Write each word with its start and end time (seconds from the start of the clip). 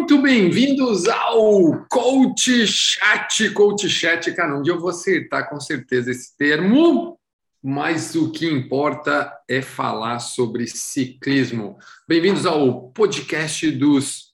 muito 0.00 0.22
bem-vindos 0.22 1.06
ao 1.06 1.84
Coach 1.86 2.66
Chat. 2.66 3.50
Coach 3.50 3.86
Chat, 3.86 4.32
cara, 4.32 4.56
um 4.56 4.62
dia 4.62 4.72
eu 4.72 4.80
vou 4.80 4.88
acertar 4.88 5.50
com 5.50 5.60
certeza 5.60 6.10
esse 6.10 6.34
termo, 6.38 7.20
mas 7.62 8.14
o 8.14 8.32
que 8.32 8.46
importa 8.46 9.30
é 9.46 9.60
falar 9.60 10.18
sobre 10.18 10.66
ciclismo. 10.66 11.76
Bem-vindos 12.08 12.46
ao 12.46 12.88
podcast 12.92 13.70
dos 13.72 14.32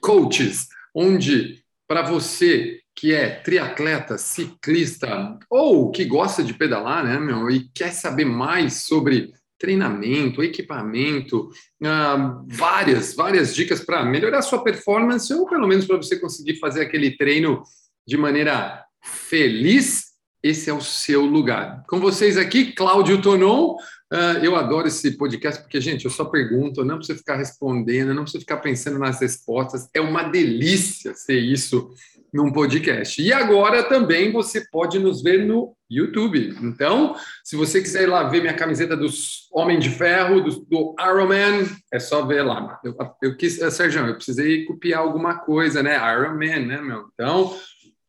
coaches, 0.00 0.68
onde 0.94 1.60
para 1.88 2.02
você 2.02 2.78
que 2.94 3.12
é 3.12 3.30
triatleta, 3.30 4.16
ciclista 4.16 5.36
ou 5.50 5.90
que 5.90 6.04
gosta 6.04 6.40
de 6.40 6.54
pedalar, 6.54 7.04
né, 7.04 7.18
meu, 7.18 7.50
e 7.50 7.68
quer 7.74 7.90
saber 7.90 8.26
mais 8.26 8.84
sobre 8.84 9.32
treinamento, 9.58 10.42
equipamento, 10.42 11.50
uh, 11.82 12.44
várias, 12.48 13.14
várias 13.14 13.54
dicas 13.54 13.80
para 13.80 14.04
melhorar 14.04 14.42
sua 14.42 14.62
performance 14.62 15.32
ou 15.32 15.48
pelo 15.48 15.66
menos 15.66 15.86
para 15.86 15.96
você 15.96 16.18
conseguir 16.18 16.58
fazer 16.58 16.82
aquele 16.82 17.16
treino 17.16 17.62
de 18.06 18.16
maneira 18.16 18.84
feliz. 19.02 20.14
Esse 20.42 20.68
é 20.68 20.74
o 20.74 20.80
seu 20.80 21.24
lugar. 21.24 21.84
Com 21.88 21.98
vocês 22.00 22.36
aqui, 22.36 22.72
Cláudio 22.72 23.22
Tonon. 23.22 23.76
Uh, 24.12 24.38
eu 24.42 24.54
adoro 24.54 24.86
esse 24.86 25.12
podcast 25.12 25.62
porque, 25.62 25.80
gente, 25.80 26.04
eu 26.04 26.10
só 26.10 26.26
pergunto, 26.26 26.84
não 26.84 26.98
precisa 26.98 27.18
ficar 27.18 27.36
respondendo, 27.36 28.14
não 28.14 28.22
precisa 28.22 28.42
ficar 28.42 28.58
pensando 28.58 28.98
nas 28.98 29.20
respostas. 29.20 29.88
É 29.94 30.00
uma 30.00 30.24
delícia 30.24 31.14
ser 31.14 31.38
isso 31.38 31.90
num 32.32 32.52
podcast. 32.52 33.22
E 33.22 33.32
agora 33.32 33.82
também 33.84 34.30
você 34.30 34.60
pode 34.70 34.98
nos 34.98 35.22
ver 35.22 35.46
no 35.46 35.74
YouTube. 35.94 36.56
Então, 36.62 37.16
se 37.42 37.56
você 37.56 37.80
quiser 37.80 38.02
ir 38.02 38.06
lá 38.06 38.24
ver 38.24 38.40
minha 38.40 38.54
camiseta 38.54 38.96
dos 38.96 39.48
Homem 39.52 39.78
de 39.78 39.90
Ferro, 39.90 40.40
do, 40.40 40.60
do 40.60 40.94
Iron 41.00 41.28
Man, 41.28 41.68
é 41.92 41.98
só 41.98 42.24
ver 42.24 42.42
lá. 42.42 42.78
Eu, 42.84 42.96
eu 43.22 43.36
quis, 43.36 43.60
uh, 43.60 43.70
Sérgio, 43.70 44.06
eu 44.06 44.14
precisei 44.14 44.64
copiar 44.64 45.00
alguma 45.00 45.38
coisa, 45.38 45.82
né? 45.82 45.96
Iron 45.96 46.34
Man, 46.34 46.66
né, 46.66 46.80
meu? 46.80 47.08
Então, 47.14 47.56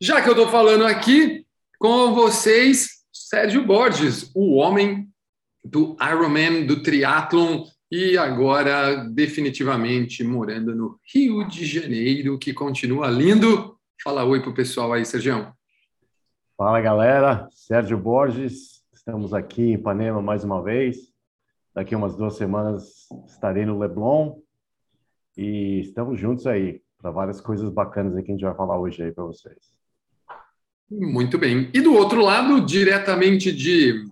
já 0.00 0.20
que 0.20 0.28
eu 0.28 0.32
estou 0.32 0.48
falando 0.48 0.84
aqui 0.84 1.44
com 1.78 2.14
vocês, 2.14 2.88
Sérgio 3.12 3.64
Borges, 3.64 4.30
o 4.34 4.54
homem 4.54 5.08
do 5.64 5.96
Ironman, 6.00 6.64
do 6.64 6.82
triatlon 6.82 7.64
e 7.90 8.16
agora 8.16 9.04
definitivamente 9.12 10.22
morando 10.22 10.74
no 10.74 10.98
Rio 11.12 11.46
de 11.48 11.64
Janeiro, 11.64 12.38
que 12.38 12.52
continua 12.52 13.08
lindo 13.08 13.76
Fala 14.02 14.24
oi 14.24 14.40
para 14.40 14.50
o 14.50 14.54
pessoal 14.54 14.92
aí, 14.92 15.04
Sérgio. 15.04 15.52
Fala, 16.56 16.80
galera. 16.80 17.46
Sérgio 17.52 17.98
Borges. 17.98 18.82
Estamos 18.90 19.34
aqui 19.34 19.60
em 19.60 19.74
Ipanema 19.74 20.22
mais 20.22 20.42
uma 20.42 20.62
vez. 20.62 21.12
Daqui 21.74 21.94
umas 21.94 22.16
duas 22.16 22.38
semanas 22.38 23.06
estarei 23.26 23.66
no 23.66 23.78
Leblon. 23.78 24.38
E 25.36 25.80
estamos 25.80 26.18
juntos 26.18 26.46
aí 26.46 26.80
para 26.96 27.10
várias 27.10 27.42
coisas 27.42 27.68
bacanas 27.68 28.14
que 28.14 28.30
a 28.30 28.34
gente 28.34 28.42
vai 28.42 28.54
falar 28.54 28.78
hoje 28.78 29.02
aí 29.02 29.12
para 29.12 29.24
vocês. 29.24 29.76
Muito 30.90 31.36
bem. 31.36 31.70
E 31.74 31.80
do 31.82 31.92
outro 31.92 32.22
lado, 32.22 32.64
diretamente 32.64 33.52
de 33.52 34.06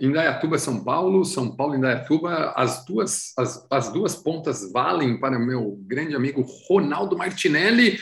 Indaiatuba, 0.00 0.58
São 0.58 0.82
Paulo, 0.82 1.26
São 1.26 1.54
Paulo, 1.54 1.74
Indaiatuba, 1.74 2.54
as 2.56 2.86
duas, 2.86 3.34
as, 3.36 3.66
as 3.70 3.92
duas 3.92 4.16
pontas 4.16 4.72
valem 4.72 5.20
para 5.20 5.38
meu 5.38 5.78
grande 5.82 6.16
amigo 6.16 6.40
Ronaldo 6.70 7.18
Martinelli 7.18 7.98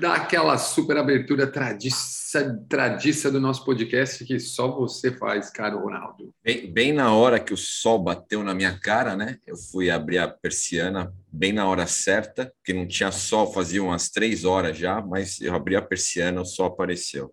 dar 0.00 0.14
aquela 0.14 0.58
super 0.58 0.96
abertura 0.96 1.46
tradiça, 1.46 2.58
tradiça 2.68 3.30
do 3.30 3.40
nosso 3.40 3.64
podcast 3.64 4.24
que 4.24 4.38
só 4.38 4.68
você 4.68 5.12
faz, 5.12 5.50
caro 5.50 5.78
Ronaldo. 5.78 6.32
Bem, 6.42 6.72
bem, 6.72 6.92
na 6.92 7.12
hora 7.12 7.40
que 7.40 7.52
o 7.52 7.56
sol 7.56 8.02
bateu 8.02 8.42
na 8.42 8.54
minha 8.54 8.78
cara, 8.78 9.16
né? 9.16 9.38
Eu 9.46 9.56
fui 9.56 9.90
abrir 9.90 10.18
a 10.18 10.28
persiana 10.28 11.12
bem 11.30 11.52
na 11.52 11.66
hora 11.66 11.86
certa, 11.86 12.52
porque 12.56 12.72
não 12.72 12.86
tinha 12.86 13.12
sol, 13.12 13.52
fazia 13.52 13.82
umas 13.82 14.08
três 14.08 14.44
horas 14.44 14.76
já, 14.76 15.00
mas 15.00 15.40
eu 15.40 15.54
abri 15.54 15.76
a 15.76 15.82
persiana, 15.82 16.40
o 16.40 16.46
sol 16.46 16.66
apareceu. 16.66 17.32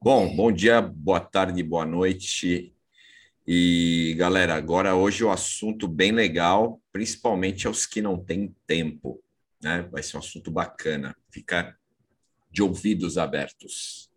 Bom, 0.00 0.34
bom 0.34 0.50
dia, 0.50 0.80
boa 0.80 1.20
tarde, 1.20 1.62
boa 1.62 1.86
noite. 1.86 2.74
E 3.46 4.14
galera, 4.18 4.54
agora 4.54 4.94
hoje 4.94 5.24
o 5.24 5.30
assunto 5.30 5.88
bem 5.88 6.12
legal, 6.12 6.80
principalmente 6.92 7.66
aos 7.66 7.86
que 7.86 8.00
não 8.00 8.16
têm 8.16 8.54
tempo 8.66 9.20
né? 9.62 9.82
Vai 9.90 10.02
ser 10.02 10.16
um 10.16 10.20
assunto 10.20 10.50
bacana. 10.50 11.16
Ficar 11.32 11.76
de 12.50 12.62
ouvidos 12.62 13.16
abertos. 13.16 14.10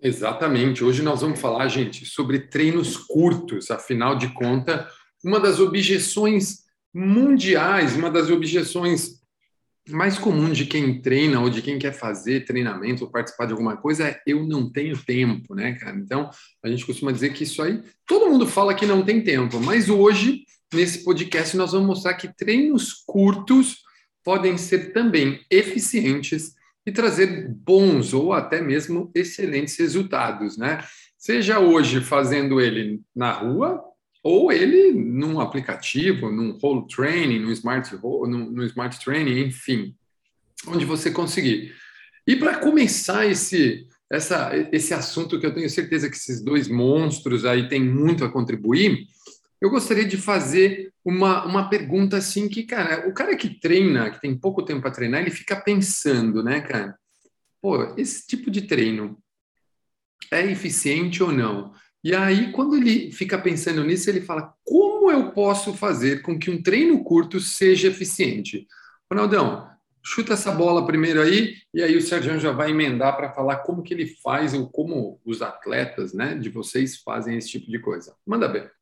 Exatamente. 0.00 0.84
Hoje 0.84 1.02
nós 1.02 1.20
vamos 1.20 1.40
falar, 1.40 1.68
gente, 1.68 2.06
sobre 2.06 2.40
treinos 2.40 2.96
curtos. 2.96 3.70
Afinal 3.70 4.16
de 4.16 4.32
contas, 4.32 4.86
uma 5.24 5.40
das 5.40 5.60
objeções 5.60 6.62
mundiais, 6.94 7.96
uma 7.96 8.10
das 8.10 8.30
objeções 8.30 9.22
mais 9.88 10.16
comuns 10.16 10.56
de 10.56 10.66
quem 10.66 11.00
treina 11.00 11.40
ou 11.40 11.50
de 11.50 11.60
quem 11.60 11.78
quer 11.78 11.92
fazer 11.92 12.44
treinamento 12.44 13.04
ou 13.04 13.10
participar 13.10 13.46
de 13.46 13.52
alguma 13.52 13.76
coisa 13.76 14.06
é 14.06 14.22
eu 14.26 14.46
não 14.46 14.70
tenho 14.70 14.96
tempo, 14.96 15.54
né, 15.54 15.74
cara? 15.74 15.96
Então, 15.96 16.30
a 16.62 16.68
gente 16.68 16.86
costuma 16.86 17.10
dizer 17.10 17.32
que 17.32 17.42
isso 17.42 17.60
aí, 17.60 17.82
todo 18.06 18.30
mundo 18.30 18.46
fala 18.46 18.74
que 18.74 18.86
não 18.86 19.04
tem 19.04 19.22
tempo, 19.22 19.58
mas 19.60 19.88
hoje, 19.88 20.44
nesse 20.72 21.02
podcast, 21.02 21.56
nós 21.56 21.72
vamos 21.72 21.88
mostrar 21.88 22.14
que 22.14 22.32
treinos 22.32 22.92
curtos 23.04 23.78
podem 24.24 24.56
ser 24.56 24.92
também 24.92 25.40
eficientes 25.50 26.54
e 26.86 26.92
trazer 26.92 27.48
bons 27.48 28.12
ou 28.12 28.32
até 28.32 28.60
mesmo 28.60 29.10
excelentes 29.14 29.76
resultados, 29.78 30.56
né? 30.56 30.84
Seja 31.16 31.60
hoje 31.60 32.00
fazendo 32.00 32.60
ele 32.60 33.00
na 33.14 33.32
rua 33.32 33.82
ou 34.22 34.52
ele 34.52 34.92
num 34.92 35.40
aplicativo, 35.40 36.30
num 36.30 36.58
whole 36.62 36.86
training, 36.88 37.40
no 37.40 37.52
smart 37.52 37.94
no 38.02 38.64
smart 38.64 38.98
training, 39.04 39.40
enfim, 39.46 39.94
onde 40.66 40.84
você 40.84 41.10
conseguir. 41.10 41.74
E 42.26 42.36
para 42.36 42.58
começar 42.58 43.26
esse 43.26 43.86
essa, 44.12 44.50
esse 44.70 44.92
assunto 44.92 45.40
que 45.40 45.46
eu 45.46 45.54
tenho 45.54 45.70
certeza 45.70 46.10
que 46.10 46.16
esses 46.16 46.44
dois 46.44 46.68
monstros 46.68 47.46
aí 47.46 47.66
têm 47.66 47.82
muito 47.82 48.26
a 48.26 48.30
contribuir, 48.30 49.06
eu 49.62 49.70
gostaria 49.70 50.04
de 50.04 50.16
fazer 50.16 50.92
uma, 51.04 51.46
uma 51.46 51.68
pergunta 51.70 52.16
assim 52.16 52.48
que, 52.48 52.64
cara, 52.64 53.08
o 53.08 53.14
cara 53.14 53.36
que 53.36 53.48
treina, 53.48 54.10
que 54.10 54.20
tem 54.20 54.36
pouco 54.36 54.64
tempo 54.64 54.82
para 54.82 54.90
treinar, 54.90 55.20
ele 55.20 55.30
fica 55.30 55.54
pensando, 55.54 56.42
né, 56.42 56.60
cara? 56.60 56.98
Pô, 57.60 57.94
esse 57.96 58.26
tipo 58.26 58.50
de 58.50 58.62
treino 58.62 59.16
é 60.32 60.44
eficiente 60.50 61.22
ou 61.22 61.30
não? 61.30 61.72
E 62.02 62.12
aí, 62.12 62.50
quando 62.50 62.74
ele 62.74 63.12
fica 63.12 63.38
pensando 63.38 63.84
nisso, 63.84 64.10
ele 64.10 64.20
fala: 64.20 64.52
como 64.64 65.12
eu 65.12 65.30
posso 65.30 65.72
fazer 65.74 66.22
com 66.22 66.36
que 66.36 66.50
um 66.50 66.60
treino 66.60 67.04
curto 67.04 67.38
seja 67.38 67.86
eficiente? 67.86 68.66
Ronaldão, 69.08 69.70
chuta 70.02 70.32
essa 70.32 70.50
bola 70.50 70.84
primeiro 70.84 71.22
aí, 71.22 71.54
e 71.72 71.80
aí 71.80 71.96
o 71.96 72.02
Sérgio 72.02 72.40
já 72.40 72.50
vai 72.50 72.70
emendar 72.70 73.16
para 73.16 73.32
falar 73.32 73.58
como 73.58 73.84
que 73.84 73.94
ele 73.94 74.06
faz 74.06 74.54
ou 74.54 74.68
como 74.68 75.20
os 75.24 75.40
atletas 75.40 76.12
né, 76.12 76.34
de 76.34 76.48
vocês 76.48 76.96
fazem 76.96 77.36
esse 77.36 77.50
tipo 77.50 77.70
de 77.70 77.78
coisa. 77.78 78.16
Manda 78.26 78.50
ver. 78.50 78.72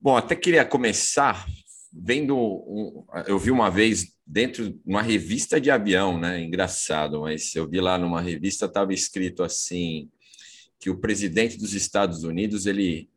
Bom, 0.00 0.16
até 0.16 0.34
queria 0.34 0.64
começar 0.64 1.46
vendo. 1.92 2.34
Um, 2.36 3.04
eu 3.26 3.38
vi 3.38 3.50
uma 3.50 3.70
vez 3.70 4.14
dentro 4.26 4.70
de 4.70 4.80
uma 4.86 5.02
revista 5.02 5.60
de 5.60 5.70
avião, 5.70 6.18
né? 6.18 6.40
Engraçado, 6.40 7.20
mas 7.20 7.54
eu 7.54 7.68
vi 7.68 7.80
lá 7.80 7.98
numa 7.98 8.20
revista 8.20 8.64
estava 8.64 8.94
escrito 8.94 9.42
assim 9.42 10.08
que 10.78 10.88
o 10.88 10.96
presidente 10.96 11.58
dos 11.58 11.74
Estados 11.74 12.24
Unidos 12.24 12.64
ele 12.64 13.10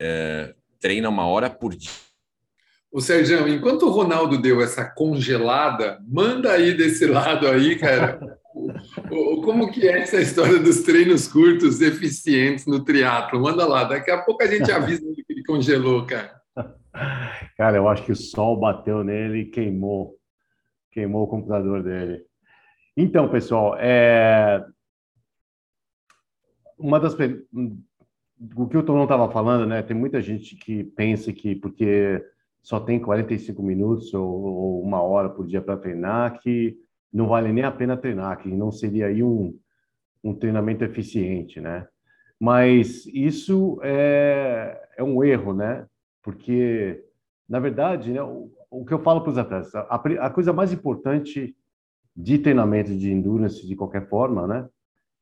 é, 0.00 0.54
treina 0.80 1.10
uma 1.10 1.26
hora 1.26 1.50
por 1.50 1.76
dia. 1.76 1.90
O 2.90 3.00
Sérgio, 3.00 3.46
enquanto 3.48 3.82
o 3.82 3.90
Ronaldo 3.90 4.40
deu 4.40 4.62
essa 4.62 4.84
congelada, 4.84 5.98
manda 6.08 6.52
aí 6.52 6.74
desse 6.74 7.06
lado 7.06 7.46
aí, 7.46 7.76
cara. 7.76 8.18
Como 9.44 9.70
que 9.70 9.88
é 9.88 10.00
essa 10.00 10.20
história 10.20 10.58
dos 10.58 10.80
treinos 10.80 11.26
curtos 11.26 11.80
eficientes 11.82 12.66
no 12.66 12.84
triatlo? 12.84 13.40
Manda 13.40 13.66
lá, 13.66 13.84
daqui 13.84 14.10
a 14.10 14.22
pouco 14.22 14.42
a 14.42 14.46
gente 14.46 14.70
avisa 14.70 15.02
congelou, 15.42 16.06
cara. 16.06 16.40
Cara, 17.56 17.76
eu 17.76 17.88
acho 17.88 18.04
que 18.04 18.12
o 18.12 18.16
sol 18.16 18.58
bateu 18.58 19.02
nele 19.02 19.40
e 19.40 19.50
queimou, 19.50 20.16
queimou 20.90 21.24
o 21.24 21.26
computador 21.26 21.82
dele. 21.82 22.24
Então, 22.96 23.30
pessoal, 23.30 23.74
é... 23.78 24.62
uma 26.78 27.00
das 27.00 27.14
o 28.56 28.66
que 28.66 28.76
o 28.76 28.82
Tom 28.82 29.02
estava 29.04 29.30
falando, 29.30 29.66
né? 29.66 29.82
Tem 29.82 29.96
muita 29.96 30.20
gente 30.20 30.56
que 30.56 30.82
pensa 30.82 31.32
que 31.32 31.54
porque 31.54 32.22
só 32.60 32.80
tem 32.80 33.00
45 33.00 33.62
minutos 33.62 34.12
ou, 34.12 34.28
ou 34.28 34.82
uma 34.82 35.00
hora 35.02 35.28
por 35.28 35.46
dia 35.46 35.62
para 35.62 35.76
treinar, 35.76 36.40
que 36.40 36.76
não 37.12 37.28
vale 37.28 37.52
nem 37.52 37.64
a 37.64 37.70
pena 37.70 37.96
treinar, 37.96 38.38
que 38.38 38.48
não 38.48 38.72
seria 38.72 39.06
aí 39.06 39.22
um, 39.22 39.56
um 40.24 40.34
treinamento 40.34 40.84
eficiente, 40.84 41.60
né? 41.60 41.86
Mas 42.42 43.06
isso 43.06 43.78
é, 43.84 44.88
é 44.96 45.04
um 45.04 45.22
erro, 45.22 45.54
né? 45.54 45.86
Porque, 46.24 47.00
na 47.48 47.60
verdade, 47.60 48.10
né, 48.10 48.20
o, 48.20 48.50
o 48.68 48.84
que 48.84 48.92
eu 48.92 48.98
falo 48.98 49.20
para 49.20 49.30
os 49.30 49.38
atletas, 49.38 49.72
a, 49.76 49.94
a, 49.94 50.28
coisa 50.28 50.52
mais 50.52 50.72
importante 50.72 51.56
de 52.16 52.38
treinamento 52.38 52.96
de 52.96 53.12
endurance, 53.12 53.64
de 53.64 53.76
qualquer 53.76 54.08
forma, 54.08 54.48
né, 54.48 54.68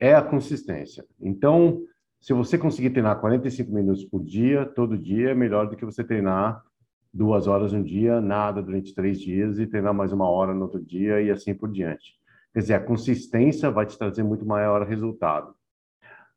é 0.00 0.14
a 0.14 0.22
consistência. 0.22 1.04
Então, 1.20 1.82
se 2.18 2.32
você 2.32 2.56
conseguir 2.56 2.88
treinar 2.88 3.20
45 3.20 3.70
minutos 3.70 4.02
por 4.06 4.24
dia, 4.24 4.64
todo 4.64 4.96
dia, 4.96 5.32
é 5.32 5.34
melhor 5.34 5.68
do 5.68 5.76
que 5.76 5.84
você 5.84 6.02
treinar 6.02 6.64
duas 7.12 7.46
horas 7.46 7.74
um 7.74 7.82
dia, 7.82 8.18
nada 8.18 8.62
durante 8.62 8.94
três 8.94 9.20
dias 9.20 9.58
e 9.58 9.66
treinar 9.66 9.92
mais 9.92 10.10
uma 10.10 10.26
hora 10.26 10.54
no 10.54 10.62
outro 10.62 10.82
dia 10.82 11.20
e 11.20 11.30
assim 11.30 11.54
por 11.54 11.70
diante. 11.70 12.14
Quer 12.54 12.60
dizer, 12.60 12.74
a 12.76 12.80
consistência 12.80 13.70
vai 13.70 13.84
te 13.84 13.98
trazer 13.98 14.22
muito 14.22 14.46
maior 14.46 14.86
resultado. 14.86 15.59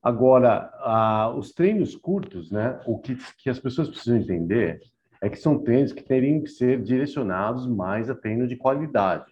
Agora, 0.04 1.34
os 1.38 1.54
treinos 1.54 1.96
curtos, 1.96 2.52
né? 2.52 2.80
O 2.86 3.00
que, 3.00 3.18
que 3.38 3.50
as 3.50 3.58
pessoas 3.58 3.90
precisam 3.90 4.18
entender 4.18 4.82
é 5.22 5.30
que 5.30 5.38
são 5.38 5.58
treinos 5.58 5.94
que 5.94 6.04
teriam 6.04 6.42
que 6.42 6.50
ser 6.50 6.82
direcionados 6.82 7.66
mais 7.66 8.10
a 8.10 8.16
treino 8.16 8.46
de 8.46 8.58
qualidade. 8.58 9.32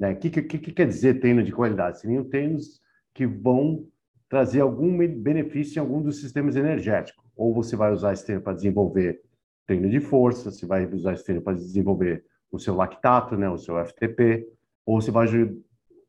Né? 0.00 0.12
O 0.12 0.16
que, 0.16 0.30
que, 0.30 0.58
que 0.58 0.72
quer 0.72 0.86
dizer 0.86 1.20
treino 1.20 1.42
de 1.42 1.52
qualidade? 1.52 2.00
Seriam 2.00 2.24
treinos 2.24 2.80
que 3.12 3.26
vão 3.26 3.86
trazer 4.28 4.62
algum 4.62 4.96
benefício 4.96 5.78
em 5.78 5.80
algum 5.80 6.00
dos 6.00 6.20
sistemas 6.20 6.56
energéticos. 6.56 7.22
Ou 7.36 7.52
você 7.52 7.76
vai 7.76 7.92
usar 7.92 8.14
esse 8.14 8.24
treino 8.24 8.42
para 8.42 8.54
desenvolver 8.54 9.20
treino 9.66 9.90
de 9.90 10.00
força, 10.00 10.50
você 10.50 10.64
vai 10.64 10.86
usar 10.86 11.12
esse 11.12 11.24
treino 11.24 11.42
para 11.42 11.54
desenvolver 11.54 12.24
o 12.50 12.58
seu 12.58 12.74
lactato, 12.74 13.36
né, 13.36 13.50
o 13.50 13.58
seu 13.58 13.76
FTP, 13.84 14.48
ou 14.86 15.00
você 15.00 15.10
vai 15.10 15.26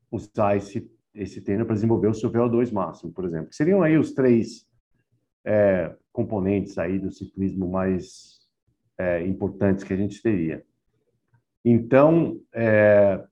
usar 0.10 0.56
esse, 0.56 0.90
esse 1.22 1.42
treino 1.42 1.66
para 1.66 1.76
desenvolver 1.76 2.08
o 2.08 2.14
seu 2.14 2.32
VO2 2.32 2.72
máximo, 2.72 3.12
por 3.12 3.26
exemplo. 3.26 3.54
Seriam 3.54 3.84
aí 3.84 3.98
os 3.98 4.14
três 4.14 4.66
é, 5.46 5.94
componentes 6.12 6.78
aí 6.78 6.98
do 6.98 7.12
ciclismo 7.12 7.70
mais 7.70 8.40
é, 8.98 9.26
importantes 9.26 9.84
que 9.84 9.94
a 9.94 9.98
gente 9.98 10.22
teria. 10.22 10.64
Então, 11.64 12.40
é, 12.54 13.24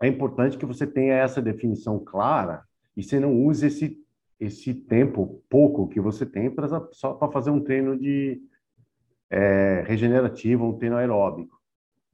é 0.00 0.06
importante 0.06 0.56
que 0.56 0.66
você 0.66 0.86
tenha 0.86 1.14
essa 1.14 1.42
definição 1.42 1.98
clara 1.98 2.62
e 2.96 3.02
você 3.02 3.18
não 3.18 3.44
use 3.44 3.66
esse, 3.66 3.98
esse 4.38 4.72
tempo 4.72 5.42
pouco 5.48 5.88
que 5.88 6.00
você 6.00 6.24
tem 6.24 6.50
pra, 6.50 6.68
só 6.92 7.14
para 7.14 7.32
fazer 7.32 7.50
um 7.50 7.60
treino 7.60 7.98
de, 7.98 8.40
é, 9.28 9.82
regenerativa, 9.86 10.62
um 10.62 10.76
treino 10.76 10.96
aeróbico, 10.96 11.58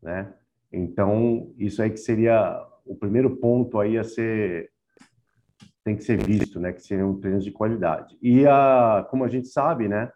né? 0.00 0.32
Então, 0.72 1.52
isso 1.58 1.82
aí 1.82 1.90
que 1.90 1.96
seria 1.96 2.64
o 2.84 2.94
primeiro 2.94 3.36
ponto 3.36 3.80
aí 3.80 3.98
a 3.98 4.04
ser 4.04 4.70
tem 5.88 5.96
que 5.96 6.04
ser 6.04 6.22
visto, 6.22 6.60
né, 6.60 6.70
que 6.70 6.82
seriam 6.82 7.18
treinos 7.18 7.42
de 7.42 7.50
qualidade. 7.50 8.18
E 8.20 8.46
a, 8.46 9.06
como 9.08 9.24
a 9.24 9.28
gente 9.28 9.48
sabe, 9.48 9.88
né, 9.88 10.12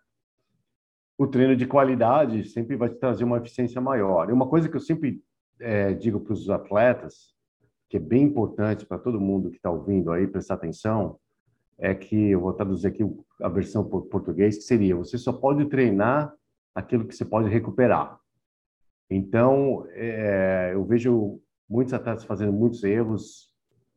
o 1.17 1.27
treino 1.27 1.57
de 1.57 1.67
qualidade 1.67 2.45
sempre 2.45 2.77
vai 2.77 2.91
te 2.91 2.97
trazer 2.97 3.25
uma 3.25 3.39
eficiência 3.39 3.81
maior. 3.81 4.29
E 4.29 4.33
uma 4.35 4.47
coisa 4.47 4.69
que 4.69 4.77
eu 4.77 4.81
sempre 4.81 5.23
é, 5.59 5.95
digo 5.95 6.21
para 6.21 6.35
os 6.35 6.51
atletas, 6.51 7.35
que 7.89 7.97
é 7.97 8.01
bem 8.01 8.25
importante 8.25 8.85
para 8.85 8.99
todo 8.99 9.21
mundo 9.21 9.51
que 9.51 9.57
está 9.57 9.71
ouvindo 9.71 10.13
aí 10.13 10.27
prestar 10.27 10.55
atenção, 10.55 11.19
é 11.79 11.95
que 11.95 12.31
eu 12.31 12.41
vou 12.41 12.53
traduzir 12.53 12.89
aqui 12.89 13.03
a 13.41 13.49
versão 13.49 13.83
por 13.83 14.07
português, 14.07 14.59
que 14.59 14.65
seria: 14.65 14.95
você 14.95 15.17
só 15.17 15.33
pode 15.33 15.65
treinar 15.67 16.35
aquilo 16.75 17.07
que 17.07 17.15
você 17.15 17.25
pode 17.25 17.49
recuperar. 17.49 18.19
Então, 19.09 19.87
é, 19.91 20.73
eu 20.75 20.85
vejo 20.85 21.41
muitos 21.69 21.95
atletas 21.95 22.25
fazendo 22.25 22.53
muitos 22.53 22.85
erros 22.85 23.52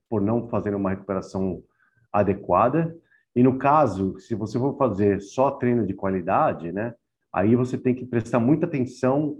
por 0.09 0.21
não 0.21 0.47
fazer 0.47 0.75
uma 0.75 0.91
recuperação 0.91 1.63
adequada. 2.11 2.95
E 3.35 3.43
no 3.43 3.57
caso, 3.57 4.17
se 4.19 4.35
você 4.35 4.57
for 4.57 4.77
fazer 4.77 5.21
só 5.21 5.51
treino 5.51 5.85
de 5.85 5.93
qualidade, 5.93 6.71
né, 6.71 6.93
aí 7.33 7.55
você 7.55 7.77
tem 7.77 7.93
que 7.93 8.05
prestar 8.05 8.39
muita 8.39 8.65
atenção 8.65 9.37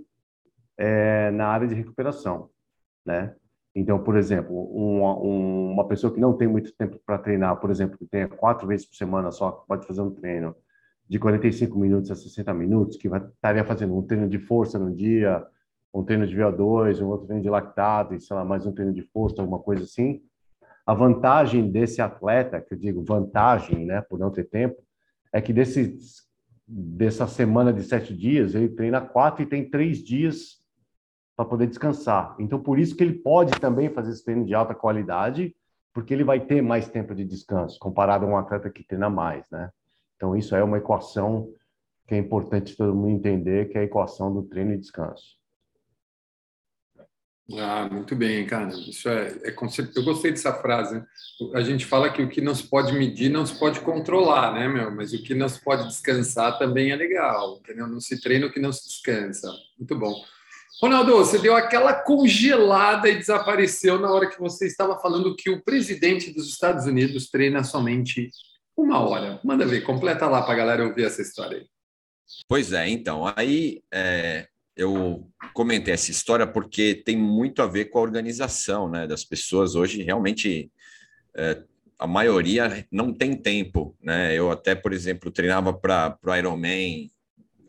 é, 0.77 1.31
na 1.31 1.47
área 1.47 1.67
de 1.67 1.73
recuperação, 1.73 2.49
né? 3.05 3.35
Então, 3.73 4.01
por 4.01 4.15
exemplo, 4.15 4.55
uma, 4.73 5.15
uma 5.17 5.87
pessoa 5.87 6.13
que 6.13 6.19
não 6.19 6.33
tem 6.33 6.47
muito 6.47 6.73
tempo 6.75 6.97
para 7.05 7.17
treinar, 7.17 7.57
por 7.59 7.69
exemplo, 7.69 7.97
que 7.97 8.05
tenha 8.05 8.27
quatro 8.27 8.65
vezes 8.67 8.85
por 8.85 8.95
semana 8.95 9.31
só 9.31 9.51
pode 9.51 9.85
fazer 9.85 10.01
um 10.01 10.11
treino 10.11 10.55
de 11.07 11.19
45 11.19 11.77
minutos 11.77 12.09
a 12.09 12.15
60 12.15 12.53
minutos, 12.53 12.97
que 12.97 13.09
vai, 13.09 13.21
estaria 13.21 13.65
fazendo 13.65 13.95
um 13.95 14.01
treino 14.01 14.29
de 14.29 14.39
força 14.39 14.79
no 14.79 14.95
dia, 14.95 15.45
um 15.93 16.03
treino 16.03 16.25
de 16.25 16.35
VO2, 16.35 17.01
um 17.01 17.07
outro 17.07 17.27
treino 17.27 17.43
de 17.43 17.49
lactato, 17.49 18.15
e 18.15 18.19
sei 18.19 18.35
lá, 18.35 18.43
mais 18.43 18.65
um 18.65 18.71
treino 18.71 18.93
de 18.93 19.01
força, 19.01 19.41
alguma 19.41 19.59
coisa 19.59 19.83
assim. 19.83 20.21
A 20.85 20.93
vantagem 20.93 21.71
desse 21.71 22.01
atleta, 22.01 22.61
que 22.61 22.73
eu 22.73 22.77
digo 22.77 23.03
vantagem, 23.03 23.85
né, 23.85 24.01
por 24.01 24.19
não 24.19 24.29
ter 24.29 24.43
tempo, 24.43 24.83
é 25.33 25.41
que 25.41 25.51
desse, 25.51 25.97
dessa 26.67 27.27
semana 27.27 27.73
de 27.73 27.83
sete 27.83 28.15
dias, 28.15 28.53
ele 28.53 28.69
treina 28.69 29.01
quatro 29.01 29.43
e 29.43 29.47
tem 29.47 29.69
três 29.69 30.03
dias 30.03 30.63
para 31.35 31.45
poder 31.45 31.67
descansar. 31.67 32.35
Então, 32.39 32.61
por 32.61 32.79
isso 32.79 32.95
que 32.95 33.03
ele 33.03 33.13
pode 33.13 33.59
também 33.59 33.89
fazer 33.89 34.11
esse 34.11 34.23
treino 34.23 34.45
de 34.45 34.53
alta 34.53 34.75
qualidade, 34.75 35.55
porque 35.93 36.13
ele 36.13 36.23
vai 36.23 36.39
ter 36.39 36.61
mais 36.61 36.87
tempo 36.87 37.15
de 37.15 37.25
descanso, 37.25 37.79
comparado 37.79 38.25
a 38.25 38.29
um 38.29 38.37
atleta 38.37 38.69
que 38.69 38.83
treina 38.83 39.09
mais, 39.09 39.49
né? 39.49 39.71
Então, 40.15 40.35
isso 40.35 40.55
é 40.55 40.63
uma 40.63 40.77
equação 40.77 41.49
que 42.07 42.13
é 42.13 42.17
importante 42.17 42.77
todo 42.77 42.95
mundo 42.95 43.09
entender, 43.09 43.69
que 43.69 43.77
é 43.77 43.81
a 43.81 43.85
equação 43.85 44.33
do 44.33 44.43
treino 44.43 44.73
e 44.73 44.77
descanso. 44.77 45.37
Ah, 47.53 47.87
muito 47.91 48.15
bem, 48.15 48.45
cara. 48.47 48.73
Isso 48.89 49.07
é, 49.07 49.37
é 49.43 49.51
conceito. 49.51 49.91
Eu 49.95 50.03
gostei 50.03 50.31
dessa 50.31 50.51
frase. 50.53 51.03
A 51.53 51.61
gente 51.61 51.85
fala 51.85 52.09
que 52.09 52.21
o 52.21 52.29
que 52.29 52.41
não 52.41 52.55
se 52.55 52.63
pode 52.63 52.91
medir 52.93 53.29
não 53.29 53.45
se 53.45 53.53
pode 53.57 53.79
controlar, 53.81 54.53
né, 54.53 54.67
meu? 54.67 54.89
Mas 54.89 55.13
o 55.13 55.21
que 55.21 55.35
não 55.35 55.47
se 55.47 55.63
pode 55.63 55.87
descansar 55.87 56.57
também 56.57 56.91
é 56.91 56.95
legal. 56.95 57.59
Entendeu? 57.59 57.87
Não 57.87 58.01
se 58.01 58.19
treina 58.19 58.47
o 58.47 58.51
que 58.51 58.59
não 58.59 58.71
se 58.71 58.87
descansa. 58.87 59.53
Muito 59.77 59.95
bom. 59.95 60.15
Ronaldo, 60.81 61.13
você 61.13 61.37
deu 61.37 61.55
aquela 61.55 61.93
congelada 61.93 63.07
e 63.07 63.17
desapareceu 63.17 63.99
na 63.99 64.11
hora 64.11 64.29
que 64.29 64.39
você 64.39 64.65
estava 64.65 64.99
falando 64.99 65.35
que 65.35 65.49
o 65.49 65.63
presidente 65.63 66.33
dos 66.33 66.49
Estados 66.49 66.85
Unidos 66.85 67.29
treina 67.29 67.63
somente 67.63 68.29
uma 68.75 68.99
hora. 68.99 69.39
Manda 69.43 69.65
ver, 69.65 69.81
completa 69.81 70.27
lá 70.27 70.41
para 70.41 70.53
a 70.53 70.57
galera 70.57 70.85
ouvir 70.85 71.05
essa 71.05 71.21
história 71.21 71.59
aí. 71.59 71.65
Pois 72.47 72.73
é, 72.73 72.89
então, 72.89 73.31
aí 73.35 73.81
é, 73.93 74.47
eu 74.75 75.27
comentei 75.53 75.93
essa 75.93 76.11
história 76.11 76.45
porque 76.45 77.01
tem 77.05 77.17
muito 77.17 77.61
a 77.61 77.67
ver 77.67 77.85
com 77.85 77.99
a 77.99 78.01
organização 78.01 78.89
né, 78.89 79.07
das 79.07 79.23
pessoas. 79.23 79.75
Hoje, 79.75 80.03
realmente, 80.03 80.71
é, 81.35 81.61
a 81.97 82.05
maioria 82.05 82.85
não 82.91 83.13
tem 83.13 83.35
tempo. 83.35 83.95
Né? 84.01 84.33
Eu 84.33 84.51
até, 84.51 84.75
por 84.75 84.93
exemplo, 84.93 85.31
treinava 85.31 85.73
para 85.73 86.17
o 86.23 86.35
Ironman 86.35 87.09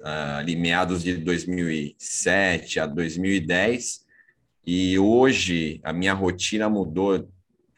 uh, 0.00 0.38
ali 0.38 0.56
meados 0.56 1.02
de 1.02 1.16
2007 1.16 2.80
a 2.80 2.86
2010, 2.86 4.04
e 4.66 4.98
hoje 4.98 5.80
a 5.84 5.92
minha 5.92 6.12
rotina 6.12 6.68
mudou 6.68 7.28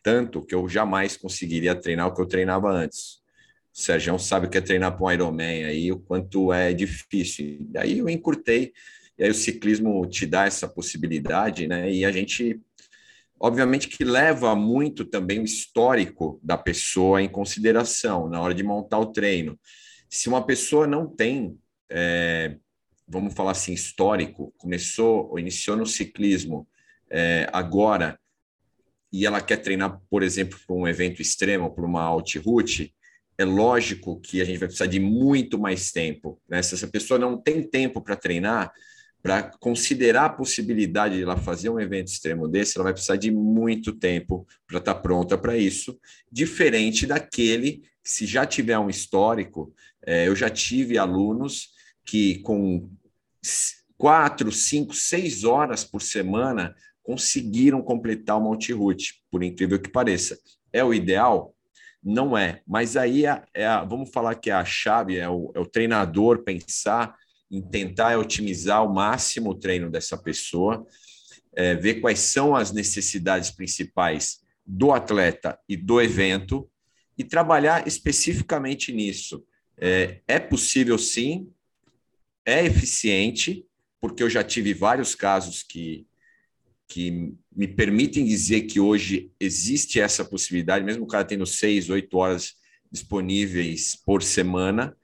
tanto 0.02 0.40
que 0.44 0.54
eu 0.54 0.66
jamais 0.68 1.16
conseguiria 1.16 1.74
treinar 1.74 2.06
o 2.06 2.14
que 2.14 2.20
eu 2.20 2.26
treinava 2.26 2.70
antes. 2.70 3.18
O 3.74 3.80
Sérgio 3.80 4.18
sabe 4.18 4.46
o 4.46 4.50
que 4.50 4.56
é 4.56 4.60
treinar 4.60 4.96
para 4.96 5.04
um 5.04 5.12
Ironman 5.12 5.64
aí, 5.64 5.92
o 5.92 5.98
quanto 5.98 6.52
é 6.52 6.72
difícil. 6.72 7.58
Daí 7.60 7.98
eu 7.98 8.08
encurtei, 8.08 8.72
e 9.18 9.24
aí 9.24 9.30
o 9.30 9.34
ciclismo 9.34 10.06
te 10.06 10.24
dá 10.24 10.44
essa 10.46 10.68
possibilidade, 10.68 11.66
né? 11.66 11.90
E 11.90 12.04
a 12.04 12.12
gente, 12.12 12.60
obviamente, 13.38 13.88
que 13.88 14.04
leva 14.04 14.54
muito 14.54 15.04
também 15.04 15.40
o 15.40 15.44
histórico 15.44 16.38
da 16.42 16.56
pessoa 16.56 17.20
em 17.20 17.28
consideração 17.28 18.28
na 18.28 18.40
hora 18.40 18.54
de 18.54 18.62
montar 18.62 18.98
o 18.98 19.12
treino. 19.12 19.58
Se 20.08 20.28
uma 20.28 20.44
pessoa 20.46 20.86
não 20.86 21.06
tem, 21.06 21.58
é, 21.90 22.56
vamos 23.08 23.34
falar 23.34 23.50
assim, 23.50 23.72
histórico, 23.72 24.54
começou 24.56 25.28
ou 25.30 25.38
iniciou 25.38 25.76
no 25.76 25.86
ciclismo 25.86 26.68
é, 27.10 27.48
agora 27.52 28.18
e 29.12 29.26
ela 29.26 29.40
quer 29.40 29.56
treinar, 29.56 30.00
por 30.08 30.22
exemplo, 30.22 30.58
para 30.66 30.76
um 30.76 30.86
evento 30.86 31.20
extremo, 31.20 31.74
para 31.74 31.84
uma 31.84 32.02
alt-route, 32.02 32.94
é 33.36 33.44
lógico 33.44 34.20
que 34.20 34.40
a 34.40 34.44
gente 34.44 34.58
vai 34.58 34.68
precisar 34.68 34.86
de 34.86 35.00
muito 35.00 35.58
mais 35.58 35.90
tempo. 35.90 36.40
Né? 36.48 36.62
Se 36.62 36.74
essa 36.74 36.86
pessoa 36.86 37.18
não 37.18 37.40
tem 37.40 37.62
tempo 37.62 38.00
para 38.00 38.16
treinar, 38.16 38.70
para 39.22 39.42
considerar 39.58 40.26
a 40.26 40.30
possibilidade 40.30 41.16
de 41.16 41.22
ela 41.22 41.36
fazer 41.36 41.70
um 41.70 41.80
evento 41.80 42.08
extremo 42.08 42.46
desse, 42.46 42.76
ela 42.76 42.84
vai 42.84 42.92
precisar 42.92 43.16
de 43.16 43.30
muito 43.30 43.92
tempo 43.92 44.46
para 44.66 44.78
estar 44.78 44.94
tá 44.94 45.00
pronta 45.00 45.36
para 45.36 45.56
isso, 45.56 45.98
diferente 46.30 47.06
daquele 47.06 47.82
se 48.02 48.26
já 48.26 48.46
tiver 48.46 48.78
um 48.78 48.88
histórico. 48.88 49.74
É, 50.06 50.28
eu 50.28 50.34
já 50.34 50.48
tive 50.48 50.96
alunos 50.96 51.70
que 52.04 52.38
com 52.38 52.88
quatro, 53.98 54.50
cinco, 54.50 54.94
seis 54.94 55.44
horas 55.44 55.84
por 55.84 56.00
semana 56.00 56.74
conseguiram 57.02 57.82
completar 57.82 58.36
uma 58.36 58.48
multi-route, 58.48 59.22
por 59.30 59.42
incrível 59.42 59.80
que 59.80 59.90
pareça. 59.90 60.38
É 60.72 60.84
o 60.84 60.94
ideal? 60.94 61.54
Não 62.02 62.38
é. 62.38 62.62
Mas 62.66 62.96
aí 62.96 63.26
é, 63.26 63.42
é 63.52 63.66
a, 63.66 63.84
vamos 63.84 64.10
falar 64.10 64.36
que 64.36 64.50
é 64.50 64.54
a 64.54 64.64
chave, 64.64 65.18
é 65.18 65.28
o, 65.28 65.50
é 65.54 65.58
o 65.58 65.66
treinador 65.66 66.44
pensar 66.44 67.14
em 67.50 67.62
tentar 67.62 68.18
otimizar 68.18 68.78
ao 68.78 68.92
máximo 68.92 69.50
o 69.50 69.54
treino 69.54 69.90
dessa 69.90 70.16
pessoa, 70.16 70.86
é, 71.54 71.74
ver 71.74 72.00
quais 72.00 72.18
são 72.18 72.54
as 72.54 72.72
necessidades 72.72 73.50
principais 73.50 74.40
do 74.66 74.92
atleta 74.92 75.58
e 75.68 75.76
do 75.76 76.00
evento 76.00 76.70
e 77.16 77.24
trabalhar 77.24 77.86
especificamente 77.86 78.92
nisso. 78.92 79.44
É, 79.76 80.20
é 80.28 80.38
possível 80.38 80.98
sim, 80.98 81.50
é 82.44 82.64
eficiente, 82.64 83.64
porque 84.00 84.22
eu 84.22 84.30
já 84.30 84.44
tive 84.44 84.74
vários 84.74 85.14
casos 85.14 85.62
que 85.62 86.06
que 86.88 87.34
me 87.54 87.68
permitem 87.68 88.24
dizer 88.24 88.62
que 88.62 88.80
hoje 88.80 89.30
existe 89.38 90.00
essa 90.00 90.24
possibilidade, 90.24 90.84
mesmo 90.84 91.04
o 91.04 91.06
cara 91.06 91.22
tendo 91.22 91.44
seis, 91.44 91.90
oito 91.90 92.16
horas 92.16 92.54
disponíveis 92.90 93.94
por 93.94 94.22
semana, 94.22 94.96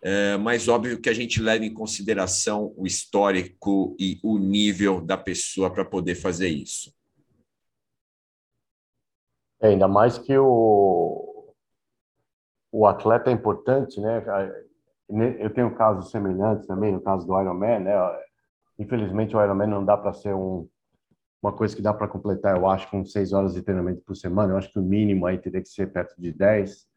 é, 0.00 0.36
mas 0.36 0.68
óbvio 0.68 1.00
que 1.00 1.08
a 1.08 1.12
gente 1.12 1.42
leva 1.42 1.64
em 1.64 1.74
consideração 1.74 2.72
o 2.76 2.86
histórico 2.86 3.96
e 3.98 4.20
o 4.22 4.38
nível 4.38 5.00
da 5.00 5.16
pessoa 5.16 5.72
para 5.72 5.84
poder 5.84 6.14
fazer 6.14 6.48
isso. 6.48 6.94
É, 9.60 9.68
ainda 9.68 9.88
mais 9.88 10.18
que 10.18 10.36
o, 10.38 11.52
o 12.70 12.86
atleta 12.86 13.30
é 13.30 13.32
importante, 13.32 14.00
né? 14.00 14.24
Eu 15.40 15.52
tenho 15.52 15.74
casos 15.74 16.10
semelhantes 16.10 16.66
também, 16.66 16.92
no 16.92 17.00
caso 17.00 17.26
do 17.26 17.40
Ironman, 17.40 17.80
né? 17.80 17.94
Infelizmente 18.78 19.36
o 19.36 19.42
Ironman 19.42 19.68
não 19.68 19.84
dá 19.84 19.96
para 19.96 20.12
ser 20.12 20.32
um, 20.32 20.68
uma 21.42 21.52
coisa 21.52 21.74
que 21.74 21.82
dá 21.82 21.92
para 21.92 22.06
completar, 22.06 22.56
eu 22.56 22.68
acho, 22.68 22.88
com 22.90 23.04
seis 23.04 23.32
horas 23.32 23.54
de 23.54 23.62
treinamento 23.62 24.02
por 24.02 24.14
semana. 24.14 24.52
Eu 24.52 24.58
acho 24.58 24.72
que 24.72 24.78
o 24.78 24.82
mínimo 24.82 25.26
aí 25.26 25.38
teria 25.38 25.60
que 25.60 25.68
ser 25.68 25.92
perto 25.92 26.14
de 26.20 26.32
dez. 26.32 26.87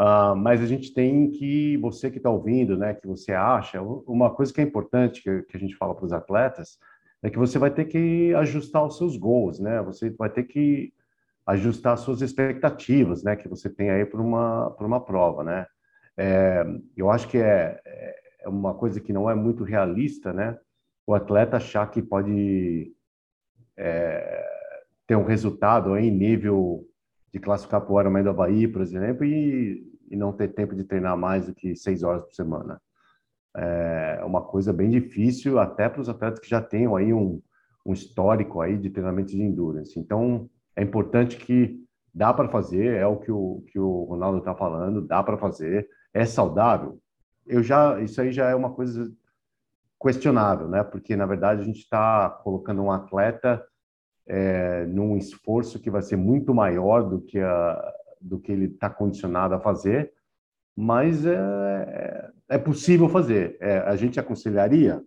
Uh, 0.00 0.34
mas 0.34 0.60
a 0.60 0.66
gente 0.66 0.92
tem 0.92 1.30
que, 1.30 1.76
você 1.76 2.10
que 2.10 2.16
está 2.16 2.30
ouvindo, 2.30 2.76
né, 2.76 2.94
que 2.94 3.06
você 3.06 3.32
acha, 3.32 3.80
uma 3.80 4.34
coisa 4.34 4.52
que 4.52 4.60
é 4.60 4.64
importante 4.64 5.22
que, 5.22 5.42
que 5.42 5.56
a 5.56 5.60
gente 5.60 5.76
fala 5.76 5.94
para 5.94 6.04
os 6.04 6.12
atletas 6.12 6.78
é 7.22 7.30
que 7.30 7.38
você 7.38 7.58
vai 7.58 7.70
ter 7.70 7.84
que 7.84 8.34
ajustar 8.34 8.84
os 8.84 8.98
seus 8.98 9.16
gols, 9.16 9.60
né? 9.60 9.80
Você 9.82 10.10
vai 10.10 10.28
ter 10.28 10.42
que 10.42 10.92
ajustar 11.46 11.94
as 11.94 12.00
suas 12.00 12.20
expectativas, 12.20 13.22
né, 13.22 13.36
que 13.36 13.48
você 13.48 13.70
tem 13.70 13.90
aí 13.90 14.04
para 14.04 14.20
uma 14.20 14.74
uma 14.80 15.00
prova, 15.00 15.44
né? 15.44 15.66
É, 16.16 16.64
eu 16.96 17.10
acho 17.10 17.28
que 17.28 17.38
é, 17.38 17.80
é 18.40 18.48
uma 18.48 18.74
coisa 18.74 19.00
que 19.00 19.12
não 19.12 19.30
é 19.30 19.34
muito 19.34 19.62
realista, 19.62 20.32
né? 20.32 20.58
O 21.06 21.14
atleta 21.14 21.56
achar 21.56 21.88
que 21.90 22.02
pode 22.02 22.92
é, 23.76 24.44
ter 25.06 25.16
um 25.16 25.24
resultado 25.24 25.96
em 25.96 26.10
nível 26.10 26.84
de 27.32 27.40
classificar 27.40 27.80
para 27.80 27.92
o 27.92 28.00
Ironman 28.00 28.22
do 28.22 28.30
Havaí, 28.30 28.68
por 28.68 28.82
exemplo, 28.82 29.24
e, 29.24 29.82
e 30.10 30.16
não 30.16 30.32
ter 30.32 30.48
tempo 30.48 30.74
de 30.74 30.84
treinar 30.84 31.16
mais 31.16 31.46
do 31.46 31.54
que 31.54 31.74
seis 31.74 32.02
horas 32.02 32.22
por 32.22 32.34
semana. 32.34 32.80
É 33.54 34.22
uma 34.24 34.42
coisa 34.42 34.72
bem 34.72 34.90
difícil 34.90 35.58
até 35.58 35.88
para 35.88 36.00
os 36.00 36.08
atletas 36.08 36.40
que 36.40 36.48
já 36.48 36.60
tenham 36.60 36.96
aí 36.96 37.12
um, 37.12 37.40
um 37.84 37.92
histórico 37.92 38.60
aí 38.60 38.76
de 38.76 38.90
treinamento 38.90 39.30
de 39.30 39.42
endurance. 39.42 39.98
Então, 39.98 40.48
é 40.76 40.82
importante 40.82 41.36
que 41.36 41.82
dá 42.14 42.32
para 42.32 42.48
fazer, 42.48 42.96
é 42.96 43.06
o 43.06 43.16
que 43.16 43.32
o, 43.32 43.64
que 43.68 43.78
o 43.78 44.04
Ronaldo 44.04 44.38
está 44.38 44.54
falando, 44.54 45.06
dá 45.06 45.22
para 45.22 45.38
fazer, 45.38 45.88
é 46.12 46.24
saudável. 46.24 46.98
Eu 47.46 47.62
já, 47.62 48.00
isso 48.00 48.20
aí 48.20 48.30
já 48.32 48.48
é 48.48 48.54
uma 48.54 48.70
coisa 48.70 49.10
questionável, 50.00 50.68
né? 50.68 50.82
Porque 50.82 51.16
na 51.16 51.26
verdade 51.26 51.62
a 51.62 51.64
gente 51.64 51.80
está 51.80 52.28
colocando 52.28 52.82
um 52.82 52.90
atleta 52.90 53.64
é, 54.26 54.86
num 54.86 55.16
esforço 55.16 55.80
que 55.80 55.90
vai 55.90 56.02
ser 56.02 56.16
muito 56.16 56.54
maior 56.54 57.02
do 57.08 57.20
que 57.20 57.38
a, 57.38 57.94
do 58.20 58.38
que 58.38 58.52
ele 58.52 58.66
está 58.66 58.88
condicionado 58.88 59.54
a 59.54 59.60
fazer, 59.60 60.12
mas 60.76 61.26
é, 61.26 61.34
é, 61.34 62.30
é 62.50 62.58
possível 62.58 63.08
fazer. 63.08 63.56
É, 63.60 63.78
a 63.78 63.96
gente 63.96 64.18
aconselharia, 64.18 65.02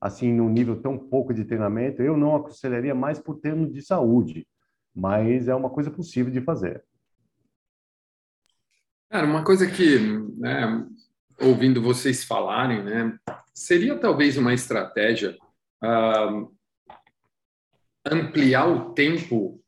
assim, 0.00 0.32
num 0.32 0.48
nível 0.48 0.80
tão 0.80 0.98
pouco 0.98 1.32
de 1.32 1.44
treinamento, 1.44 2.02
eu 2.02 2.16
não 2.16 2.36
aconselharia 2.36 2.94
mais 2.94 3.18
por 3.18 3.38
termos 3.38 3.72
de 3.72 3.80
saúde, 3.82 4.46
mas 4.94 5.48
é 5.48 5.54
uma 5.54 5.70
coisa 5.70 5.90
possível 5.90 6.32
de 6.32 6.40
fazer. 6.40 6.84
Cara, 9.10 9.26
uma 9.26 9.42
coisa 9.42 9.66
que, 9.66 9.98
né, 10.36 10.86
ouvindo 11.40 11.80
vocês 11.80 12.24
falarem, 12.24 12.82
né, 12.82 13.18
seria 13.54 13.98
talvez 13.98 14.36
uma 14.36 14.52
estratégia 14.52 15.36
uh, 15.82 16.52
ampliar 18.10 18.66
o 18.66 18.92
tempo 18.92 19.62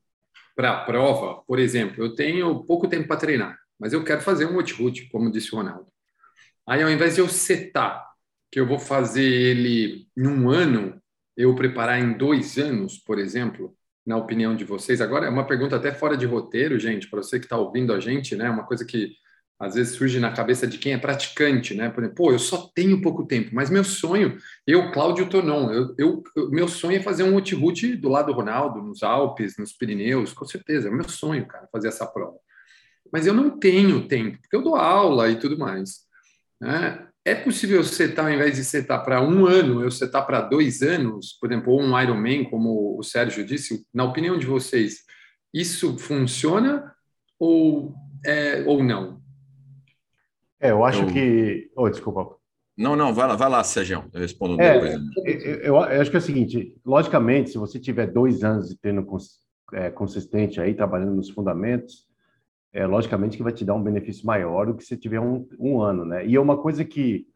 para 0.54 0.72
a 0.72 0.84
prova. 0.84 1.42
Por 1.46 1.58
exemplo, 1.58 2.04
eu 2.04 2.14
tenho 2.14 2.64
pouco 2.64 2.88
tempo 2.88 3.08
para 3.08 3.16
treinar, 3.16 3.58
mas 3.78 3.92
eu 3.92 4.04
quero 4.04 4.20
fazer 4.20 4.46
um 4.46 4.52
multiroute, 4.52 5.08
como 5.08 5.30
disse 5.30 5.54
o 5.54 5.58
Ronaldo. 5.58 5.86
Aí, 6.66 6.82
ao 6.82 6.90
invés 6.90 7.14
de 7.14 7.20
eu 7.20 7.28
setar 7.28 8.08
que 8.50 8.60
eu 8.60 8.66
vou 8.66 8.78
fazer 8.78 9.24
ele 9.24 10.06
em 10.16 10.26
um 10.26 10.50
ano, 10.50 11.00
eu 11.36 11.54
preparar 11.54 12.00
em 12.00 12.12
dois 12.12 12.58
anos, 12.58 12.98
por 12.98 13.18
exemplo, 13.18 13.74
na 14.04 14.16
opinião 14.16 14.54
de 14.54 14.64
vocês. 14.64 15.00
Agora, 15.00 15.26
é 15.26 15.30
uma 15.30 15.46
pergunta 15.46 15.76
até 15.76 15.92
fora 15.92 16.16
de 16.16 16.26
roteiro, 16.26 16.78
gente, 16.78 17.08
para 17.08 17.22
você 17.22 17.38
que 17.38 17.46
está 17.46 17.56
ouvindo 17.56 17.92
a 17.92 18.00
gente, 18.00 18.34
né? 18.36 18.50
Uma 18.50 18.64
coisa 18.64 18.84
que 18.84 19.14
às 19.60 19.74
vezes 19.74 19.94
surge 19.94 20.18
na 20.18 20.32
cabeça 20.32 20.66
de 20.66 20.78
quem 20.78 20.94
é 20.94 20.98
praticante, 20.98 21.74
né? 21.74 21.90
Por 21.90 22.02
exemplo, 22.02 22.16
pô, 22.16 22.32
eu 22.32 22.38
só 22.38 22.70
tenho 22.74 23.02
pouco 23.02 23.26
tempo, 23.26 23.50
mas 23.52 23.68
meu 23.68 23.84
sonho, 23.84 24.38
eu, 24.66 24.90
Cláudio 24.90 25.28
Tonon, 25.28 25.70
eu, 25.70 25.94
eu, 25.98 26.22
meu 26.50 26.66
sonho 26.66 26.96
é 26.96 27.02
fazer 27.02 27.24
um 27.24 27.32
multiroute 27.32 27.94
do 27.94 28.08
lado 28.08 28.28
do 28.28 28.32
Ronaldo, 28.32 28.80
nos 28.80 29.02
Alpes, 29.02 29.58
nos 29.58 29.74
Pirineus, 29.74 30.32
com 30.32 30.46
certeza, 30.46 30.88
é 30.88 30.90
meu 30.90 31.06
sonho, 31.06 31.46
cara, 31.46 31.68
fazer 31.70 31.88
essa 31.88 32.06
prova. 32.06 32.38
Mas 33.12 33.26
eu 33.26 33.34
não 33.34 33.50
tenho 33.50 34.08
tempo, 34.08 34.38
porque 34.40 34.56
eu 34.56 34.62
dou 34.62 34.76
aula 34.76 35.28
e 35.28 35.38
tudo 35.38 35.58
mais. 35.58 36.06
Né? 36.58 37.06
É 37.22 37.34
possível 37.34 37.84
setar, 37.84 38.24
ao 38.24 38.32
invés 38.32 38.56
de 38.56 38.64
setar 38.64 39.04
para 39.04 39.20
um 39.20 39.44
ano, 39.44 39.82
eu 39.82 39.90
setar 39.90 40.26
para 40.26 40.40
dois 40.40 40.80
anos, 40.80 41.36
por 41.38 41.52
exemplo, 41.52 41.74
ou 41.74 41.82
um 41.82 42.00
Ironman, 42.00 42.44
como 42.44 42.98
o 42.98 43.02
Sérgio 43.02 43.44
disse, 43.44 43.84
na 43.92 44.04
opinião 44.04 44.38
de 44.38 44.46
vocês, 44.46 45.00
isso 45.52 45.98
funciona 45.98 46.94
ou, 47.38 47.94
é, 48.24 48.64
ou 48.66 48.82
não? 48.82 49.19
É, 50.60 50.70
eu 50.70 50.84
acho 50.84 51.02
eu... 51.02 51.06
que. 51.06 51.70
Oh, 51.74 51.88
desculpa. 51.88 52.36
Não, 52.76 52.94
não, 52.94 53.12
vai 53.12 53.26
lá, 53.26 53.36
vai 53.36 53.48
lá, 53.48 53.64
Sérgio. 53.64 54.04
Eu 54.12 54.20
respondo 54.20 54.60
é, 54.60 54.72
depois. 54.72 55.26
Eu, 55.44 55.54
eu, 55.56 55.78
acho 55.78 56.10
que 56.10 56.16
é 56.16 56.20
o 56.20 56.22
seguinte: 56.22 56.74
logicamente, 56.84 57.50
se 57.50 57.58
você 57.58 57.78
tiver 57.80 58.06
dois 58.06 58.44
anos 58.44 58.68
de 58.68 58.78
treino 58.78 59.04
cons, 59.04 59.40
é, 59.72 59.90
consistente 59.90 60.60
aí, 60.60 60.74
trabalhando 60.74 61.14
nos 61.14 61.30
fundamentos, 61.30 62.06
é, 62.72 62.86
logicamente 62.86 63.36
que 63.36 63.42
vai 63.42 63.52
te 63.52 63.64
dar 63.64 63.74
um 63.74 63.82
benefício 63.82 64.26
maior 64.26 64.66
do 64.66 64.74
que 64.74 64.84
se 64.84 64.96
tiver 64.96 65.20
um, 65.20 65.46
um 65.58 65.80
ano, 65.80 66.04
né? 66.04 66.26
E 66.26 66.36
é 66.36 66.40
uma 66.40 66.56
coisa 66.56 66.84
que, 66.84 67.26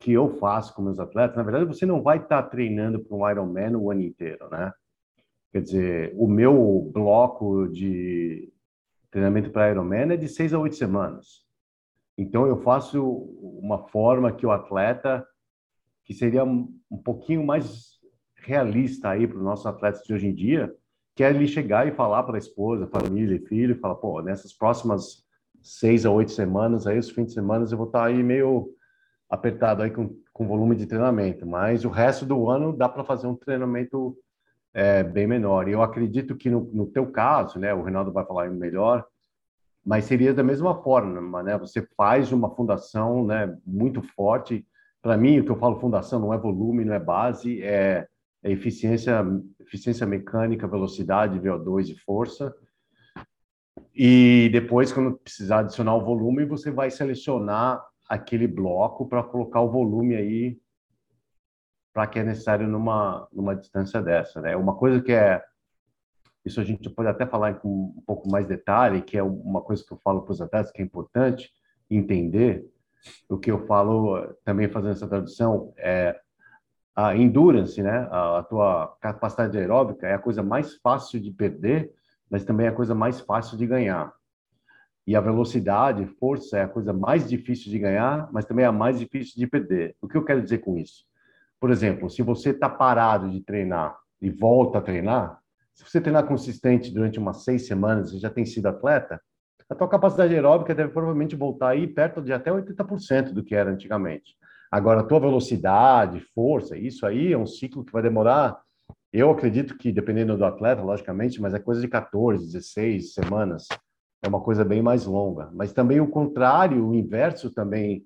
que 0.00 0.12
eu 0.12 0.36
faço 0.38 0.74
com 0.74 0.82
meus 0.82 0.98
atletas, 0.98 1.36
na 1.36 1.42
verdade, 1.42 1.66
você 1.66 1.86
não 1.86 2.02
vai 2.02 2.18
estar 2.18 2.42
tá 2.42 2.48
treinando 2.48 3.00
para 3.00 3.16
um 3.16 3.30
Ironman 3.30 3.76
o 3.76 3.90
ano 3.90 4.02
inteiro, 4.02 4.48
né? 4.50 4.72
Quer 5.52 5.62
dizer, 5.62 6.12
o 6.16 6.26
meu 6.26 6.90
bloco 6.92 7.68
de 7.68 8.52
treinamento 9.10 9.50
para 9.50 9.70
Ironman 9.70 10.12
é 10.12 10.16
de 10.16 10.28
seis 10.28 10.52
a 10.52 10.58
oito 10.58 10.74
semanas. 10.74 11.43
Então, 12.16 12.46
eu 12.46 12.62
faço 12.62 13.02
uma 13.04 13.88
forma 13.88 14.32
que 14.32 14.46
o 14.46 14.52
atleta, 14.52 15.26
que 16.04 16.14
seria 16.14 16.44
um, 16.44 16.68
pouquinho 17.04 17.44
mais 17.44 17.94
realista 18.36 19.10
aí 19.10 19.26
para 19.26 19.36
os 19.36 19.42
nossos 19.42 19.66
atletas 19.66 20.02
de 20.02 20.14
hoje 20.14 20.26
em 20.26 20.34
dia, 20.34 20.72
que 21.16 21.24
é 21.24 21.30
ele 21.30 21.46
chegar 21.46 21.86
e 21.86 21.92
falar 21.92 22.22
para 22.24 22.36
a 22.36 22.38
esposa, 22.38 22.88
família 22.88 23.36
e 23.36 23.46
filho, 23.46 23.78
falar, 23.78 23.96
pô, 23.96 24.20
nessas 24.20 24.52
próximas 24.52 25.24
seis 25.62 26.04
a 26.04 26.10
oito 26.10 26.30
semanas, 26.30 26.86
aí 26.86 26.98
os 26.98 27.10
fins 27.10 27.28
de 27.28 27.32
semana 27.32 27.66
eu 27.68 27.76
vou 27.76 27.86
estar 27.86 28.04
aí 28.04 28.22
meio 28.22 28.68
apertado 29.30 29.82
aí 29.82 29.90
com, 29.90 30.14
com 30.32 30.46
volume 30.46 30.76
de 30.76 30.86
treinamento, 30.86 31.46
mas 31.46 31.84
o 31.84 31.88
resto 31.88 32.26
do 32.26 32.50
ano 32.50 32.76
dá 32.76 32.88
para 32.88 33.04
fazer 33.04 33.26
um 33.26 33.34
treinamento 33.34 34.16
é, 34.74 35.02
bem 35.02 35.26
menor. 35.26 35.68
E 35.68 35.72
eu 35.72 35.82
acredito 35.82 36.36
que 36.36 36.50
no, 36.50 36.64
no 36.72 36.86
teu 36.86 37.10
caso, 37.10 37.58
né, 37.58 37.72
o 37.72 37.82
Reinaldo 37.82 38.12
vai 38.12 38.26
falar 38.26 38.50
melhor, 38.50 39.06
mas 39.84 40.06
seria 40.06 40.32
da 40.32 40.42
mesma 40.42 40.82
forma, 40.82 41.42
né? 41.42 41.58
Você 41.58 41.86
faz 41.96 42.32
uma 42.32 42.54
fundação, 42.54 43.26
né, 43.26 43.56
muito 43.66 44.00
forte. 44.00 44.66
Para 45.02 45.16
mim, 45.16 45.38
o 45.38 45.44
que 45.44 45.50
eu 45.50 45.58
falo 45.58 45.78
fundação 45.78 46.18
não 46.18 46.32
é 46.32 46.38
volume, 46.38 46.84
não 46.84 46.94
é 46.94 46.98
base, 46.98 47.62
é, 47.62 48.08
é 48.42 48.50
eficiência, 48.50 49.22
eficiência 49.60 50.06
mecânica, 50.06 50.66
velocidade, 50.66 51.38
VO2 51.38 51.90
e 51.90 51.98
força. 51.98 52.54
E 53.94 54.48
depois, 54.52 54.92
quando 54.92 55.18
precisar 55.18 55.60
adicionar 55.60 55.94
o 55.94 56.04
volume, 56.04 56.46
você 56.46 56.70
vai 56.70 56.90
selecionar 56.90 57.84
aquele 58.08 58.46
bloco 58.46 59.06
para 59.06 59.22
colocar 59.22 59.60
o 59.60 59.70
volume 59.70 60.16
aí 60.16 60.58
para 61.92 62.06
que 62.06 62.18
é 62.18 62.24
necessário 62.24 62.66
numa 62.66 63.28
numa 63.32 63.54
distância 63.54 64.02
dessa, 64.02 64.40
né? 64.40 64.56
Uma 64.56 64.74
coisa 64.74 65.00
que 65.00 65.12
é 65.12 65.40
isso 66.44 66.60
a 66.60 66.64
gente 66.64 66.88
pode 66.90 67.08
até 67.08 67.26
falar 67.26 67.54
com 67.54 67.94
um 67.96 68.02
pouco 68.06 68.30
mais 68.30 68.46
detalhe, 68.46 69.00
que 69.00 69.16
é 69.16 69.22
uma 69.22 69.62
coisa 69.62 69.84
que 69.84 69.92
eu 69.92 69.98
falo 69.98 70.22
para 70.22 70.32
os 70.32 70.40
atletas 70.40 70.70
que 70.70 70.82
é 70.82 70.84
importante 70.84 71.50
entender. 71.90 72.66
O 73.28 73.38
que 73.38 73.50
eu 73.50 73.66
falo 73.66 74.34
também 74.44 74.68
fazendo 74.68 74.92
essa 74.92 75.08
tradução 75.08 75.72
é 75.76 76.18
a 76.94 77.16
endurance, 77.16 77.82
né? 77.82 78.08
A, 78.10 78.38
a 78.38 78.42
tua 78.42 78.96
capacidade 79.00 79.56
aeróbica 79.58 80.06
é 80.06 80.14
a 80.14 80.18
coisa 80.18 80.42
mais 80.42 80.76
fácil 80.76 81.20
de 81.20 81.30
perder, 81.30 81.92
mas 82.30 82.44
também 82.44 82.66
é 82.66 82.68
a 82.68 82.74
coisa 82.74 82.94
mais 82.94 83.20
fácil 83.20 83.56
de 83.56 83.66
ganhar. 83.66 84.12
E 85.06 85.14
a 85.14 85.20
velocidade, 85.20 86.06
força 86.18 86.58
é 86.58 86.62
a 86.62 86.68
coisa 86.68 86.92
mais 86.92 87.28
difícil 87.28 87.70
de 87.70 87.78
ganhar, 87.78 88.28
mas 88.32 88.44
também 88.44 88.64
é 88.64 88.68
a 88.68 88.72
mais 88.72 88.98
difícil 88.98 89.34
de 89.36 89.46
perder. 89.46 89.96
O 90.00 90.08
que 90.08 90.16
eu 90.16 90.24
quero 90.24 90.42
dizer 90.42 90.58
com 90.58 90.78
isso? 90.78 91.04
Por 91.60 91.70
exemplo, 91.70 92.08
se 92.08 92.22
você 92.22 92.50
está 92.50 92.68
parado 92.68 93.30
de 93.30 93.40
treinar 93.40 93.98
e 94.20 94.30
volta 94.30 94.78
a 94.78 94.82
treinar, 94.82 95.38
se 95.74 95.84
você 95.84 96.00
treinar 96.00 96.26
consistente 96.26 96.92
durante 96.92 97.18
umas 97.18 97.44
seis 97.44 97.66
semanas 97.66 98.12
e 98.12 98.18
já 98.18 98.30
tem 98.30 98.46
sido 98.46 98.66
atleta, 98.66 99.20
a 99.68 99.74
tua 99.74 99.88
capacidade 99.88 100.34
aeróbica 100.34 100.74
deve 100.74 100.92
provavelmente 100.92 101.34
voltar 101.34 101.70
aí 101.70 101.86
perto 101.86 102.22
de 102.22 102.32
até 102.32 102.50
80% 102.50 103.32
do 103.32 103.42
que 103.42 103.54
era 103.54 103.70
antigamente. 103.70 104.36
Agora, 104.70 105.00
a 105.00 105.04
tua 105.04 105.20
velocidade, 105.20 106.20
força, 106.34 106.76
isso 106.76 107.06
aí 107.06 107.32
é 107.32 107.38
um 107.38 107.46
ciclo 107.46 107.84
que 107.84 107.92
vai 107.92 108.02
demorar, 108.02 108.60
eu 109.12 109.30
acredito 109.30 109.76
que, 109.78 109.92
dependendo 109.92 110.36
do 110.36 110.44
atleta, 110.44 110.82
logicamente, 110.82 111.40
mas 111.40 111.54
é 111.54 111.60
coisa 111.60 111.80
de 111.80 111.86
14, 111.86 112.44
16 112.44 113.14
semanas. 113.14 113.68
É 114.20 114.28
uma 114.28 114.40
coisa 114.40 114.64
bem 114.64 114.82
mais 114.82 115.06
longa. 115.06 115.50
Mas 115.52 115.72
também 115.72 116.00
o 116.00 116.08
contrário, 116.08 116.84
o 116.84 116.94
inverso 116.94 117.52
também 117.52 118.04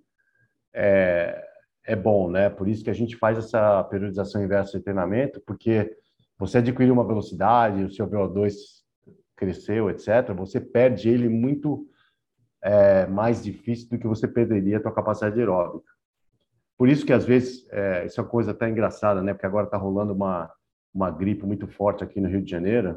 é, 0.74 1.42
é 1.86 1.96
bom, 1.96 2.30
né? 2.30 2.50
Por 2.50 2.68
isso 2.68 2.84
que 2.84 2.90
a 2.90 2.94
gente 2.94 3.16
faz 3.16 3.38
essa 3.38 3.82
periodização 3.84 4.42
inversa 4.42 4.76
de 4.76 4.84
treinamento, 4.84 5.40
porque 5.46 5.90
você 6.38 6.58
adquiriu 6.58 6.94
uma 6.94 7.06
velocidade, 7.06 7.84
o 7.84 7.90
seu 7.90 8.08
VO2 8.08 8.54
cresceu, 9.36 9.90
etc., 9.90 10.32
você 10.36 10.60
perde 10.60 11.08
ele 11.08 11.28
muito 11.28 11.86
é, 12.62 13.06
mais 13.06 13.42
difícil 13.42 13.88
do 13.88 13.98
que 13.98 14.06
você 14.06 14.26
perderia 14.26 14.78
a 14.78 14.80
tua 14.80 14.92
capacidade 14.92 15.38
aeróbica. 15.38 15.90
Por 16.76 16.88
isso 16.88 17.04
que, 17.04 17.12
às 17.12 17.24
vezes, 17.24 17.66
é, 17.70 18.06
isso 18.06 18.20
é 18.20 18.22
uma 18.22 18.30
coisa 18.30 18.52
até 18.52 18.68
engraçada, 18.68 19.22
né? 19.22 19.32
Porque 19.32 19.46
agora 19.46 19.66
está 19.66 19.76
rolando 19.76 20.12
uma, 20.12 20.50
uma 20.94 21.10
gripe 21.10 21.44
muito 21.44 21.66
forte 21.66 22.04
aqui 22.04 22.20
no 22.20 22.28
Rio 22.28 22.42
de 22.42 22.50
Janeiro, 22.50 22.96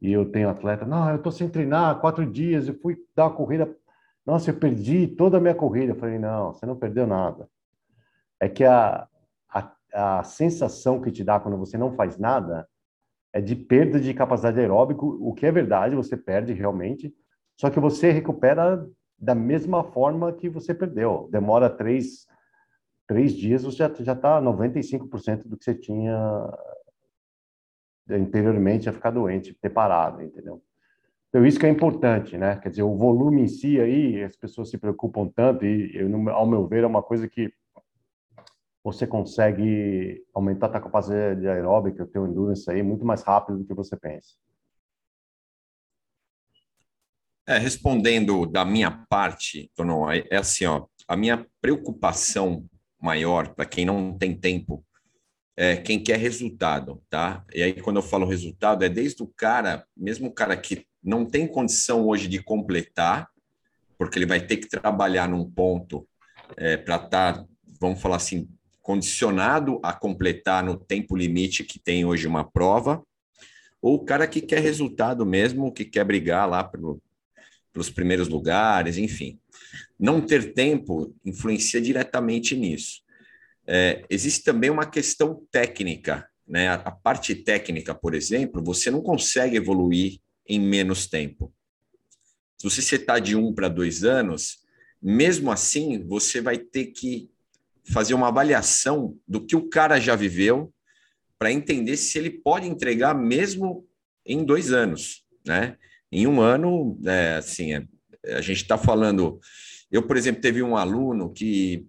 e 0.00 0.12
eu 0.12 0.30
tenho 0.30 0.48
atleta, 0.48 0.84
não, 0.84 1.10
eu 1.10 1.16
estou 1.16 1.30
sem 1.30 1.48
treinar, 1.48 2.00
quatro 2.00 2.26
dias, 2.26 2.68
eu 2.68 2.74
fui 2.74 2.96
dar 3.14 3.26
uma 3.26 3.36
corrida, 3.36 3.72
nossa, 4.26 4.50
eu 4.50 4.56
perdi 4.56 5.06
toda 5.06 5.36
a 5.36 5.40
minha 5.40 5.54
corrida. 5.54 5.92
Eu 5.92 5.96
falei, 5.96 6.18
não, 6.18 6.52
você 6.52 6.66
não 6.66 6.76
perdeu 6.76 7.06
nada 7.06 7.48
é 8.42 8.48
que 8.48 8.64
a, 8.64 9.06
a, 9.92 10.22
sensação 10.22 11.00
que 11.00 11.10
te 11.10 11.24
dá 11.24 11.38
quando 11.40 11.56
você 11.56 11.76
não 11.76 11.94
faz 11.94 12.18
nada 12.18 12.68
é 13.32 13.40
de 13.40 13.56
perda 13.56 13.98
de 13.98 14.12
capacidade 14.12 14.60
aeróbica, 14.60 15.04
o 15.04 15.32
que 15.32 15.46
é 15.46 15.52
verdade, 15.52 15.96
você 15.96 16.16
perde 16.16 16.52
realmente, 16.52 17.14
só 17.58 17.70
que 17.70 17.80
você 17.80 18.10
recupera 18.10 18.86
da 19.18 19.34
mesma 19.34 19.84
forma 19.84 20.32
que 20.32 20.48
você 20.48 20.74
perdeu. 20.74 21.28
Demora 21.30 21.70
três, 21.70 22.26
três 23.06 23.32
dias, 23.32 23.62
você 23.62 23.78
já 24.00 24.12
está 24.12 24.40
95% 24.40 25.48
do 25.48 25.56
que 25.56 25.64
você 25.64 25.74
tinha 25.74 26.18
anteriormente 28.10 28.88
a 28.88 28.92
ficar 28.92 29.10
doente, 29.10 29.54
ter 29.54 29.70
parado, 29.70 30.22
entendeu? 30.22 30.62
Então, 31.28 31.46
isso 31.46 31.58
que 31.58 31.64
é 31.64 31.70
importante, 31.70 32.36
né? 32.36 32.56
Quer 32.56 32.68
dizer, 32.68 32.82
o 32.82 32.94
volume 32.94 33.42
em 33.42 33.48
si 33.48 33.80
aí, 33.80 34.22
as 34.22 34.36
pessoas 34.36 34.68
se 34.68 34.76
preocupam 34.76 35.28
tanto, 35.34 35.64
e 35.64 35.96
eu, 35.96 36.30
ao 36.30 36.46
meu 36.46 36.66
ver, 36.66 36.84
é 36.84 36.86
uma 36.86 37.02
coisa 37.02 37.26
que 37.26 37.50
você 38.84 39.06
consegue 39.06 40.24
aumentar 40.34 40.66
a 40.66 40.80
capacidade 40.80 41.46
aeróbica, 41.46 42.02
o 42.02 42.06
teu 42.06 42.26
endurance 42.26 42.68
aí 42.70 42.82
muito 42.82 43.04
mais 43.04 43.22
rápido 43.22 43.58
do 43.58 43.64
que 43.64 43.74
você 43.74 43.96
pensa. 43.96 44.34
É, 47.46 47.58
respondendo 47.58 48.46
da 48.46 48.64
minha 48.64 48.90
parte, 49.08 49.70
Tonon, 49.74 50.10
é, 50.10 50.24
é 50.30 50.36
assim, 50.36 50.64
ó, 50.64 50.86
a 51.08 51.16
minha 51.16 51.46
preocupação 51.60 52.64
maior 53.00 53.54
para 53.54 53.66
quem 53.66 53.84
não 53.84 54.16
tem 54.16 54.38
tempo 54.38 54.84
é 55.56 55.76
quem 55.76 56.02
quer 56.02 56.18
resultado, 56.18 57.02
tá? 57.10 57.44
E 57.52 57.62
aí 57.62 57.80
quando 57.80 57.96
eu 57.96 58.02
falo 58.02 58.26
resultado 58.26 58.84
é 58.84 58.88
desde 58.88 59.22
o 59.22 59.26
cara, 59.26 59.84
mesmo 59.96 60.28
o 60.28 60.32
cara 60.32 60.56
que 60.56 60.86
não 61.02 61.26
tem 61.26 61.46
condição 61.46 62.06
hoje 62.06 62.28
de 62.28 62.42
completar, 62.42 63.28
porque 63.98 64.18
ele 64.18 64.26
vai 64.26 64.40
ter 64.40 64.56
que 64.56 64.68
trabalhar 64.68 65.28
num 65.28 65.48
ponto 65.48 66.08
é, 66.56 66.76
para 66.76 66.96
estar, 66.96 67.34
tá, 67.34 67.46
vamos 67.80 68.00
falar 68.00 68.16
assim, 68.16 68.48
condicionado 68.82 69.78
a 69.82 69.92
completar 69.92 70.62
no 70.62 70.76
tempo 70.76 71.16
limite 71.16 71.64
que 71.64 71.78
tem 71.78 72.04
hoje 72.04 72.26
uma 72.26 72.44
prova, 72.44 73.02
ou 73.80 73.94
o 73.94 74.04
cara 74.04 74.26
que 74.26 74.40
quer 74.40 74.60
resultado 74.60 75.24
mesmo, 75.24 75.72
que 75.72 75.84
quer 75.84 76.04
brigar 76.04 76.48
lá 76.48 76.62
pelo, 76.62 77.00
pelos 77.72 77.88
primeiros 77.88 78.28
lugares, 78.28 78.98
enfim. 78.98 79.38
Não 79.98 80.20
ter 80.20 80.52
tempo 80.52 81.14
influencia 81.24 81.80
diretamente 81.80 82.56
nisso. 82.56 83.02
É, 83.66 84.04
existe 84.10 84.42
também 84.42 84.70
uma 84.70 84.86
questão 84.86 85.46
técnica, 85.50 86.28
né? 86.46 86.68
A, 86.68 86.74
a 86.74 86.90
parte 86.90 87.34
técnica, 87.34 87.94
por 87.94 88.14
exemplo, 88.14 88.62
você 88.62 88.90
não 88.90 89.00
consegue 89.00 89.56
evoluir 89.56 90.18
em 90.46 90.60
menos 90.60 91.06
tempo. 91.06 91.52
Se 92.58 92.68
você 92.68 92.96
está 92.96 93.18
de 93.18 93.34
um 93.34 93.52
para 93.52 93.68
dois 93.68 94.04
anos, 94.04 94.58
mesmo 95.00 95.50
assim, 95.50 96.04
você 96.06 96.40
vai 96.40 96.58
ter 96.58 96.86
que 96.86 97.31
fazer 97.84 98.14
uma 98.14 98.28
avaliação 98.28 99.16
do 99.26 99.44
que 99.44 99.56
o 99.56 99.68
cara 99.68 100.00
já 100.00 100.14
viveu 100.14 100.72
para 101.38 101.50
entender 101.50 101.96
se 101.96 102.18
ele 102.18 102.30
pode 102.30 102.68
entregar 102.68 103.14
mesmo 103.14 103.86
em 104.24 104.44
dois 104.44 104.72
anos, 104.72 105.24
né? 105.44 105.76
Em 106.10 106.26
um 106.26 106.40
ano, 106.40 106.98
é, 107.04 107.36
assim, 107.36 107.72
é, 107.72 107.86
a 108.34 108.40
gente 108.40 108.62
está 108.62 108.78
falando. 108.78 109.40
Eu, 109.90 110.02
por 110.02 110.16
exemplo, 110.16 110.40
teve 110.40 110.62
um 110.62 110.76
aluno 110.76 111.32
que 111.32 111.86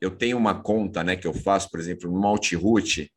eu 0.00 0.10
tenho 0.10 0.36
uma 0.36 0.60
conta, 0.60 1.04
né, 1.04 1.14
que 1.14 1.26
eu 1.26 1.34
faço, 1.34 1.70
por 1.70 1.78
exemplo, 1.78 2.10
no 2.10 2.18
Multiroute, 2.18 3.12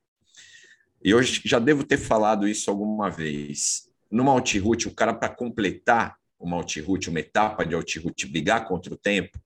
e 1.04 1.10
eu 1.10 1.22
já 1.22 1.60
devo 1.60 1.84
ter 1.84 1.98
falado 1.98 2.48
isso 2.48 2.70
alguma 2.70 3.10
vez. 3.10 3.90
No 4.10 4.24
Multiroute, 4.24 4.88
o 4.88 4.94
cara, 4.94 5.14
para 5.14 5.30
completar 5.30 6.16
o 6.40 6.48
Multiroute, 6.48 7.10
uma 7.10 7.20
etapa 7.20 7.66
de 7.66 7.76
Multiroute, 7.76 8.28
brigar 8.28 8.66
contra 8.68 8.94
o 8.94 8.98
tempo, 8.98 9.40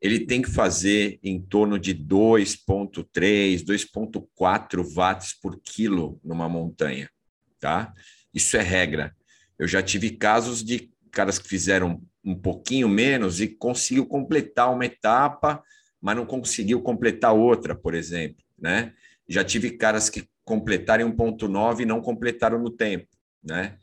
ele 0.00 0.26
tem 0.26 0.42
que 0.42 0.50
fazer 0.50 1.18
em 1.22 1.40
torno 1.40 1.78
de 1.78 1.94
2,3, 1.94 3.64
2,4 3.64 4.84
watts 4.94 5.34
por 5.40 5.58
quilo 5.60 6.20
numa 6.22 6.48
montanha, 6.48 7.10
tá? 7.58 7.92
Isso 8.32 8.56
é 8.56 8.62
regra. 8.62 9.16
Eu 9.58 9.66
já 9.66 9.82
tive 9.82 10.10
casos 10.10 10.62
de 10.62 10.90
caras 11.10 11.38
que 11.38 11.48
fizeram 11.48 12.02
um 12.22 12.34
pouquinho 12.34 12.88
menos 12.88 13.40
e 13.40 13.48
conseguiu 13.48 14.04
completar 14.04 14.72
uma 14.72 14.84
etapa, 14.84 15.62
mas 16.00 16.14
não 16.14 16.26
conseguiu 16.26 16.82
completar 16.82 17.32
outra, 17.32 17.74
por 17.74 17.94
exemplo, 17.94 18.44
né? 18.58 18.92
Já 19.26 19.42
tive 19.42 19.70
caras 19.70 20.10
que 20.10 20.28
completaram 20.44 21.10
1.9 21.10 21.80
e 21.80 21.86
não 21.86 22.02
completaram 22.02 22.62
no 22.62 22.70
tempo, 22.70 23.08
né? 23.42 23.78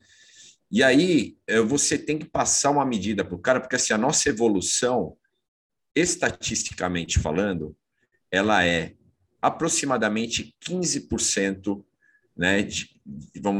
E 0.72 0.84
aí 0.84 1.38
você 1.68 1.98
tem 1.98 2.18
que 2.18 2.26
passar 2.26 2.72
uma 2.72 2.86
medida 2.86 3.26
para 3.26 3.36
o 3.36 3.40
cara, 3.40 3.60
porque 3.60 3.76
assim, 3.76 3.94
a 3.94 3.98
nossa 3.98 4.30
evolução 4.30 5.18
estatisticamente 5.96 7.20
falando, 7.20 7.76
ela 8.32 8.66
é 8.66 8.94
aproximadamente 9.42 10.56
15% 10.66 11.84
né, 12.36 12.62
de, 12.64 12.90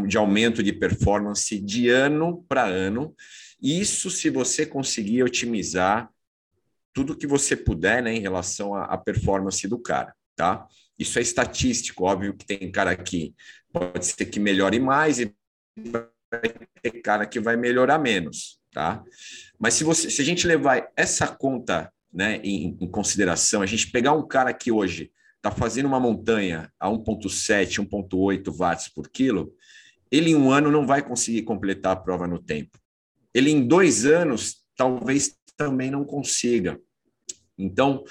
de 0.08 0.18
aumento 0.18 0.64
de 0.64 0.74
performance 0.74 1.60
de 1.60 1.90
ano 1.90 2.44
para 2.48 2.66
ano. 2.66 3.16
Isso 3.62 4.10
se 4.10 4.30
você 4.30 4.66
conseguir 4.66 5.24
otimizar 5.24 6.10
tudo 6.94 7.18
que 7.18 7.28
você 7.28 7.56
puder 7.56 8.02
né, 8.04 8.14
em 8.14 8.20
relação 8.20 8.76
à, 8.76 8.98
performance 8.98 9.68
do 9.68 9.80
cara, 9.80 10.14
tá? 10.36 10.68
Isso 10.98 11.18
é 11.18 11.22
estatístico, 11.22 12.06
óbvio 12.06 12.36
que 12.36 12.46
tem 12.46 12.72
cara 12.72 12.96
que 12.96 13.34
pode 13.72 14.06
ser 14.06 14.26
que 14.26 14.40
melhore 14.40 14.80
mais 14.80 15.20
e 15.20 15.34
ter 16.82 17.02
cara 17.02 17.26
que 17.26 17.40
vai 17.40 17.58
melhorar 17.58 17.98
menos, 17.98 18.60
tá? 18.72 19.04
Mas 19.60 19.74
se 19.74 19.84
você, 19.84 20.10
se 20.10 20.22
a 20.22 20.26
gente 20.26 20.46
levar 20.46 20.88
essa 20.96 21.28
conta 21.28 21.92
né, 22.14 22.40
em, 22.44 22.78
em 22.80 22.88
consideração, 22.88 23.62
a 23.62 23.66
gente 23.66 23.92
pegar 23.92 24.14
um 24.14 24.28
cara 24.28 24.54
que 24.54 24.72
hoje 24.72 25.12
está 25.38 25.52
fazendo 25.52 25.88
uma 25.88 26.00
montanha 26.00 26.72
a 26.80 26.88
1,7, 26.90 27.86
1,8 27.86 28.56
watts 28.56 28.88
por 28.88 29.10
quilo, 29.10 29.54
ele 30.12 30.30
em 30.32 30.36
um 30.36 30.52
ano 30.52 30.72
não 30.72 30.86
vai 30.86 31.02
conseguir 31.02 31.42
completar 31.42 31.94
a 31.94 32.00
prova 32.00 32.28
no 32.28 32.40
tempo. 32.40 32.80
Ele 33.34 33.50
em 33.50 33.68
dois 33.68 34.06
anos 34.06 34.64
talvez 34.78 35.36
também 35.58 35.90
não 35.90 36.06
consiga. 36.06 36.80
Então, 37.58 38.04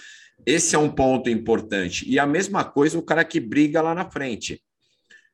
esse 0.44 0.74
é 0.74 0.78
um 0.78 0.90
ponto 0.90 1.30
importante. 1.30 2.08
E 2.08 2.18
a 2.18 2.26
mesma 2.26 2.64
coisa 2.64 2.98
o 2.98 3.02
cara 3.02 3.24
que 3.24 3.40
briga 3.40 3.80
lá 3.80 3.94
na 3.94 4.10
frente. 4.10 4.62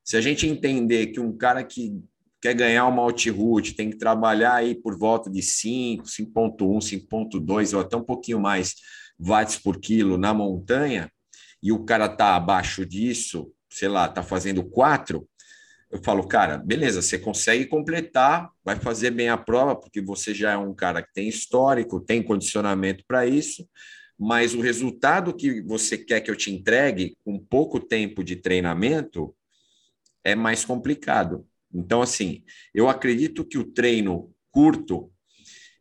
Se 0.04 0.16
a 0.16 0.20
gente 0.20 0.46
entender 0.46 1.08
que 1.08 1.20
um 1.20 1.36
cara 1.36 1.64
que 1.64 2.00
quer 2.40 2.54
ganhar 2.54 2.86
uma 2.86 3.02
Altiroute, 3.02 3.74
tem 3.74 3.90
que 3.90 3.98
trabalhar 3.98 4.54
aí 4.54 4.74
por 4.74 4.96
volta 4.96 5.30
de 5.30 5.42
5, 5.42 6.04
5.1, 6.04 6.78
5.2 6.78 7.74
ou 7.74 7.80
até 7.80 7.96
um 7.96 8.04
pouquinho 8.04 8.40
mais 8.40 8.74
watts 9.18 9.58
por 9.58 9.78
quilo 9.78 10.16
na 10.16 10.32
montanha, 10.32 11.10
e 11.62 11.72
o 11.72 11.84
cara 11.84 12.06
está 12.06 12.36
abaixo 12.36 12.86
disso, 12.86 13.52
sei 13.68 13.88
lá, 13.88 14.06
está 14.06 14.22
fazendo 14.22 14.62
4, 14.62 15.28
eu 15.90 16.02
falo, 16.02 16.26
cara, 16.26 16.58
beleza, 16.58 17.00
você 17.00 17.18
consegue 17.18 17.64
completar, 17.66 18.50
vai 18.62 18.76
fazer 18.76 19.10
bem 19.10 19.30
a 19.30 19.38
prova, 19.38 19.74
porque 19.74 20.00
você 20.00 20.34
já 20.34 20.52
é 20.52 20.56
um 20.56 20.74
cara 20.74 21.02
que 21.02 21.12
tem 21.14 21.28
histórico, 21.28 22.00
tem 22.00 22.22
condicionamento 22.22 23.02
para 23.08 23.26
isso, 23.26 23.66
mas 24.18 24.54
o 24.54 24.60
resultado 24.60 25.34
que 25.34 25.62
você 25.62 25.96
quer 25.96 26.20
que 26.20 26.30
eu 26.30 26.36
te 26.36 26.52
entregue 26.52 27.16
com 27.24 27.38
pouco 27.38 27.80
tempo 27.80 28.22
de 28.22 28.36
treinamento 28.36 29.34
é 30.22 30.34
mais 30.34 30.64
complicado. 30.64 31.47
Então, 31.72 32.00
assim, 32.02 32.42
eu 32.74 32.88
acredito 32.88 33.44
que 33.44 33.58
o 33.58 33.64
treino 33.64 34.34
curto 34.50 35.12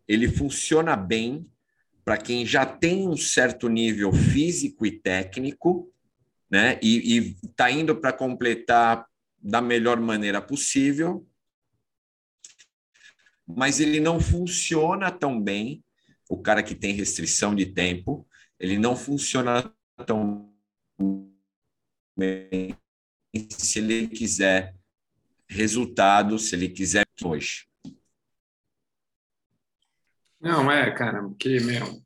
ele 0.08 0.28
funciona 0.28 0.96
bem 0.96 1.50
para 2.06 2.18
quem 2.18 2.46
já 2.46 2.66
tem 2.66 3.08
um 3.08 3.18
certo 3.18 3.68
nível 3.68 4.14
físico 4.14 4.86
e 4.86 4.92
técnico, 4.92 5.92
né? 6.50 6.80
E 6.82 7.36
está 7.44 7.70
indo 7.70 8.00
para 8.00 8.14
completar 8.14 9.06
da 9.38 9.62
melhor 9.62 10.00
maneira 10.00 10.42
possível, 10.42 11.28
mas 13.46 13.80
ele 13.80 14.00
não 14.00 14.20
funciona 14.20 15.12
tão 15.12 15.42
bem. 15.42 15.84
O 16.30 16.38
cara 16.42 16.64
que 16.64 16.76
tem 16.76 16.94
restrição 16.94 17.54
de 17.54 17.66
tempo, 17.66 18.28
ele 18.58 18.78
não 18.78 18.96
funciona 18.96 19.74
tão 20.06 20.54
bem 22.18 22.76
se 23.50 23.80
ele 23.80 24.08
quiser 24.08 24.77
resultado, 25.50 26.38
se 26.38 26.56
ele 26.56 26.70
quiser 26.70 27.06
hoje. 27.24 27.66
Não, 30.40 30.72
é, 30.72 30.92
cara, 30.92 31.22
porque, 31.24 31.60
meu, 31.60 32.02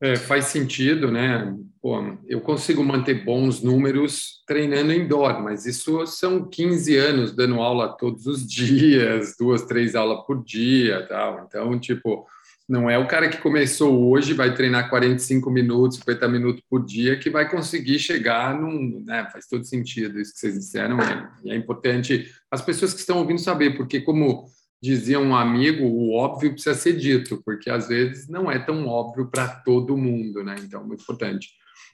É, 0.00 0.16
faz 0.16 0.46
sentido, 0.46 1.12
né? 1.12 1.56
Pô, 1.80 1.96
eu 2.26 2.40
consigo 2.40 2.82
manter 2.82 3.24
bons 3.24 3.62
números 3.62 4.42
treinando 4.44 4.92
indoor, 4.92 5.40
mas 5.40 5.64
isso 5.64 6.04
são 6.08 6.48
15 6.48 6.96
anos 6.96 7.36
dando 7.36 7.60
aula 7.60 7.96
todos 7.96 8.26
os 8.26 8.44
dias, 8.50 9.36
duas, 9.38 9.62
três 9.62 9.94
aulas 9.94 10.26
por 10.26 10.42
dia, 10.42 11.06
tal. 11.06 11.44
Então, 11.46 11.78
tipo, 11.78 12.26
não 12.72 12.88
é 12.88 12.96
o 12.96 13.06
cara 13.06 13.28
que 13.28 13.36
começou 13.36 14.08
hoje, 14.08 14.32
vai 14.32 14.54
treinar 14.54 14.88
45 14.88 15.50
minutos, 15.50 15.98
50 15.98 16.26
minutos 16.26 16.64
por 16.70 16.82
dia, 16.82 17.18
que 17.18 17.28
vai 17.28 17.46
conseguir 17.46 17.98
chegar 17.98 18.58
num. 18.58 19.04
Né? 19.04 19.28
Faz 19.30 19.46
todo 19.46 19.62
sentido 19.62 20.18
isso 20.18 20.32
que 20.32 20.40
vocês 20.40 20.54
disseram. 20.54 20.96
E 21.44 21.50
é 21.50 21.54
importante 21.54 22.32
as 22.50 22.62
pessoas 22.62 22.94
que 22.94 23.00
estão 23.00 23.18
ouvindo 23.18 23.38
saber, 23.38 23.76
porque, 23.76 24.00
como 24.00 24.46
dizia 24.82 25.20
um 25.20 25.36
amigo, 25.36 25.84
o 25.84 26.14
óbvio 26.14 26.52
precisa 26.52 26.74
ser 26.74 26.96
dito, 26.96 27.42
porque 27.44 27.68
às 27.68 27.88
vezes 27.88 28.26
não 28.26 28.50
é 28.50 28.58
tão 28.58 28.86
óbvio 28.86 29.28
para 29.30 29.48
todo 29.48 29.94
mundo, 29.94 30.42
né? 30.42 30.56
Então, 30.58 30.82
muito 30.82 31.02
importante. 31.02 31.50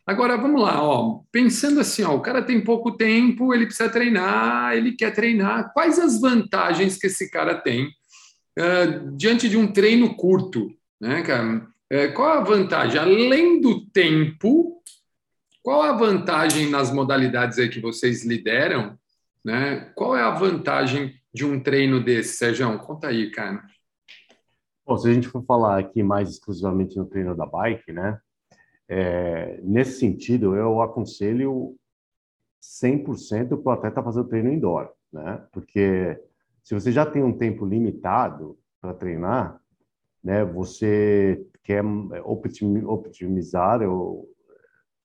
Agora, 0.06 0.36
vamos 0.36 0.62
lá, 0.62 0.80
ó, 0.80 1.22
pensando 1.32 1.80
assim, 1.80 2.04
ó, 2.04 2.14
o 2.14 2.22
cara 2.22 2.40
tem 2.40 2.62
pouco 2.62 2.92
tempo, 2.92 3.52
ele 3.52 3.66
precisa 3.66 3.90
treinar, 3.90 4.76
ele 4.76 4.92
quer 4.92 5.10
treinar. 5.10 5.72
Quais 5.72 5.98
as 5.98 6.20
vantagens 6.20 6.96
que 6.96 7.08
esse 7.08 7.28
cara 7.28 7.56
tem 7.56 7.90
uh, 8.58 9.16
diante 9.16 9.48
de 9.48 9.56
um 9.56 9.72
treino 9.72 10.14
curto, 10.16 10.70
né, 11.00 11.22
cara? 11.22 11.66
Uh, 11.92 12.12
qual 12.14 12.38
a 12.38 12.40
vantagem? 12.40 13.00
Além 13.00 13.60
do 13.60 13.86
tempo, 13.86 14.82
qual 15.62 15.82
a 15.82 15.92
vantagem 15.92 16.68
nas 16.68 16.92
modalidades 16.92 17.58
aí 17.58 17.68
que 17.68 17.80
vocês 17.80 18.24
lideram? 18.24 18.98
Né? 19.44 19.92
Qual 19.94 20.16
é 20.16 20.22
a 20.22 20.30
vantagem 20.30 21.14
de 21.32 21.44
um 21.44 21.60
treino 21.60 22.02
desse, 22.02 22.36
Sérgio? 22.36 22.78
Conta 22.78 23.08
aí, 23.08 23.30
cara. 23.30 23.62
Bom, 24.86 24.96
se 24.96 25.08
a 25.08 25.12
gente 25.12 25.28
for 25.28 25.44
falar 25.44 25.78
aqui 25.78 26.02
mais 26.02 26.30
exclusivamente 26.30 26.96
no 26.96 27.04
treino 27.04 27.36
da 27.36 27.44
bike, 27.44 27.92
né? 27.92 28.18
É, 28.88 29.60
nesse 29.62 29.98
sentido, 29.98 30.56
eu 30.56 30.80
aconselho 30.80 31.76
100% 32.62 33.62
para 33.62 33.70
o 33.70 33.70
atleta 33.70 34.02
fazer 34.02 34.20
o 34.20 34.24
treino 34.24 34.50
indoor, 34.50 34.90
né? 35.12 35.44
Porque 35.52 36.18
se 36.68 36.74
você 36.74 36.92
já 36.92 37.06
tem 37.06 37.24
um 37.24 37.32
tempo 37.32 37.64
limitado 37.64 38.58
para 38.78 38.92
treinar, 38.92 39.58
né? 40.22 40.44
Você 40.44 41.42
quer 41.64 41.82
optimizar 42.22 43.82
o, 43.82 44.28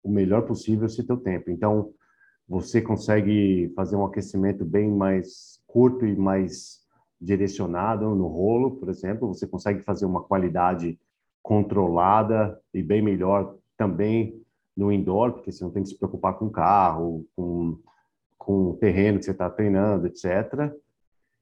o 0.03 0.11
melhor 0.11 0.41
possível 0.41 0.87
esse 0.87 1.07
teu 1.07 1.15
tempo. 1.15 1.49
Então, 1.49 1.93
você 2.45 2.81
consegue 2.81 3.71
fazer 3.77 3.95
um 3.95 4.03
aquecimento 4.03 4.65
bem 4.65 4.91
mais 4.91 5.61
curto 5.65 6.05
e 6.05 6.13
mais 6.17 6.81
direcionado 7.21 8.13
no 8.13 8.27
rolo, 8.27 8.75
por 8.75 8.89
exemplo, 8.89 9.29
você 9.29 9.47
consegue 9.47 9.83
fazer 9.83 10.05
uma 10.05 10.21
qualidade 10.21 10.99
controlada 11.41 12.59
e 12.73 12.83
bem 12.83 13.01
melhor 13.01 13.55
também 13.77 14.37
no 14.75 14.91
indoor, 14.91 15.31
porque 15.31 15.49
você 15.49 15.63
não 15.63 15.71
tem 15.71 15.83
que 15.83 15.89
se 15.89 15.97
preocupar 15.97 16.33
com 16.33 16.49
carro, 16.49 17.25
com, 17.37 17.79
com 18.37 18.71
o 18.71 18.75
terreno 18.75 19.17
que 19.17 19.23
você 19.23 19.31
está 19.31 19.49
treinando, 19.49 20.07
etc. 20.07 20.73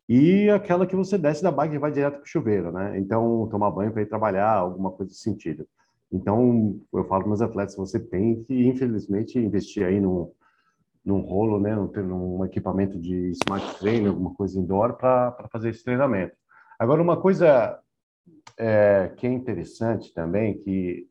E 0.10 0.50
aquela 0.50 0.86
que 0.86 0.96
você 0.96 1.18
desce 1.18 1.42
da 1.42 1.52
bike 1.52 1.76
e 1.76 1.80
vai 1.80 1.92
direto 1.92 2.16
para 2.16 2.24
o 2.24 2.28
chuveiro, 2.28 2.72
né? 2.72 2.98
Então, 3.00 3.48
tomar 3.50 3.72
banho 3.72 3.92
para 3.92 4.02
ir 4.02 4.08
trabalhar, 4.08 4.54
alguma 4.54 4.92
coisa 4.92 5.12
desse 5.12 5.22
sentido. 5.24 5.66
Então, 6.12 6.80
eu 6.94 7.06
falo 7.06 7.22
para 7.22 7.30
meus 7.30 7.42
atletas, 7.42 7.76
você 7.76 8.00
tem 8.00 8.44
que, 8.44 8.68
infelizmente, 8.68 9.40
investir 9.40 9.86
aí 9.86 10.00
no 10.00 10.34
num 11.04 11.22
rolo, 11.22 11.60
né, 11.60 11.76
num, 11.76 11.88
num 11.88 12.46
equipamento 12.46 13.00
de 13.00 13.32
smart 13.32 13.80
trainer, 13.80 14.10
alguma 14.10 14.34
coisa 14.36 14.60
indoor 14.60 14.94
para 14.94 15.48
fazer 15.52 15.70
esse 15.70 15.84
treinamento. 15.84 16.36
Agora, 16.78 17.02
uma 17.02 17.20
coisa 17.20 17.80
é, 18.58 19.12
que 19.18 19.26
é 19.26 19.32
interessante 19.32 20.14
também, 20.14 20.60
que 20.60 21.08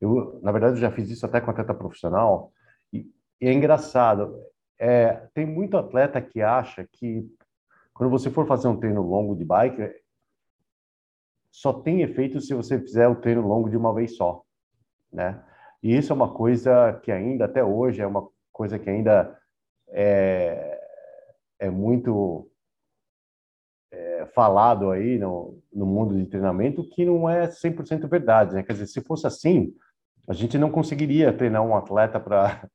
eu, 0.00 0.40
na 0.42 0.50
verdade, 0.50 0.76
eu 0.76 0.80
já 0.80 0.90
fiz 0.90 1.10
isso 1.10 1.26
até 1.26 1.40
com 1.40 1.50
atleta 1.50 1.74
profissional, 1.74 2.52
e, 2.92 3.06
e 3.40 3.46
é 3.46 3.52
engraçado, 3.52 4.34
é, 4.78 5.28
tem 5.34 5.46
muito 5.46 5.76
atleta 5.76 6.20
que 6.20 6.40
acha 6.40 6.86
que 6.90 7.26
quando 7.94 8.10
você 8.10 8.28
for 8.30 8.46
fazer 8.46 8.68
um 8.68 8.76
treino 8.76 9.02
longo 9.02 9.36
de 9.36 9.44
bike, 9.44 9.94
só 11.50 11.72
tem 11.72 12.02
efeito 12.02 12.40
se 12.40 12.52
você 12.52 12.78
fizer 12.80 13.06
o 13.06 13.14
treino 13.14 13.46
longo 13.46 13.70
de 13.70 13.76
uma 13.76 13.94
vez 13.94 14.16
só, 14.16 14.42
né? 15.12 15.42
E 15.80 15.96
isso 15.96 16.12
é 16.12 16.16
uma 16.16 16.34
coisa 16.34 16.98
que 17.04 17.12
ainda 17.12 17.44
até 17.44 17.62
hoje 17.62 18.02
é 18.02 18.06
uma 18.06 18.28
coisa 18.50 18.78
que 18.78 18.90
ainda 18.90 19.38
é, 19.88 20.80
é 21.58 21.70
muito 21.70 22.50
é, 23.92 24.26
falado 24.34 24.90
aí 24.90 25.18
no, 25.18 25.62
no 25.72 25.86
mundo 25.86 26.16
de 26.16 26.26
treinamento, 26.26 26.88
que 26.88 27.04
não 27.04 27.28
é 27.28 27.46
100% 27.46 28.08
verdade. 28.08 28.54
Né? 28.54 28.62
Quer 28.62 28.72
dizer, 28.72 28.86
se 28.86 29.00
fosse 29.02 29.26
assim, 29.26 29.72
a 30.26 30.32
gente 30.32 30.58
não 30.58 30.70
conseguiria 30.70 31.32
treinar 31.36 31.62
um 31.62 31.76
atleta 31.76 32.18
para 32.18 32.68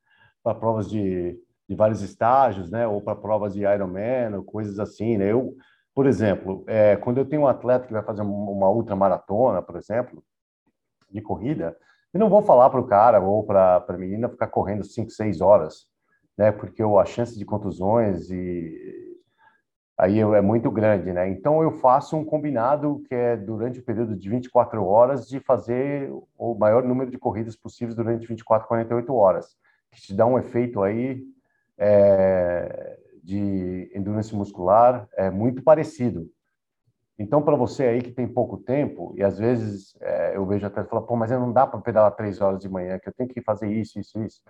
provas 0.59 0.89
de, 0.89 1.37
de 1.69 1.75
vários 1.75 2.01
estágios, 2.01 2.71
né? 2.71 2.87
ou 2.87 2.99
para 2.99 3.15
provas 3.15 3.53
de 3.53 3.61
Ironman, 3.61 4.35
ou 4.35 4.43
coisas 4.43 4.79
assim. 4.79 5.17
Né? 5.17 5.31
Eu, 5.31 5.55
por 5.93 6.07
exemplo, 6.07 6.63
é, 6.65 6.95
quando 6.95 7.19
eu 7.19 7.25
tenho 7.25 7.43
um 7.43 7.47
atleta 7.47 7.85
que 7.85 7.93
vai 7.93 8.01
fazer 8.01 8.23
uma 8.23 8.71
ultramaratona, 8.71 9.61
por 9.61 9.75
exemplo, 9.75 10.23
de 11.11 11.21
corrida, 11.21 11.77
e 12.11 12.17
não 12.17 12.27
vou 12.27 12.41
falar 12.41 12.71
para 12.71 12.79
o 12.79 12.87
cara 12.87 13.19
ou 13.19 13.43
para 13.43 13.85
a 13.87 13.97
menina 13.97 14.27
ficar 14.27 14.47
correndo 14.47 14.83
5, 14.83 15.11
6 15.11 15.41
horas, 15.41 15.85
né? 16.35 16.51
Porque 16.51 16.81
a 16.81 17.05
chance 17.05 17.37
de 17.37 17.45
contusões 17.45 18.31
e 18.31 19.15
aí 19.95 20.19
é 20.19 20.41
muito 20.41 20.71
grande, 20.71 21.13
né? 21.13 21.29
Então 21.29 21.61
eu 21.61 21.71
faço 21.73 22.17
um 22.17 22.25
combinado 22.25 23.03
que 23.07 23.13
é 23.13 23.37
durante 23.37 23.79
o 23.79 23.83
período 23.83 24.15
de 24.15 24.27
24 24.27 24.83
horas 24.83 25.27
de 25.27 25.39
fazer 25.39 26.11
o 26.35 26.55
maior 26.55 26.83
número 26.83 27.11
de 27.11 27.17
corridas 27.19 27.55
possíveis 27.55 27.95
durante 27.95 28.25
24, 28.25 28.67
48 28.67 29.13
horas, 29.13 29.55
que 29.91 30.01
te 30.01 30.15
dá 30.15 30.25
um 30.25 30.39
efeito 30.39 30.81
aí 30.81 31.23
é, 31.79 32.99
de 33.23 33.89
endurance 33.95 34.35
muscular 34.35 35.07
é 35.13 35.31
muito 35.31 35.63
parecido. 35.63 36.29
Então, 37.17 37.41
para 37.41 37.55
você 37.55 37.83
aí 37.85 38.01
que 38.01 38.11
tem 38.11 38.27
pouco 38.27 38.57
tempo, 38.57 39.13
e 39.17 39.23
às 39.23 39.37
vezes 39.37 39.95
é, 40.01 40.37
eu 40.37 40.45
vejo 40.45 40.65
até 40.65 40.83
falar, 40.83 41.01
pô, 41.01 41.15
mas 41.15 41.31
não 41.31 41.51
dá 41.51 41.65
para 41.65 41.79
pedalar 41.81 42.15
três 42.15 42.39
horas 42.39 42.61
de 42.61 42.69
manhã, 42.69 42.99
que 42.99 43.09
eu 43.09 43.13
tenho 43.13 43.29
que 43.29 43.41
fazer 43.41 43.69
isso, 43.69 43.99
isso, 43.99 44.21
isso. 44.23 44.41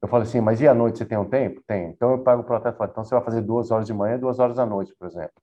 Eu 0.00 0.08
falo 0.08 0.22
assim, 0.22 0.40
mas 0.40 0.60
e 0.60 0.68
à 0.68 0.72
noite 0.72 0.98
você 0.98 1.04
tem 1.04 1.18
um 1.18 1.28
tempo? 1.28 1.60
Tem. 1.66 1.90
Então 1.90 2.12
eu 2.12 2.18
pago 2.22 2.44
para 2.44 2.54
o 2.54 2.56
atleta, 2.56 2.84
então 2.90 3.04
você 3.04 3.14
vai 3.14 3.24
fazer 3.24 3.42
duas 3.42 3.70
horas 3.70 3.86
de 3.86 3.92
manhã 3.92 4.14
e 4.14 4.20
duas 4.20 4.38
horas 4.38 4.58
à 4.58 4.64
noite, 4.64 4.94
por 4.98 5.08
exemplo. 5.08 5.42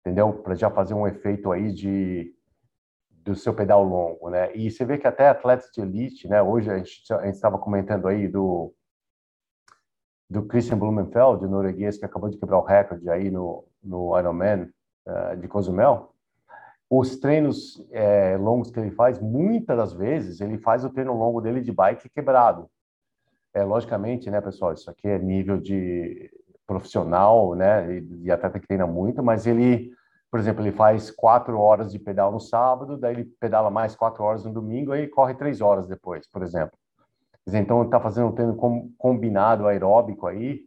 Entendeu? 0.00 0.32
Para 0.32 0.54
já 0.54 0.70
fazer 0.70 0.94
um 0.94 1.06
efeito 1.06 1.52
aí 1.52 1.72
de 1.72 2.34
do 3.10 3.34
seu 3.34 3.54
pedal 3.54 3.82
longo, 3.82 4.28
né? 4.28 4.54
E 4.54 4.70
você 4.70 4.84
vê 4.84 4.98
que 4.98 5.06
até 5.06 5.28
atletas 5.28 5.70
de 5.72 5.80
elite, 5.80 6.28
né? 6.28 6.42
Hoje 6.42 6.70
a 6.70 6.76
gente 6.76 7.02
estava 7.24 7.58
comentando 7.58 8.06
aí 8.06 8.28
do 8.28 8.74
do 10.28 10.44
Christian 10.44 10.78
Blumenfeld, 10.78 11.46
norueguês, 11.46 11.98
que 11.98 12.04
acabou 12.04 12.28
de 12.28 12.36
quebrar 12.36 12.58
o 12.58 12.64
recorde 12.64 13.08
aí 13.10 13.30
no, 13.30 13.64
no 13.82 14.18
Ironman, 14.18 14.68
uh, 15.06 15.36
de 15.36 15.46
Cozumel, 15.48 16.14
os 16.88 17.16
treinos 17.16 17.84
é, 17.90 18.36
longos 18.36 18.70
que 18.70 18.78
ele 18.78 18.90
faz, 18.90 19.18
muitas 19.18 19.76
das 19.76 19.92
vezes 19.92 20.40
ele 20.40 20.58
faz 20.58 20.84
o 20.84 20.90
treino 20.90 21.16
longo 21.16 21.40
dele 21.40 21.60
de 21.60 21.72
bike 21.72 22.08
quebrado. 22.08 22.68
É, 23.52 23.62
logicamente, 23.64 24.30
né, 24.30 24.40
pessoal, 24.40 24.72
isso 24.72 24.90
aqui 24.90 25.08
é 25.08 25.18
nível 25.18 25.58
de 25.58 26.30
profissional, 26.66 27.54
né, 27.54 28.00
e, 28.22 28.30
atleta 28.30 28.58
que 28.58 28.66
treina 28.66 28.86
muito, 28.86 29.22
mas 29.22 29.46
ele, 29.46 29.92
por 30.30 30.40
exemplo, 30.40 30.62
ele 30.62 30.72
faz 30.72 31.10
quatro 31.10 31.58
horas 31.58 31.92
de 31.92 31.98
pedal 31.98 32.32
no 32.32 32.40
sábado, 32.40 32.96
daí 32.96 33.14
ele 33.14 33.24
pedala 33.40 33.70
mais 33.70 33.94
quatro 33.94 34.22
horas 34.24 34.44
no 34.44 34.52
domingo, 34.52 34.92
aí 34.92 35.06
corre 35.08 35.34
três 35.34 35.60
horas 35.60 35.86
depois, 35.86 36.28
por 36.28 36.42
exemplo. 36.42 36.76
Então, 37.46 37.78
ele 37.78 37.88
está 37.88 38.00
fazendo 38.00 38.28
um 38.28 38.32
treino 38.32 38.56
combinado 38.96 39.66
aeróbico 39.66 40.26
aí, 40.26 40.62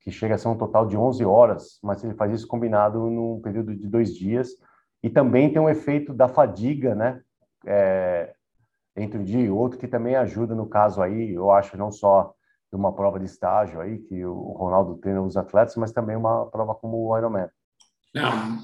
que 0.00 0.10
chega 0.10 0.34
a 0.34 0.38
ser 0.38 0.48
um 0.48 0.56
total 0.58 0.86
de 0.86 0.96
11 0.96 1.24
horas, 1.24 1.78
mas 1.82 2.02
ele 2.04 2.14
faz 2.14 2.32
isso 2.32 2.46
combinado 2.46 3.08
num 3.08 3.40
período 3.40 3.74
de 3.74 3.86
dois 3.86 4.14
dias. 4.14 4.50
E 5.02 5.08
também 5.08 5.50
tem 5.52 5.60
um 5.60 5.70
efeito 5.70 6.12
da 6.12 6.28
fadiga, 6.28 6.94
né? 6.94 7.20
É, 7.64 8.34
entre 8.96 9.18
um 9.18 9.24
dia 9.24 9.40
e 9.40 9.50
outro, 9.50 9.78
que 9.78 9.88
também 9.88 10.16
ajuda 10.16 10.54
no 10.54 10.68
caso 10.68 11.00
aí, 11.00 11.32
eu 11.32 11.50
acho, 11.50 11.76
não 11.76 11.90
só 11.90 12.34
de 12.70 12.76
uma 12.76 12.92
prova 12.94 13.18
de 13.18 13.26
estágio 13.26 13.80
aí, 13.80 13.98
que 13.98 14.24
o 14.24 14.52
Ronaldo 14.52 14.96
treina 14.96 15.22
os 15.22 15.36
atletas, 15.36 15.76
mas 15.76 15.92
também 15.92 16.16
uma 16.16 16.46
prova 16.46 16.74
como 16.74 16.96
o 16.96 17.16
Ironman. 17.16 17.48
Não, 18.14 18.58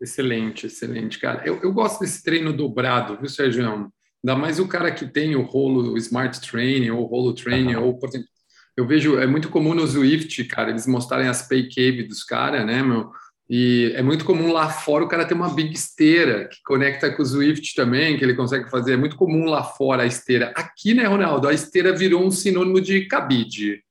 excelente, 0.00 0.66
excelente, 0.66 1.18
cara. 1.18 1.46
Eu, 1.46 1.60
eu 1.62 1.72
gosto 1.72 2.00
desse 2.00 2.22
treino 2.22 2.52
dobrado, 2.52 3.18
viu, 3.18 3.28
Sérgio? 3.28 3.90
Ainda 4.24 4.36
mais 4.36 4.58
o 4.58 4.66
cara 4.66 4.90
que 4.90 5.06
tem 5.06 5.36
o 5.36 5.42
rolo 5.42 5.92
o 5.92 5.98
Smart 5.98 6.40
Training 6.40 6.88
ou 6.88 7.02
o 7.02 7.06
rolo 7.06 7.34
Training, 7.34 7.74
uhum. 7.74 7.84
ou, 7.84 7.98
por 7.98 8.08
exemplo, 8.08 8.26
eu 8.74 8.86
vejo, 8.86 9.18
é 9.18 9.26
muito 9.26 9.50
comum 9.50 9.74
no 9.74 9.86
Swift, 9.86 10.42
cara, 10.44 10.70
eles 10.70 10.86
mostrarem 10.86 11.28
as 11.28 11.46
pay 11.46 11.68
cave 11.68 12.04
dos 12.04 12.24
caras, 12.24 12.66
né, 12.66 12.82
meu? 12.82 13.10
E 13.48 13.92
é 13.94 14.02
muito 14.02 14.24
comum 14.24 14.50
lá 14.50 14.70
fora 14.70 15.04
o 15.04 15.08
cara 15.08 15.26
ter 15.26 15.34
uma 15.34 15.52
big 15.52 15.74
esteira 15.74 16.48
que 16.48 16.56
conecta 16.64 17.12
com 17.12 17.22
o 17.22 17.26
Swift 17.26 17.74
também, 17.74 18.16
que 18.16 18.24
ele 18.24 18.34
consegue 18.34 18.70
fazer. 18.70 18.94
É 18.94 18.96
muito 18.96 19.16
comum 19.16 19.44
lá 19.44 19.62
fora 19.62 20.04
a 20.04 20.06
esteira. 20.06 20.50
Aqui, 20.56 20.94
né, 20.94 21.04
Ronaldo, 21.04 21.46
a 21.46 21.52
esteira 21.52 21.94
virou 21.94 22.24
um 22.24 22.30
sinônimo 22.30 22.80
de 22.80 23.06
cabide. 23.06 23.82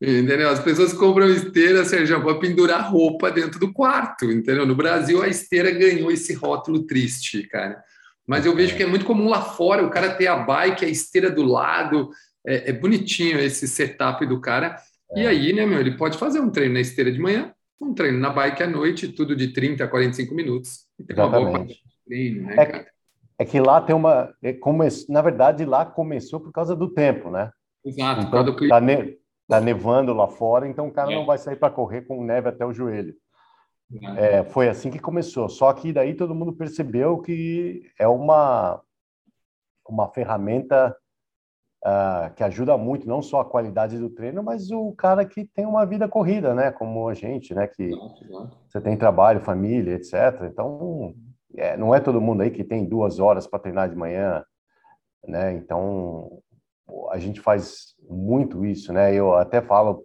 Entendeu? 0.00 0.48
As 0.48 0.60
pessoas 0.60 0.92
compram 0.92 1.28
esteira, 1.28 1.84
Sérgio, 1.84 2.22
para 2.22 2.38
pendurar 2.38 2.90
roupa 2.90 3.30
dentro 3.30 3.58
do 3.58 3.72
quarto, 3.72 4.30
entendeu? 4.30 4.64
No 4.64 4.76
Brasil, 4.76 5.20
a 5.20 5.28
esteira 5.28 5.72
ganhou 5.72 6.10
esse 6.10 6.32
rótulo 6.32 6.86
triste, 6.86 7.42
cara. 7.48 7.82
Mas 8.30 8.46
eu 8.46 8.54
vejo 8.54 8.76
que 8.76 8.82
é 8.84 8.86
muito 8.86 9.04
comum 9.04 9.28
lá 9.28 9.42
fora 9.42 9.84
o 9.84 9.90
cara 9.90 10.14
ter 10.14 10.28
a 10.28 10.36
bike, 10.36 10.84
a 10.84 10.88
esteira 10.88 11.28
do 11.28 11.42
lado. 11.42 12.10
É, 12.46 12.70
é 12.70 12.72
bonitinho 12.72 13.40
esse 13.40 13.66
setup 13.66 14.24
do 14.24 14.40
cara. 14.40 14.76
É. 15.10 15.22
E 15.22 15.26
aí, 15.26 15.52
né, 15.52 15.66
meu, 15.66 15.80
ele 15.80 15.96
pode 15.96 16.16
fazer 16.16 16.38
um 16.38 16.48
treino 16.48 16.74
na 16.74 16.80
esteira 16.80 17.10
de 17.10 17.18
manhã, 17.18 17.52
um 17.80 17.92
treino 17.92 18.20
na 18.20 18.30
bike 18.30 18.62
à 18.62 18.68
noite, 18.68 19.08
tudo 19.08 19.34
de 19.34 19.48
30 19.52 19.82
a 19.82 19.88
45 19.88 20.32
minutos. 20.32 20.86
E 20.96 21.02
tem 21.02 21.16
Exatamente. 21.16 21.48
uma 21.48 21.58
boa 21.58 21.76
treino, 22.06 22.46
né, 22.46 22.54
é, 22.56 22.66
cara? 22.66 22.86
É 23.36 23.44
que 23.44 23.58
lá 23.58 23.80
tem 23.80 23.96
uma. 23.96 24.32
É, 24.40 24.52
come, 24.52 24.86
na 25.08 25.22
verdade, 25.22 25.64
lá 25.64 25.84
começou 25.84 26.38
por 26.38 26.52
causa 26.52 26.76
do 26.76 26.88
tempo, 26.88 27.30
né? 27.30 27.50
Exato, 27.84 28.20
então, 28.20 28.24
por 28.26 28.30
causa 28.30 28.44
do 28.52 28.56
clima. 28.56 28.76
Tá, 28.76 28.80
ne, 28.80 29.16
tá 29.48 29.60
nevando 29.60 30.14
lá 30.14 30.28
fora, 30.28 30.68
então 30.68 30.86
o 30.86 30.92
cara 30.92 31.10
é. 31.10 31.16
não 31.16 31.26
vai 31.26 31.36
sair 31.36 31.56
para 31.56 31.72
correr 31.72 32.02
com 32.02 32.24
neve 32.24 32.48
até 32.48 32.64
o 32.64 32.72
joelho. 32.72 33.12
É, 34.16 34.44
foi 34.44 34.68
assim 34.68 34.90
que 34.90 34.98
começou. 34.98 35.48
Só 35.48 35.72
que 35.72 35.92
daí 35.92 36.14
todo 36.14 36.34
mundo 36.34 36.52
percebeu 36.52 37.18
que 37.18 37.82
é 37.98 38.06
uma, 38.06 38.80
uma 39.88 40.08
ferramenta 40.08 40.96
uh, 41.84 42.32
que 42.34 42.44
ajuda 42.44 42.76
muito, 42.78 43.08
não 43.08 43.20
só 43.20 43.40
a 43.40 43.44
qualidade 43.44 43.98
do 43.98 44.10
treino, 44.10 44.42
mas 44.42 44.70
o 44.70 44.92
cara 44.92 45.24
que 45.24 45.44
tem 45.44 45.66
uma 45.66 45.84
vida 45.84 46.08
corrida, 46.08 46.54
né? 46.54 46.70
Como 46.70 47.08
a 47.08 47.14
gente, 47.14 47.54
né? 47.54 47.66
Que 47.66 47.90
você 48.68 48.80
tem 48.80 48.96
trabalho, 48.96 49.40
família, 49.40 49.94
etc. 49.94 50.14
Então, 50.44 51.14
é, 51.56 51.76
não 51.76 51.94
é 51.94 52.00
todo 52.00 52.20
mundo 52.20 52.42
aí 52.42 52.50
que 52.50 52.62
tem 52.62 52.84
duas 52.84 53.18
horas 53.18 53.46
para 53.46 53.58
treinar 53.58 53.88
de 53.88 53.96
manhã, 53.96 54.44
né? 55.26 55.52
Então, 55.52 56.40
a 57.10 57.18
gente 57.18 57.40
faz 57.40 57.94
muito 58.08 58.64
isso, 58.64 58.92
né? 58.92 59.12
Eu 59.14 59.34
até 59.34 59.60
falo 59.60 60.04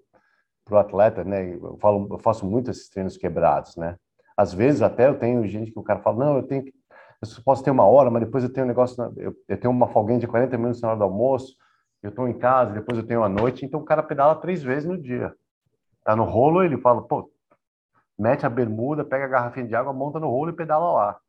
para 0.66 0.76
o 0.76 0.80
atleta, 0.80 1.24
né? 1.24 1.54
Eu, 1.54 1.78
falo, 1.78 2.08
eu 2.12 2.20
faço 2.20 2.46
muito 2.46 2.72
esses 2.72 2.90
treinos 2.90 3.16
quebrados, 3.16 3.78
né? 3.78 3.96
Às 4.36 4.54
vezes 4.54 4.82
até 4.82 5.08
eu 5.08 5.18
tenho 5.18 5.48
gente 5.48 5.72
que 5.72 5.80
o 5.80 5.84
cara 5.84 6.00
fala, 6.00 6.26
não, 6.26 6.38
eu 6.38 6.44
tenho 6.44 6.64
que, 6.64 6.74
eu 7.22 7.44
posso 7.44 7.64
ter 7.64 7.72
uma 7.72 7.86
hora, 7.86 8.10
mas 8.10 8.26
depois 8.26 8.44
eu 8.44 8.52
tenho 8.52 8.66
um 8.66 8.68
negócio, 8.68 9.02
eu, 9.16 9.34
eu 9.48 9.58
tenho 9.58 9.72
uma 9.72 9.88
folguinha 9.88 10.20
de 10.20 10.28
40 10.28 10.58
minutos 10.58 10.82
na 10.82 10.90
hora 10.90 10.98
do 10.98 11.04
almoço, 11.04 11.56
eu 12.04 12.10
estou 12.10 12.28
em 12.28 12.38
casa, 12.38 12.74
depois 12.74 12.98
eu 12.98 13.06
tenho 13.06 13.24
a 13.24 13.30
noite, 13.30 13.66
então 13.66 13.80
o 13.80 13.86
cara 13.86 14.04
pedala 14.04 14.36
três 14.36 14.62
vezes 14.62 14.86
no 14.88 14.98
dia. 14.98 15.34
Tá 16.04 16.16
no 16.16 16.24
rolo, 16.24 16.64
ele 16.64 16.78
fala, 16.78 17.02
pô, 17.02 17.32
mete 18.18 18.46
a 18.46 18.50
bermuda, 18.50 19.06
pega 19.06 19.26
a 19.26 19.30
garrafinha 19.30 19.68
de 19.68 19.76
água, 19.76 19.94
monta 19.94 20.20
no 20.20 20.30
rolo 20.30 20.50
e 20.50 20.56
pedala 20.56 20.92
lá. 20.92 21.20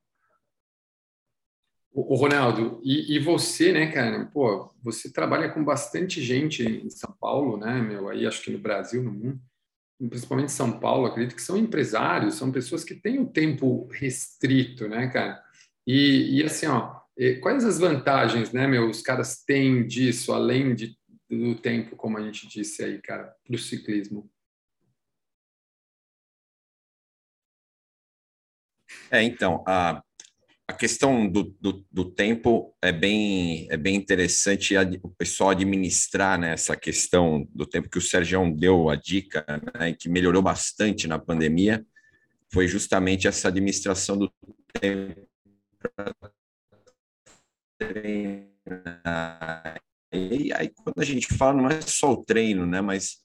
O 1.99 2.15
Ronaldo, 2.15 2.79
e, 2.85 3.17
e, 3.17 3.19
você, 3.19 3.73
né, 3.73 3.91
cara? 3.91 4.27
Pô, 4.27 4.71
você 4.83 5.11
trabalha 5.11 5.49
com 5.49 5.65
bastante 5.65 6.21
gente 6.21 6.63
em 6.63 6.91
São 6.91 7.11
Paulo, 7.19 7.57
né, 7.57 7.81
meu? 7.81 8.11
Aí 8.11 8.27
acho 8.27 8.43
que 8.43 8.51
no 8.51 8.59
Brasil, 8.59 9.03
no 9.03 9.11
mundo, 9.11 9.41
principalmente 10.11 10.49
em 10.49 10.55
São 10.55 10.79
Paulo, 10.79 11.07
acredito 11.07 11.35
que 11.35 11.41
são 11.41 11.57
empresários, 11.57 12.35
são 12.35 12.53
pessoas 12.53 12.85
que 12.85 12.95
têm 12.95 13.19
o 13.19 13.23
um 13.23 13.25
tempo 13.27 13.89
restrito, 13.91 14.87
né, 14.87 15.07
cara? 15.09 15.43
E, 15.87 16.39
e 16.39 16.45
assim, 16.45 16.67
ó, 16.67 17.01
quais 17.41 17.65
as 17.65 17.79
vantagens, 17.79 18.53
né, 18.53 18.67
meu? 18.67 18.91
Os 18.91 19.01
caras 19.01 19.43
têm 19.43 19.87
disso, 19.87 20.35
além 20.35 20.75
de, 20.75 20.95
do 21.31 21.55
tempo, 21.55 21.97
como 21.97 22.19
a 22.19 22.23
gente 22.23 22.47
disse 22.47 22.85
aí, 22.85 23.01
cara, 23.01 23.35
para 23.43 23.57
o 23.57 23.59
ciclismo? 23.59 24.31
É, 29.11 29.23
então, 29.23 29.65
a, 29.67 30.03
a 30.69 30.73
questão 30.73 31.29
do, 31.29 31.45
do, 31.61 31.87
do, 31.93 32.05
tempo 32.11 32.75
é 32.83 32.91
bem, 32.91 33.69
é 33.71 33.77
bem 33.77 33.95
interessante 33.95 34.75
o 35.01 35.09
pessoal 35.11 35.51
administrar 35.51 36.39
né, 36.39 36.53
essa 36.53 36.77
questão 36.77 37.47
do 37.55 37.65
tempo 37.65 37.89
que 37.89 37.99
o 37.99 38.03
Sérgio 38.03 38.53
deu 38.53 38.91
a 38.91 38.97
dica, 38.97 39.45
né, 39.79 39.93
que 39.93 40.09
melhorou 40.09 40.43
bastante 40.43 41.07
na 41.07 41.21
pandemia, 41.21 41.87
foi 42.53 42.67
justamente 42.67 43.29
essa 43.29 43.49
administração 43.49 44.19
do 44.19 44.33
tempo 44.81 45.27
E 50.13 50.53
aí, 50.53 50.71
quando 50.71 51.01
a 51.01 51.05
gente 51.05 51.29
fala, 51.35 51.63
não 51.63 51.69
é 51.69 51.81
só 51.81 52.13
o 52.13 52.25
treino, 52.25 52.67
né, 52.67 52.81
mas 52.81 53.19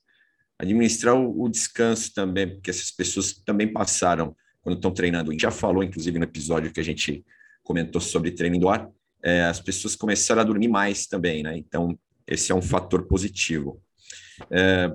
administrar 0.59 1.15
o, 1.15 1.41
o 1.43 1.49
descanso 1.49 2.13
também, 2.13 2.53
porque 2.53 2.69
essas 2.69 2.91
pessoas 2.91 3.33
também 3.33 3.71
passaram 3.71 4.35
quando 4.61 4.75
estão 4.75 4.91
treinando. 4.91 5.31
A 5.31 5.33
gente 5.33 5.41
já 5.41 5.51
falou, 5.51 5.83
inclusive, 5.83 6.17
no 6.17 6.25
episódio 6.25 6.71
que 6.71 6.79
a 6.79 6.83
gente 6.83 7.25
comentou 7.63 8.01
sobre 8.01 8.31
treino 8.31 8.55
indoor, 8.55 8.91
é, 9.23 9.43
as 9.43 9.59
pessoas 9.59 9.95
começaram 9.95 10.41
a 10.41 10.45
dormir 10.45 10.67
mais 10.67 11.05
também, 11.05 11.43
né? 11.43 11.57
Então, 11.57 11.97
esse 12.27 12.51
é 12.51 12.55
um 12.55 12.61
fator 12.61 13.07
positivo. 13.07 13.81
É, 14.49 14.91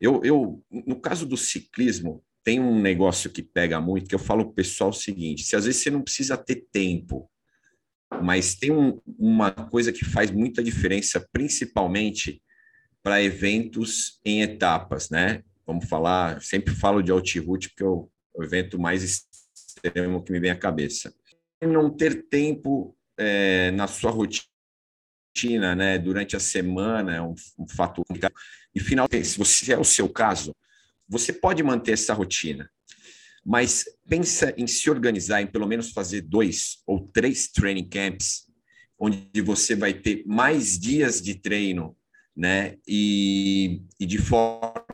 eu, 0.00 0.22
eu, 0.24 0.62
no 0.70 1.00
caso 1.00 1.26
do 1.26 1.36
ciclismo, 1.36 2.22
tem 2.44 2.60
um 2.60 2.80
negócio 2.80 3.30
que 3.30 3.42
pega 3.42 3.80
muito, 3.80 4.08
que 4.08 4.14
eu 4.14 4.20
falo 4.20 4.44
para 4.44 4.52
o 4.52 4.54
pessoal 4.54 4.90
o 4.90 4.94
seguinte: 4.94 5.42
se 5.42 5.56
às 5.56 5.64
vezes 5.64 5.82
você 5.82 5.90
não 5.90 6.02
precisa 6.02 6.36
ter 6.36 6.66
tempo, 6.70 7.28
mas 8.22 8.54
tem 8.54 8.70
um, 8.70 9.00
uma 9.18 9.50
coisa 9.50 9.92
que 9.92 10.04
faz 10.04 10.30
muita 10.30 10.62
diferença, 10.62 11.26
principalmente 11.32 12.40
para 13.02 13.22
eventos 13.22 14.20
em 14.24 14.42
etapas, 14.42 15.10
né? 15.10 15.42
Vamos 15.66 15.88
falar, 15.88 16.40
sempre 16.40 16.74
falo 16.74 17.02
de 17.02 17.10
Altiroute, 17.10 17.70
porque 17.70 17.82
eu 17.82 18.10
o 18.36 18.44
evento 18.44 18.78
mais 18.78 19.02
extremo 19.02 20.22
que 20.22 20.32
me 20.32 20.38
vem 20.38 20.50
à 20.50 20.56
cabeça. 20.56 21.14
Não 21.60 21.90
ter 21.90 22.28
tempo 22.28 22.96
é, 23.18 23.70
na 23.70 23.86
sua 23.86 24.10
rotina, 24.10 25.74
né, 25.74 25.98
durante 25.98 26.36
a 26.36 26.40
semana 26.40 27.16
é 27.16 27.22
um, 27.22 27.34
um 27.58 27.68
fato 27.68 28.02
complicado. 28.04 28.34
E 28.74 28.80
finalmente, 28.80 29.26
se 29.26 29.38
você 29.38 29.72
é 29.72 29.78
o 29.78 29.84
seu 29.84 30.08
caso, 30.08 30.54
você 31.08 31.32
pode 31.32 31.62
manter 31.62 31.92
essa 31.92 32.12
rotina, 32.12 32.70
mas 33.44 33.84
pensa 34.08 34.52
em 34.56 34.66
se 34.66 34.90
organizar, 34.90 35.40
em 35.40 35.46
pelo 35.46 35.66
menos 35.66 35.92
fazer 35.92 36.22
dois 36.22 36.82
ou 36.86 37.08
três 37.08 37.48
training 37.48 37.88
camps, 37.88 38.46
onde 38.98 39.40
você 39.40 39.74
vai 39.74 39.94
ter 39.94 40.24
mais 40.26 40.78
dias 40.78 41.20
de 41.20 41.34
treino, 41.34 41.96
né, 42.36 42.76
e, 42.86 43.82
e 43.98 44.04
de 44.04 44.18
forma 44.18 44.84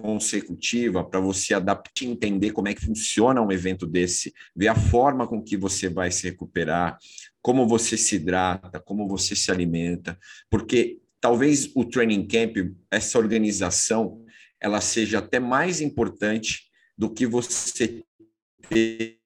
consecutiva 0.00 1.04
para 1.04 1.20
você 1.20 1.54
adaptar 1.54 2.04
entender 2.04 2.52
como 2.52 2.68
é 2.68 2.74
que 2.74 2.84
funciona 2.84 3.42
um 3.42 3.52
evento 3.52 3.86
desse, 3.86 4.32
ver 4.56 4.68
a 4.68 4.74
forma 4.74 5.26
com 5.26 5.42
que 5.42 5.56
você 5.56 5.88
vai 5.88 6.10
se 6.10 6.28
recuperar, 6.28 6.96
como 7.40 7.66
você 7.66 7.96
se 7.96 8.16
hidrata, 8.16 8.80
como 8.80 9.06
você 9.06 9.36
se 9.36 9.50
alimenta, 9.50 10.18
porque 10.50 10.98
talvez 11.20 11.70
o 11.74 11.84
training 11.84 12.26
camp, 12.26 12.56
essa 12.90 13.18
organização, 13.18 14.24
ela 14.60 14.80
seja 14.80 15.18
até 15.18 15.38
mais 15.38 15.80
importante 15.80 16.70
do 16.96 17.12
que 17.12 17.26
você 17.26 18.02
ter 18.68 19.21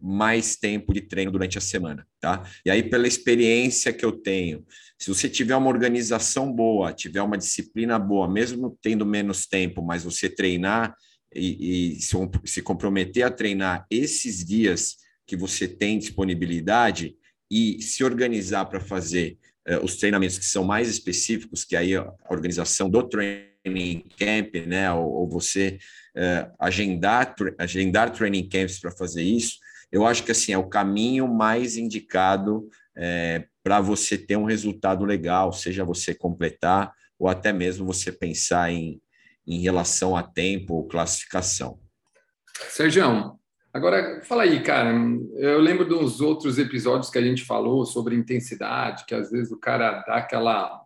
mais 0.00 0.56
tempo 0.56 0.92
de 0.92 1.00
treino 1.00 1.30
durante 1.30 1.56
a 1.56 1.60
semana, 1.60 2.06
tá? 2.20 2.42
E 2.64 2.70
aí, 2.70 2.82
pela 2.82 3.06
experiência 3.06 3.92
que 3.92 4.04
eu 4.04 4.12
tenho, 4.12 4.64
se 4.98 5.08
você 5.08 5.28
tiver 5.28 5.56
uma 5.56 5.70
organização 5.70 6.52
boa, 6.52 6.92
tiver 6.92 7.22
uma 7.22 7.38
disciplina 7.38 7.98
boa, 7.98 8.28
mesmo 8.28 8.76
tendo 8.82 9.06
menos 9.06 9.46
tempo, 9.46 9.82
mas 9.82 10.04
você 10.04 10.28
treinar 10.28 10.94
e, 11.34 11.94
e 11.94 12.00
se, 12.00 12.16
se 12.44 12.62
comprometer 12.62 13.24
a 13.24 13.30
treinar 13.30 13.86
esses 13.90 14.44
dias 14.44 14.96
que 15.26 15.36
você 15.36 15.66
tem 15.66 15.98
disponibilidade 15.98 17.16
e 17.50 17.80
se 17.82 18.04
organizar 18.04 18.66
para 18.66 18.80
fazer 18.80 19.38
uh, 19.68 19.84
os 19.84 19.96
treinamentos 19.96 20.38
que 20.38 20.44
são 20.44 20.64
mais 20.64 20.88
específicos, 20.88 21.64
que 21.64 21.76
aí 21.76 21.96
a 21.96 22.12
organização 22.30 22.88
do 22.88 23.02
training 23.02 24.04
camp, 24.18 24.54
né, 24.66 24.92
ou, 24.92 25.10
ou 25.10 25.28
você 25.28 25.78
uh, 26.16 26.52
agendar, 26.58 27.34
agendar 27.58 28.10
training 28.10 28.48
camps 28.48 28.78
para 28.78 28.90
fazer 28.90 29.22
isso, 29.22 29.58
eu 29.90 30.04
acho 30.06 30.24
que 30.24 30.32
assim 30.32 30.52
é 30.52 30.58
o 30.58 30.68
caminho 30.68 31.28
mais 31.28 31.76
indicado 31.76 32.68
é, 32.96 33.44
para 33.62 33.80
você 33.80 34.18
ter 34.18 34.36
um 34.36 34.44
resultado 34.44 35.04
legal, 35.04 35.52
seja 35.52 35.84
você 35.84 36.14
completar 36.14 36.92
ou 37.18 37.28
até 37.28 37.52
mesmo 37.52 37.86
você 37.86 38.10
pensar 38.10 38.72
em, 38.72 39.00
em 39.46 39.60
relação 39.60 40.16
a 40.16 40.22
tempo 40.22 40.74
ou 40.74 40.88
classificação. 40.88 41.78
Sérgio, 42.70 43.38
agora 43.72 44.20
fala 44.24 44.42
aí, 44.42 44.62
cara. 44.62 44.92
Eu 45.36 45.60
lembro 45.60 45.84
dos 45.84 46.20
outros 46.20 46.58
episódios 46.58 47.10
que 47.10 47.18
a 47.18 47.22
gente 47.22 47.44
falou 47.44 47.84
sobre 47.86 48.16
intensidade, 48.16 49.04
que 49.06 49.14
às 49.14 49.30
vezes 49.30 49.52
o 49.52 49.58
cara 49.58 50.02
dá 50.06 50.16
aquela 50.16 50.82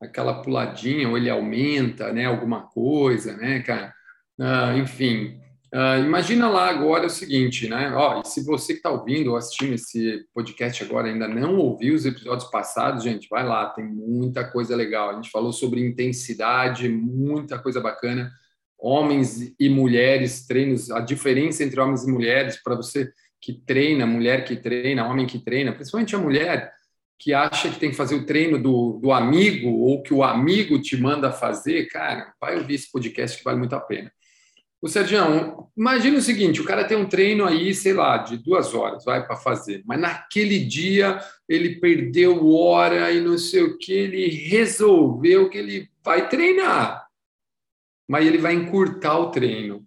aquela 0.00 0.42
puladinha 0.42 1.08
ou 1.08 1.18
ele 1.18 1.28
aumenta, 1.28 2.12
né, 2.12 2.24
alguma 2.24 2.68
coisa, 2.68 3.36
né, 3.36 3.60
cara. 3.62 3.92
Ah, 4.40 4.76
enfim, 4.76 5.38
Uh, 5.74 6.02
imagina 6.02 6.48
lá 6.48 6.70
agora 6.70 7.06
o 7.06 7.10
seguinte, 7.10 7.68
né? 7.68 7.92
Ó, 7.94 8.24
se 8.24 8.42
você 8.42 8.72
que 8.72 8.78
está 8.78 8.90
ouvindo 8.90 9.32
ou 9.32 9.36
assistindo 9.36 9.74
esse 9.74 10.24
podcast 10.32 10.82
agora 10.82 11.08
ainda 11.08 11.28
não 11.28 11.58
ouviu 11.58 11.94
os 11.94 12.06
episódios 12.06 12.50
passados, 12.50 13.04
gente, 13.04 13.28
vai 13.28 13.44
lá, 13.46 13.68
tem 13.68 13.84
muita 13.84 14.50
coisa 14.50 14.74
legal. 14.74 15.10
A 15.10 15.14
gente 15.14 15.30
falou 15.30 15.52
sobre 15.52 15.86
intensidade, 15.86 16.88
muita 16.88 17.58
coisa 17.58 17.82
bacana. 17.82 18.30
Homens 18.78 19.54
e 19.60 19.68
mulheres, 19.68 20.46
treinos, 20.46 20.90
a 20.90 21.00
diferença 21.00 21.62
entre 21.62 21.78
homens 21.78 22.04
e 22.04 22.10
mulheres 22.10 22.62
para 22.62 22.74
você 22.74 23.12
que 23.40 23.52
treina, 23.52 24.06
mulher 24.06 24.44
que 24.44 24.56
treina, 24.56 25.06
homem 25.06 25.26
que 25.26 25.38
treina, 25.38 25.72
principalmente 25.72 26.16
a 26.16 26.18
mulher 26.18 26.72
que 27.18 27.34
acha 27.34 27.68
que 27.68 27.78
tem 27.78 27.90
que 27.90 27.96
fazer 27.96 28.14
o 28.14 28.24
treino 28.24 28.62
do, 28.62 28.98
do 29.02 29.12
amigo 29.12 29.68
ou 29.68 30.02
que 30.02 30.14
o 30.14 30.22
amigo 30.22 30.80
te 30.80 30.96
manda 30.96 31.30
fazer, 31.30 31.88
cara, 31.88 32.32
vai 32.40 32.56
ouvir 32.56 32.74
esse 32.74 32.90
podcast 32.90 33.36
que 33.36 33.44
vale 33.44 33.58
muito 33.58 33.74
a 33.74 33.80
pena. 33.80 34.10
O 34.80 34.88
Sérgio, 34.88 35.68
imagina 35.76 36.18
o 36.18 36.22
seguinte: 36.22 36.60
o 36.60 36.64
cara 36.64 36.84
tem 36.84 36.96
um 36.96 37.08
treino 37.08 37.44
aí, 37.44 37.74
sei 37.74 37.92
lá, 37.92 38.18
de 38.18 38.36
duas 38.36 38.72
horas, 38.74 39.04
vai 39.04 39.26
para 39.26 39.36
fazer, 39.36 39.82
mas 39.84 40.00
naquele 40.00 40.60
dia 40.60 41.20
ele 41.48 41.80
perdeu 41.80 42.48
hora 42.48 43.10
e 43.10 43.20
não 43.20 43.36
sei 43.36 43.62
o 43.62 43.76
que, 43.76 43.92
ele 43.92 44.28
resolveu 44.28 45.50
que 45.50 45.58
ele 45.58 45.90
vai 46.04 46.28
treinar, 46.28 47.06
mas 48.08 48.26
ele 48.26 48.38
vai 48.38 48.54
encurtar 48.54 49.18
o 49.18 49.30
treino. 49.30 49.84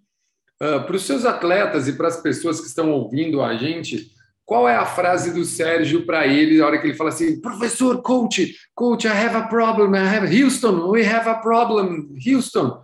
Uh, 0.62 0.84
para 0.84 0.94
os 0.94 1.02
seus 1.02 1.24
atletas 1.24 1.88
e 1.88 1.94
para 1.94 2.06
as 2.06 2.20
pessoas 2.20 2.60
que 2.60 2.68
estão 2.68 2.92
ouvindo 2.92 3.42
a 3.42 3.56
gente, 3.56 4.12
qual 4.44 4.68
é 4.68 4.76
a 4.76 4.86
frase 4.86 5.32
do 5.32 5.44
Sérgio 5.44 6.04
para 6.04 6.26
ele 6.26 6.58
na 6.58 6.66
hora 6.66 6.78
que 6.78 6.86
ele 6.86 6.94
fala 6.94 7.10
assim, 7.10 7.40
professor, 7.40 8.02
coach, 8.02 8.54
coach, 8.74 9.06
I 9.06 9.10
have 9.10 9.34
a 9.34 9.42
problem, 9.48 9.94
I 9.96 10.06
have 10.06 10.26
Houston, 10.26 10.88
we 10.90 11.04
have 11.04 11.28
a 11.28 11.36
problem, 11.36 12.14
Houston. 12.24 12.80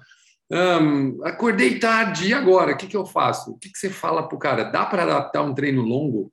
Um, 0.50 1.22
acordei 1.24 1.78
tarde, 1.78 2.28
e 2.28 2.34
agora? 2.34 2.72
O 2.72 2.76
que, 2.76 2.86
que 2.86 2.96
eu 2.96 3.04
faço? 3.04 3.52
O 3.52 3.58
que, 3.58 3.70
que 3.70 3.78
você 3.78 3.90
fala 3.90 4.26
para 4.26 4.36
o 4.36 4.38
cara? 4.38 4.64
Dá 4.64 4.86
para 4.86 5.02
adaptar 5.02 5.42
um 5.42 5.54
treino 5.54 5.82
longo 5.82 6.32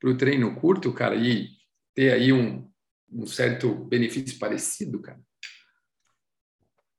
para 0.00 0.10
o 0.10 0.16
treino 0.16 0.56
curto, 0.56 0.92
cara, 0.94 1.14
e 1.14 1.48
ter 1.94 2.12
aí 2.12 2.32
um, 2.32 2.66
um 3.12 3.26
certo 3.26 3.74
benefício 3.74 4.38
parecido, 4.38 5.00
cara? 5.02 5.20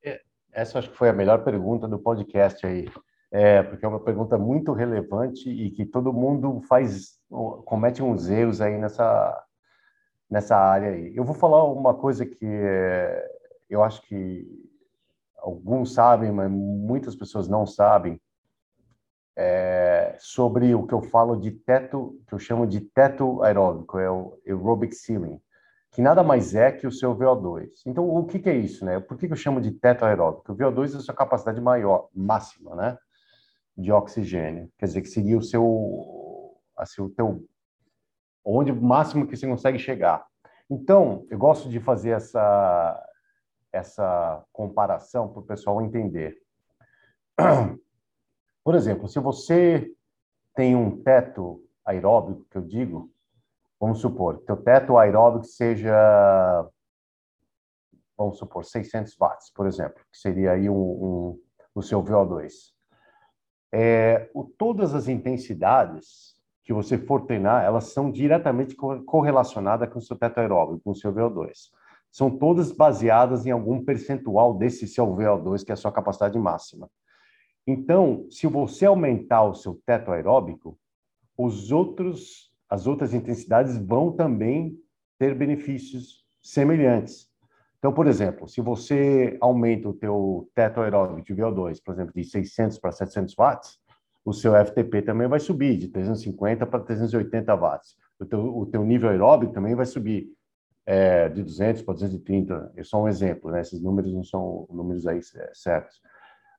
É, 0.05 0.21
essa 0.51 0.77
acho 0.77 0.91
que 0.91 0.97
foi 0.97 1.09
a 1.09 1.13
melhor 1.13 1.43
pergunta 1.43 1.87
do 1.87 1.97
podcast 1.97 2.63
aí, 2.65 2.87
é, 3.31 3.63
porque 3.63 3.83
é 3.83 3.87
uma 3.87 4.03
pergunta 4.03 4.37
muito 4.37 4.71
relevante 4.71 5.49
e 5.49 5.71
que 5.71 5.83
todo 5.83 6.13
mundo 6.13 6.61
faz, 6.69 7.17
comete 7.65 8.03
uns 8.03 8.29
erros 8.29 8.61
aí 8.61 8.77
nessa, 8.77 9.45
nessa 10.29 10.55
área 10.55 10.91
aí. 10.91 11.15
Eu 11.15 11.23
vou 11.23 11.33
falar 11.33 11.63
uma 11.63 11.95
coisa 11.95 12.23
que 12.23 12.45
é, 12.45 13.27
eu 13.67 13.83
acho 13.83 14.03
que 14.03 14.70
alguns 15.41 15.93
sabem, 15.93 16.31
mas 16.31 16.49
muitas 16.49 17.15
pessoas 17.15 17.47
não 17.47 17.65
sabem, 17.65 18.21
é, 19.35 20.15
sobre 20.19 20.75
o 20.75 20.85
que 20.85 20.93
eu 20.93 21.01
falo 21.01 21.35
de 21.35 21.51
teto, 21.51 22.19
que 22.27 22.33
eu 22.33 22.39
chamo 22.39 22.67
de 22.67 22.81
teto 22.81 23.41
aeróbico, 23.43 23.97
é 23.97 24.09
o 24.09 24.37
aerobic 24.45 24.93
ceiling, 24.93 25.41
que 25.91 26.01
nada 26.01 26.23
mais 26.23 26.55
é 26.55 26.71
que 26.71 26.85
o 26.85 26.91
seu 26.91 27.15
VO2. 27.15 27.69
Então, 27.85 28.07
o 28.07 28.25
que, 28.25 28.39
que 28.39 28.49
é 28.49 28.55
isso, 28.55 28.85
né? 28.85 28.99
Por 28.99 29.17
que, 29.17 29.27
que 29.27 29.33
eu 29.33 29.37
chamo 29.37 29.59
de 29.59 29.71
teto 29.71 30.05
aeróbico? 30.05 30.51
O 30.51 30.55
VO2 30.55 30.93
é 30.93 30.97
a 30.97 30.99
sua 30.99 31.15
capacidade 31.15 31.59
maior, 31.59 32.07
máxima, 32.13 32.75
né? 32.75 32.97
De 33.75 33.91
oxigênio. 33.91 34.69
Quer 34.77 34.85
dizer, 34.85 35.01
que 35.01 35.09
seria 35.09 35.37
o 35.37 35.41
seu, 35.41 36.55
assim, 36.77 37.01
o 37.01 37.09
teu, 37.09 37.43
onde 38.45 38.71
o 38.71 38.81
máximo 38.81 39.27
que 39.27 39.35
você 39.35 39.47
consegue 39.47 39.79
chegar. 39.79 40.25
Então, 40.69 41.25
eu 41.29 41.37
gosto 41.37 41.67
de 41.67 41.79
fazer 41.79 42.11
essa, 42.11 43.10
essa 43.71 44.43
comparação 44.51 45.29
para 45.29 45.39
o 45.39 45.45
pessoal 45.45 45.81
entender. 45.81 46.37
Por 48.63 48.75
exemplo, 48.75 49.07
se 49.07 49.19
você 49.19 49.91
tem 50.53 50.75
um 50.75 51.01
teto 51.01 51.63
aeróbico, 51.85 52.45
que 52.49 52.57
eu 52.57 52.61
digo, 52.61 53.11
vamos 53.79 53.99
supor, 53.99 54.39
teu 54.45 54.57
teto 54.57 54.97
aeróbico 54.97 55.45
seja, 55.45 56.69
vamos 58.17 58.37
supor, 58.37 58.65
600 58.65 59.15
watts, 59.17 59.49
por 59.49 59.65
exemplo, 59.65 60.03
que 60.11 60.17
seria 60.17 60.51
aí 60.51 60.69
um, 60.69 60.75
um 60.75 61.41
o 61.73 61.81
seu 61.81 62.03
VO2. 62.03 62.51
É, 63.71 64.29
o, 64.33 64.43
todas 64.43 64.93
as 64.93 65.07
intensidades 65.07 66.35
que 66.63 66.73
você 66.73 66.97
for 66.97 67.25
treinar, 67.25 67.63
elas 67.63 67.85
são 67.85 68.11
diretamente 68.11 68.75
correlacionadas 68.75 69.89
com 69.89 69.99
o 69.99 70.01
seu 70.01 70.17
teto 70.17 70.39
aeróbico, 70.39 70.81
com 70.83 70.91
o 70.91 70.95
seu 70.95 71.13
VO2 71.13 71.71
são 72.11 72.29
todas 72.29 72.71
baseadas 72.71 73.45
em 73.45 73.51
algum 73.51 73.83
percentual 73.83 74.53
desse 74.53 74.87
seu 74.87 75.07
VO2, 75.07 75.63
que 75.63 75.71
é 75.71 75.73
a 75.73 75.77
sua 75.77 75.91
capacidade 75.91 76.37
máxima. 76.37 76.89
Então, 77.65 78.27
se 78.29 78.47
você 78.47 78.85
aumentar 78.85 79.43
o 79.43 79.55
seu 79.55 79.79
teto 79.85 80.11
aeróbico, 80.11 80.77
os 81.37 81.71
outros, 81.71 82.51
as 82.69 82.85
outras 82.85 83.13
intensidades 83.13 83.77
vão 83.77 84.11
também 84.11 84.77
ter 85.17 85.33
benefícios 85.35 86.25
semelhantes. 86.41 87.29
Então, 87.77 87.93
por 87.93 88.07
exemplo, 88.07 88.47
se 88.47 88.61
você 88.61 89.37
aumenta 89.39 89.89
o 89.89 89.93
teu 89.93 90.49
teto 90.53 90.81
aeróbico 90.81 91.21
de 91.21 91.33
VO2, 91.33 91.81
por 91.83 91.93
exemplo, 91.93 92.13
de 92.13 92.23
600 92.23 92.77
para 92.77 92.91
700 92.91 93.35
watts, 93.35 93.79
o 94.23 94.33
seu 94.33 94.53
FTP 94.53 95.01
também 95.01 95.27
vai 95.27 95.39
subir 95.39 95.77
de 95.77 95.87
350 95.87 96.65
para 96.67 96.79
380 96.81 97.55
watts. 97.55 97.95
O 98.19 98.25
teu, 98.25 98.57
o 98.57 98.65
teu 98.67 98.83
nível 98.83 99.09
aeróbico 99.09 99.53
também 99.53 99.73
vai 99.73 99.85
subir 99.85 100.27
é, 100.91 101.29
de 101.29 101.41
200 101.41 101.83
para 101.83 101.93
230, 101.93 102.73
é 102.75 102.83
só 102.83 103.01
um 103.01 103.07
exemplo, 103.07 103.49
né? 103.49 103.61
Esses 103.61 103.81
números 103.81 104.13
não 104.13 104.25
são 104.25 104.67
números 104.69 105.07
aí 105.07 105.19
é, 105.19 105.51
certos. 105.53 106.01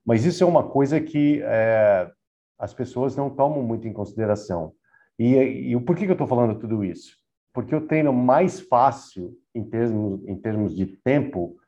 Mas 0.07 0.25
isso 0.25 0.43
é 0.43 0.47
uma 0.47 0.71
coisa 0.71 0.99
que 0.99 1.43
é, 1.45 2.11
as 2.59 2.73
pessoas 2.73 3.15
não 3.15 3.29
tomam 3.29 3.63
muito 3.63 3.87
em 3.87 3.93
consideração. 3.93 4.73
E, 5.19 5.35
e 5.37 5.81
por 5.83 5.95
que, 5.95 6.07
que 6.07 6.11
eu 6.11 6.15
estou 6.15 6.27
falando 6.27 6.59
tudo 6.59 6.83
isso? 6.83 7.15
Porque 7.53 7.77
o 7.77 7.87
treino 7.87 8.11
mais 8.11 8.59
fácil 8.59 9.37
em 9.55 9.65
termos, 9.65 10.27
em 10.27 10.37
termos 10.37 10.75
de 10.75 10.87
tempo, 10.87 11.59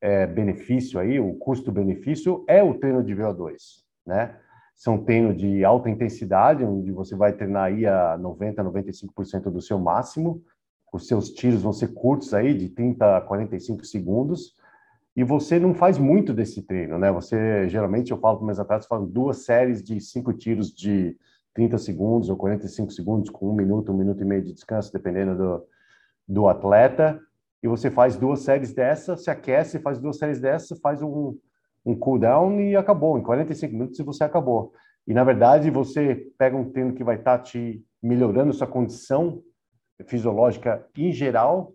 é, 0.00 0.26
benefício 0.26 0.98
aí, 0.98 1.20
o 1.20 1.34
custo-benefício, 1.34 2.44
é 2.48 2.60
o 2.60 2.74
treino 2.74 3.04
de 3.04 3.14
VO2, 3.14 3.56
né? 4.04 4.36
São 4.74 4.98
treino 4.98 5.32
de 5.32 5.64
alta 5.64 5.88
intensidade, 5.88 6.64
onde 6.64 6.90
você 6.90 7.14
vai 7.14 7.32
treinar 7.32 7.66
aí 7.66 7.86
a 7.86 8.18
90, 8.18 8.64
95% 8.64 9.42
do 9.44 9.62
seu 9.62 9.78
máximo, 9.78 10.42
os 10.94 11.08
seus 11.08 11.30
tiros 11.30 11.60
vão 11.60 11.72
ser 11.72 11.88
curtos 11.92 12.32
aí, 12.32 12.54
de 12.54 12.68
30 12.68 13.16
a 13.16 13.20
45 13.20 13.84
segundos, 13.84 14.54
e 15.16 15.24
você 15.24 15.58
não 15.58 15.74
faz 15.74 15.98
muito 15.98 16.32
desse 16.32 16.62
treino, 16.62 16.98
né? 16.98 17.10
Você, 17.10 17.68
geralmente, 17.68 18.12
eu 18.12 18.18
falo 18.18 18.36
para 18.36 18.46
meus 18.46 18.60
atletas, 18.60 18.86
falo 18.86 19.04
duas 19.04 19.38
séries 19.38 19.82
de 19.82 20.00
cinco 20.00 20.32
tiros 20.32 20.72
de 20.72 21.16
30 21.52 21.78
segundos 21.78 22.30
ou 22.30 22.36
45 22.36 22.92
segundos, 22.92 23.28
com 23.28 23.50
um 23.50 23.54
minuto, 23.54 23.90
um 23.90 23.96
minuto 23.96 24.22
e 24.22 24.24
meio 24.24 24.42
de 24.42 24.52
descanso, 24.52 24.92
dependendo 24.92 25.36
do, 25.36 25.66
do 26.28 26.48
atleta, 26.48 27.20
e 27.60 27.66
você 27.66 27.90
faz 27.90 28.14
duas 28.14 28.40
séries 28.40 28.72
dessa, 28.72 29.16
se 29.16 29.28
aquece, 29.28 29.80
faz 29.80 29.98
duas 29.98 30.16
séries 30.16 30.40
dessa, 30.40 30.76
faz 30.76 31.02
um, 31.02 31.36
um 31.84 31.96
cooldown 31.96 32.60
e 32.60 32.76
acabou. 32.76 33.18
Em 33.18 33.22
45 33.22 33.72
minutos 33.72 33.98
você 33.98 34.22
acabou. 34.22 34.72
E, 35.08 35.12
na 35.12 35.24
verdade, 35.24 35.70
você 35.70 36.30
pega 36.38 36.56
um 36.56 36.70
treino 36.70 36.94
que 36.94 37.02
vai 37.02 37.16
estar 37.16 37.38
tá 37.38 37.44
te 37.44 37.84
melhorando 38.00 38.52
sua 38.52 38.66
condição 38.66 39.42
fisiológica 40.06 40.86
em 40.96 41.12
geral, 41.12 41.72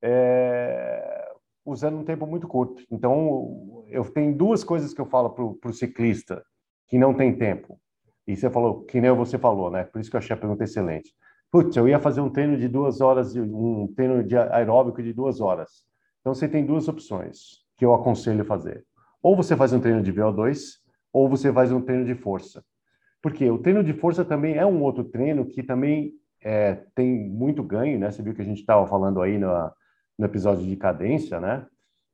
é, 0.00 1.32
usando 1.64 1.98
um 1.98 2.04
tempo 2.04 2.26
muito 2.26 2.48
curto. 2.48 2.82
Então, 2.90 3.84
eu 3.88 4.04
tenho 4.04 4.34
duas 4.34 4.64
coisas 4.64 4.92
que 4.92 5.00
eu 5.00 5.06
falo 5.06 5.30
para 5.30 5.70
o 5.70 5.72
ciclista 5.72 6.44
que 6.88 6.98
não 6.98 7.14
tem 7.14 7.36
tempo. 7.36 7.78
E 8.26 8.36
você 8.36 8.50
falou, 8.50 8.84
que 8.84 9.00
nem 9.00 9.10
você 9.12 9.38
falou, 9.38 9.70
né? 9.70 9.84
Por 9.84 10.00
isso 10.00 10.10
que 10.10 10.16
eu 10.16 10.18
achei 10.18 10.34
a 10.34 10.38
pergunta 10.38 10.64
excelente. 10.64 11.12
Putz, 11.50 11.76
eu 11.76 11.88
ia 11.88 11.98
fazer 11.98 12.20
um 12.20 12.30
treino 12.30 12.56
de 12.56 12.68
duas 12.68 13.00
horas, 13.00 13.36
um 13.36 13.86
treino 13.94 14.24
de 14.24 14.36
aeróbico 14.36 15.02
de 15.02 15.12
duas 15.12 15.40
horas. 15.40 15.84
Então, 16.20 16.34
você 16.34 16.48
tem 16.48 16.64
duas 16.64 16.88
opções 16.88 17.62
que 17.76 17.84
eu 17.84 17.94
aconselho 17.94 18.44
fazer. 18.44 18.84
Ou 19.22 19.36
você 19.36 19.56
faz 19.56 19.72
um 19.72 19.80
treino 19.80 20.02
de 20.02 20.12
VO2, 20.12 20.78
ou 21.12 21.28
você 21.28 21.52
faz 21.52 21.70
um 21.70 21.80
treino 21.80 22.04
de 22.04 22.14
força. 22.14 22.64
Porque 23.20 23.48
o 23.50 23.58
treino 23.58 23.84
de 23.84 23.92
força 23.92 24.24
também 24.24 24.56
é 24.56 24.66
um 24.66 24.82
outro 24.82 25.04
treino 25.04 25.46
que 25.46 25.62
também 25.62 26.12
é, 26.42 26.74
tem 26.94 27.28
muito 27.28 27.62
ganho, 27.62 27.98
né? 27.98 28.10
Você 28.10 28.22
viu 28.22 28.34
que 28.34 28.42
a 28.42 28.44
gente 28.44 28.60
estava 28.60 28.86
falando 28.86 29.20
aí 29.20 29.38
no, 29.38 29.48
no 30.18 30.26
episódio 30.26 30.64
de 30.66 30.76
cadência, 30.76 31.40
né? 31.40 31.66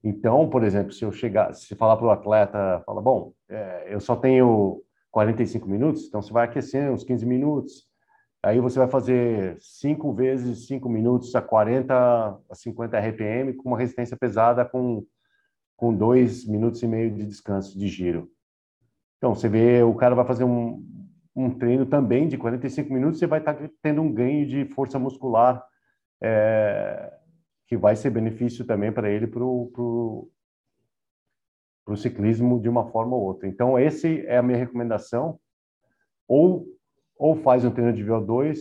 Então, 0.03 0.49
por 0.49 0.63
exemplo, 0.63 0.93
se 0.93 1.05
eu 1.05 1.11
chegar, 1.11 1.53
se 1.55 1.75
falar 1.75 1.97
para 1.97 2.07
o 2.07 2.11
atleta, 2.11 2.83
fala, 2.87 3.01
bom, 3.01 3.33
é, 3.49 3.89
eu 3.89 4.01
só 4.01 4.15
tenho 4.15 4.83
45 5.11 5.69
minutos, 5.69 6.07
então 6.07 6.23
você 6.23 6.33
vai 6.33 6.45
aquecer 6.45 6.93
uns 6.93 7.03
15 7.03 7.27
minutos, 7.27 7.85
aí 8.43 8.61
você 8.61 8.79
vai 8.79 8.89
fazer 8.89 9.57
5 9.59 10.13
vezes 10.13 10.67
5 10.67 10.89
minutos 10.89 11.35
a 11.35 11.43
40 11.43 11.95
a 12.49 12.55
50 12.55 12.99
RPM 12.99 13.55
com 13.55 13.71
uma 13.71 13.79
resistência 13.79 14.17
pesada 14.17 14.65
com 14.65 15.05
com 15.77 15.95
2 15.95 16.45
minutos 16.49 16.83
e 16.83 16.89
meio 16.89 17.09
de 17.09 17.25
descanso 17.25 17.79
de 17.79 17.87
giro. 17.87 18.29
Então, 19.17 19.33
você 19.35 19.49
vê, 19.49 19.83
o 19.83 19.95
cara 19.95 20.15
vai 20.15 20.25
fazer 20.25 20.43
um, 20.43 20.85
um 21.39 21.57
treino 21.57 21.87
também 21.87 22.27
de 22.27 22.37
45 22.37 22.93
minutos, 22.93 23.21
você 23.21 23.27
vai 23.27 23.39
estar 23.39 23.57
tendo 23.81 24.03
um 24.03 24.13
ganho 24.13 24.45
de 24.45 24.65
força 24.75 24.99
muscular 24.99 25.65
é, 26.21 27.13
que 27.69 27.77
vai 27.77 27.95
ser 27.95 28.11
benefício 28.11 28.67
também 28.67 28.91
para 28.91 29.09
ele 29.09 29.29
para 29.29 29.45
o 29.45 30.29
ciclismo 31.97 32.61
de 32.61 32.69
uma 32.69 32.91
forma 32.91 33.15
ou 33.15 33.23
outra. 33.23 33.49
Então, 33.49 33.79
esse 33.79 34.27
é 34.27 34.37
a 34.37 34.43
minha 34.43 34.59
recomendação. 34.59 35.39
Ou, 36.27 36.67
ou 37.17 37.37
faz 37.37 37.65
um 37.65 37.71
treino 37.71 37.93
de 37.93 38.05
VO2, 38.05 38.59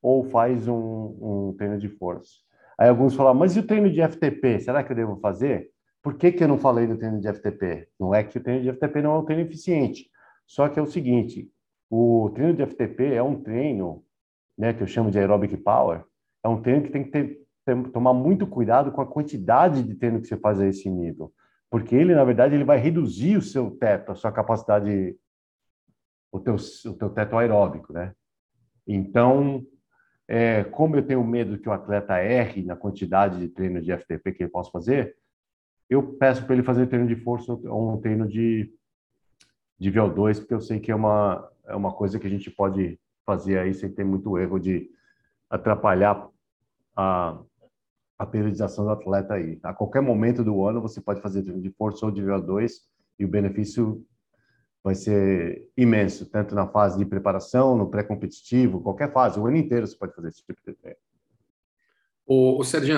ou 0.00 0.22
faz 0.24 0.68
um, 0.68 0.76
um 1.20 1.54
treino 1.58 1.78
de 1.78 1.88
força. 1.88 2.30
Aí 2.78 2.88
alguns 2.88 3.14
falam, 3.14 3.34
mas 3.34 3.56
e 3.56 3.60
o 3.60 3.66
treino 3.66 3.90
de 3.90 4.00
FTP? 4.00 4.60
Será 4.60 4.84
que 4.84 4.92
eu 4.92 4.96
devo 4.96 5.16
fazer? 5.16 5.68
Por 6.00 6.14
que, 6.14 6.30
que 6.30 6.44
eu 6.44 6.48
não 6.48 6.58
falei 6.58 6.86
do 6.86 6.96
treino 6.96 7.20
de 7.20 7.32
FTP? 7.32 7.88
Não 7.98 8.14
é 8.14 8.22
que 8.22 8.38
o 8.38 8.42
treino 8.42 8.62
de 8.62 8.72
FTP 8.72 9.02
não 9.02 9.14
é 9.14 9.18
um 9.18 9.24
treino 9.24 9.42
eficiente. 9.42 10.08
Só 10.46 10.68
que 10.68 10.78
é 10.78 10.82
o 10.82 10.86
seguinte, 10.86 11.50
o 11.90 12.30
treino 12.34 12.54
de 12.54 12.66
FTP 12.66 13.14
é 13.14 13.22
um 13.22 13.42
treino, 13.42 14.04
né, 14.56 14.72
que 14.72 14.82
eu 14.82 14.86
chamo 14.86 15.10
de 15.10 15.18
aerobic 15.18 15.56
power, 15.56 16.04
é 16.42 16.48
um 16.48 16.60
treino 16.60 16.82
que 16.82 16.90
tem 16.90 17.04
que 17.04 17.10
ter, 17.10 17.40
ter, 17.64 17.90
tomar 17.90 18.12
muito 18.12 18.46
cuidado 18.46 18.92
com 18.92 19.00
a 19.00 19.06
quantidade 19.06 19.82
de 19.82 19.94
treino 19.94 20.20
que 20.20 20.26
você 20.26 20.36
faz 20.36 20.60
a 20.60 20.66
esse 20.66 20.90
nível. 20.90 21.32
porque 21.70 21.94
ele, 21.96 22.14
na 22.14 22.24
verdade, 22.24 22.54
ele 22.54 22.64
vai 22.64 22.78
reduzir 22.78 23.36
o 23.36 23.42
seu 23.42 23.70
teto, 23.72 24.12
a 24.12 24.14
sua 24.14 24.30
capacidade, 24.30 25.16
o 26.30 26.38
teu, 26.38 26.54
o 26.54 26.94
teu 26.94 27.10
teto 27.10 27.36
aeróbico, 27.36 27.92
né? 27.92 28.14
Então, 28.86 29.64
é, 30.28 30.64
como 30.64 30.96
eu 30.96 31.06
tenho 31.06 31.24
medo 31.24 31.58
que 31.58 31.68
o 31.68 31.72
atleta 31.72 32.22
erre 32.22 32.62
na 32.62 32.76
quantidade 32.76 33.40
de 33.40 33.48
treino 33.48 33.80
de 33.82 33.92
FTP 33.92 34.32
que 34.32 34.42
ele 34.44 34.50
possa 34.50 34.70
fazer, 34.70 35.16
eu 35.88 36.14
peço 36.16 36.44
para 36.44 36.54
ele 36.54 36.62
fazer 36.62 36.86
treino 36.86 37.06
de 37.06 37.16
força 37.16 37.52
ou 37.52 37.94
um 37.94 38.00
treino 38.00 38.26
de, 38.26 38.72
de 39.78 39.90
VO2, 39.90 40.38
porque 40.38 40.54
eu 40.54 40.60
sei 40.60 40.80
que 40.80 40.90
é 40.90 40.94
uma, 40.94 41.50
é 41.66 41.74
uma 41.74 41.92
coisa 41.92 42.18
que 42.18 42.26
a 42.26 42.30
gente 42.30 42.50
pode 42.50 42.98
fazer 43.24 43.58
aí 43.58 43.74
sem 43.74 43.90
ter 43.90 44.04
muito 44.04 44.38
erro 44.38 44.58
de 44.58 44.90
atrapalhar 45.48 46.28
a, 46.96 47.38
a 48.18 48.26
periodização 48.26 48.84
do 48.84 48.90
atleta 48.90 49.34
aí. 49.34 49.58
A 49.62 49.72
qualquer 49.72 50.00
momento 50.00 50.44
do 50.44 50.64
ano 50.64 50.80
você 50.80 51.00
pode 51.00 51.20
fazer 51.20 51.42
de 51.42 51.70
força 51.70 52.06
ou 52.06 52.12
de 52.12 52.22
VO2 52.22 52.72
e 53.18 53.24
o 53.24 53.28
benefício 53.28 54.04
vai 54.82 54.94
ser 54.94 55.70
imenso, 55.76 56.30
tanto 56.30 56.54
na 56.54 56.66
fase 56.66 56.98
de 56.98 57.06
preparação, 57.06 57.76
no 57.76 57.88
pré-competitivo, 57.88 58.82
qualquer 58.82 59.10
fase, 59.12 59.40
o 59.40 59.46
ano 59.46 59.56
inteiro 59.56 59.86
você 59.86 59.96
pode 59.96 60.14
fazer 60.14 60.28
esse 60.28 60.44
tipo 60.44 60.60
de 60.66 60.74
treino. 60.74 60.98
O, 62.26 62.60
o 62.60 62.64
Sérgio, 62.64 62.94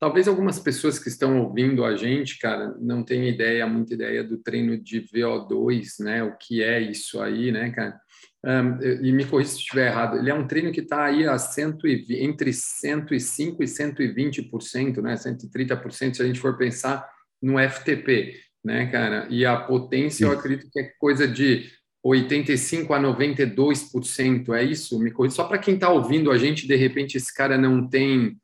talvez 0.00 0.26
algumas 0.26 0.58
pessoas 0.58 0.98
que 0.98 1.08
estão 1.08 1.40
ouvindo 1.42 1.84
a 1.84 1.94
gente, 1.94 2.38
cara, 2.38 2.74
não 2.80 3.04
tenham 3.04 3.26
ideia, 3.26 3.66
muita 3.66 3.94
ideia 3.94 4.24
do 4.24 4.38
treino 4.38 4.76
de 4.76 5.02
VO2, 5.02 6.02
né? 6.02 6.22
O 6.24 6.36
que 6.36 6.62
é 6.62 6.80
isso 6.80 7.20
aí, 7.20 7.52
né, 7.52 7.70
cara? 7.70 8.00
Um, 8.42 8.82
e 9.04 9.12
me 9.12 9.26
corrija 9.26 9.50
se 9.50 9.58
estiver 9.58 9.88
errado, 9.88 10.16
ele 10.16 10.30
é 10.30 10.34
um 10.34 10.46
treino 10.46 10.72
que 10.72 10.80
está 10.80 11.04
aí 11.04 11.26
a 11.26 11.36
120, 11.36 12.14
entre 12.14 12.50
105% 12.50 13.60
e 13.60 13.64
120%, 13.64 15.02
né? 15.02 15.14
130%, 15.14 16.14
se 16.14 16.22
a 16.22 16.26
gente 16.26 16.40
for 16.40 16.56
pensar 16.56 17.06
no 17.42 17.58
FTP 17.58 18.34
né, 18.64 18.86
cara? 18.86 19.26
E 19.30 19.44
a 19.44 19.56
potência, 19.56 20.24
eu 20.24 20.32
acredito 20.32 20.70
que 20.70 20.80
é 20.80 20.92
coisa 20.98 21.26
de 21.26 21.68
85 22.02 22.94
a 22.94 23.00
92%, 23.00 24.54
é 24.54 24.62
isso? 24.62 24.98
Me 24.98 25.10
corrija. 25.10 25.36
Só 25.36 25.44
para 25.44 25.58
quem 25.58 25.74
está 25.74 25.88
ouvindo 25.88 26.30
a 26.30 26.38
gente, 26.38 26.66
de 26.66 26.76
repente 26.76 27.16
esse 27.16 27.34
cara 27.34 27.58
não 27.58 27.88
tem 27.88 28.36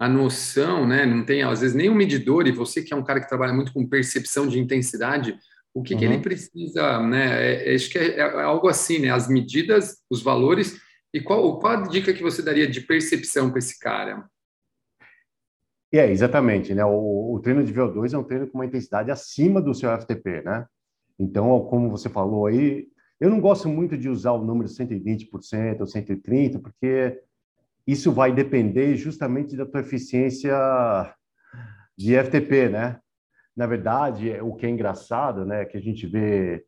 a 0.00 0.08
noção, 0.08 0.86
né? 0.86 1.04
Não 1.04 1.22
tem 1.22 1.42
às 1.42 1.60
vezes 1.60 1.76
nem 1.76 1.90
um 1.90 1.94
medidor 1.94 2.48
e 2.48 2.52
você 2.52 2.82
que 2.82 2.94
é 2.94 2.96
um 2.96 3.04
cara 3.04 3.20
que 3.20 3.28
trabalha 3.28 3.52
muito 3.52 3.70
com 3.70 3.86
percepção 3.86 4.48
de 4.48 4.58
intensidade, 4.58 5.38
o 5.74 5.82
que, 5.82 5.92
uhum. 5.92 5.98
que 6.00 6.04
ele 6.06 6.14
uhum. 6.16 6.22
precisa, 6.22 7.00
né? 7.02 7.44
É, 7.44 7.70
é, 7.70 7.74
acho 7.74 7.90
que 7.90 7.98
é, 7.98 8.18
é, 8.18 8.22
algo 8.22 8.66
assim, 8.66 8.98
né? 8.98 9.10
As 9.10 9.28
medidas, 9.28 9.98
os 10.08 10.22
valores 10.22 10.80
e 11.12 11.20
qual, 11.20 11.58
qual 11.58 11.74
a 11.74 11.82
dica 11.82 12.14
que 12.14 12.22
você 12.22 12.40
daria 12.40 12.66
de 12.66 12.80
percepção 12.80 13.50
para 13.50 13.58
esse 13.58 13.78
cara? 13.78 14.24
E 15.92 15.98
é, 15.98 16.10
exatamente, 16.10 16.72
né? 16.72 16.82
O, 16.82 17.34
o, 17.34 17.40
treino 17.40 17.62
de 17.62 17.74
VO2 17.74 18.14
é 18.14 18.18
um 18.18 18.24
treino 18.24 18.46
com 18.46 18.56
uma 18.56 18.64
intensidade 18.64 19.10
acima 19.10 19.60
do 19.60 19.74
seu 19.74 19.90
FTP, 20.00 20.40
né? 20.42 20.64
Então, 21.18 21.60
como 21.66 21.90
você 21.90 22.08
falou 22.08 22.46
aí, 22.46 22.88
eu 23.20 23.28
não 23.28 23.38
gosto 23.38 23.68
muito 23.68 23.98
de 23.98 24.08
usar 24.08 24.32
o 24.32 24.42
número 24.42 24.66
120% 24.66 25.80
ou 25.80 25.86
130%, 25.86 26.62
porque 26.62 27.20
isso 27.90 28.12
vai 28.12 28.32
depender 28.32 28.94
justamente 28.96 29.56
da 29.56 29.66
tua 29.66 29.80
eficiência 29.80 30.54
de 31.96 32.16
FTP, 32.16 32.68
né? 32.68 33.00
Na 33.56 33.66
verdade, 33.66 34.40
o 34.40 34.54
que 34.54 34.66
é 34.66 34.70
engraçado, 34.70 35.44
né, 35.44 35.64
que 35.64 35.76
a 35.76 35.80
gente 35.80 36.06
vê, 36.06 36.64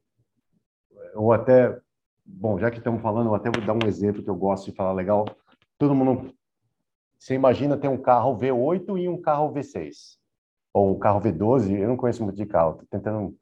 ou 1.14 1.32
até, 1.32 1.78
bom, 2.24 2.58
já 2.58 2.70
que 2.70 2.78
estamos 2.78 3.00
falando, 3.00 3.28
eu 3.28 3.34
até 3.34 3.50
vou 3.50 3.64
dar 3.64 3.72
um 3.72 3.88
exemplo 3.88 4.22
que 4.22 4.28
eu 4.28 4.34
gosto 4.34 4.70
de 4.70 4.76
falar 4.76 4.92
legal. 4.92 5.24
Todo 5.78 5.94
mundo 5.94 6.34
você 7.18 7.34
imagina 7.34 7.78
ter 7.78 7.86
um 7.86 7.96
carro 7.96 8.36
V8 8.36 9.00
e 9.00 9.08
um 9.08 9.20
carro 9.20 9.52
V6, 9.52 10.18
ou 10.74 10.96
um 10.96 10.98
carro 10.98 11.20
V12, 11.20 11.78
eu 11.78 11.88
não 11.88 11.96
conheço 11.96 12.24
muito 12.24 12.36
de 12.36 12.46
carro, 12.46 12.72
estou 12.72 12.86
tentando 12.90 13.36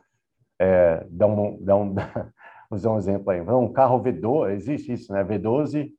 é, 0.58 1.06
dar, 1.08 1.26
um, 1.26 1.64
dar, 1.64 1.76
um, 1.76 1.94
usar 2.70 2.90
um 2.90 2.98
exemplo 2.98 3.30
aí. 3.30 3.40
Um 3.40 3.72
carro 3.72 4.02
V12, 4.02 4.52
existe 4.52 4.92
isso, 4.92 5.10
né? 5.12 5.24
V12 5.24 5.90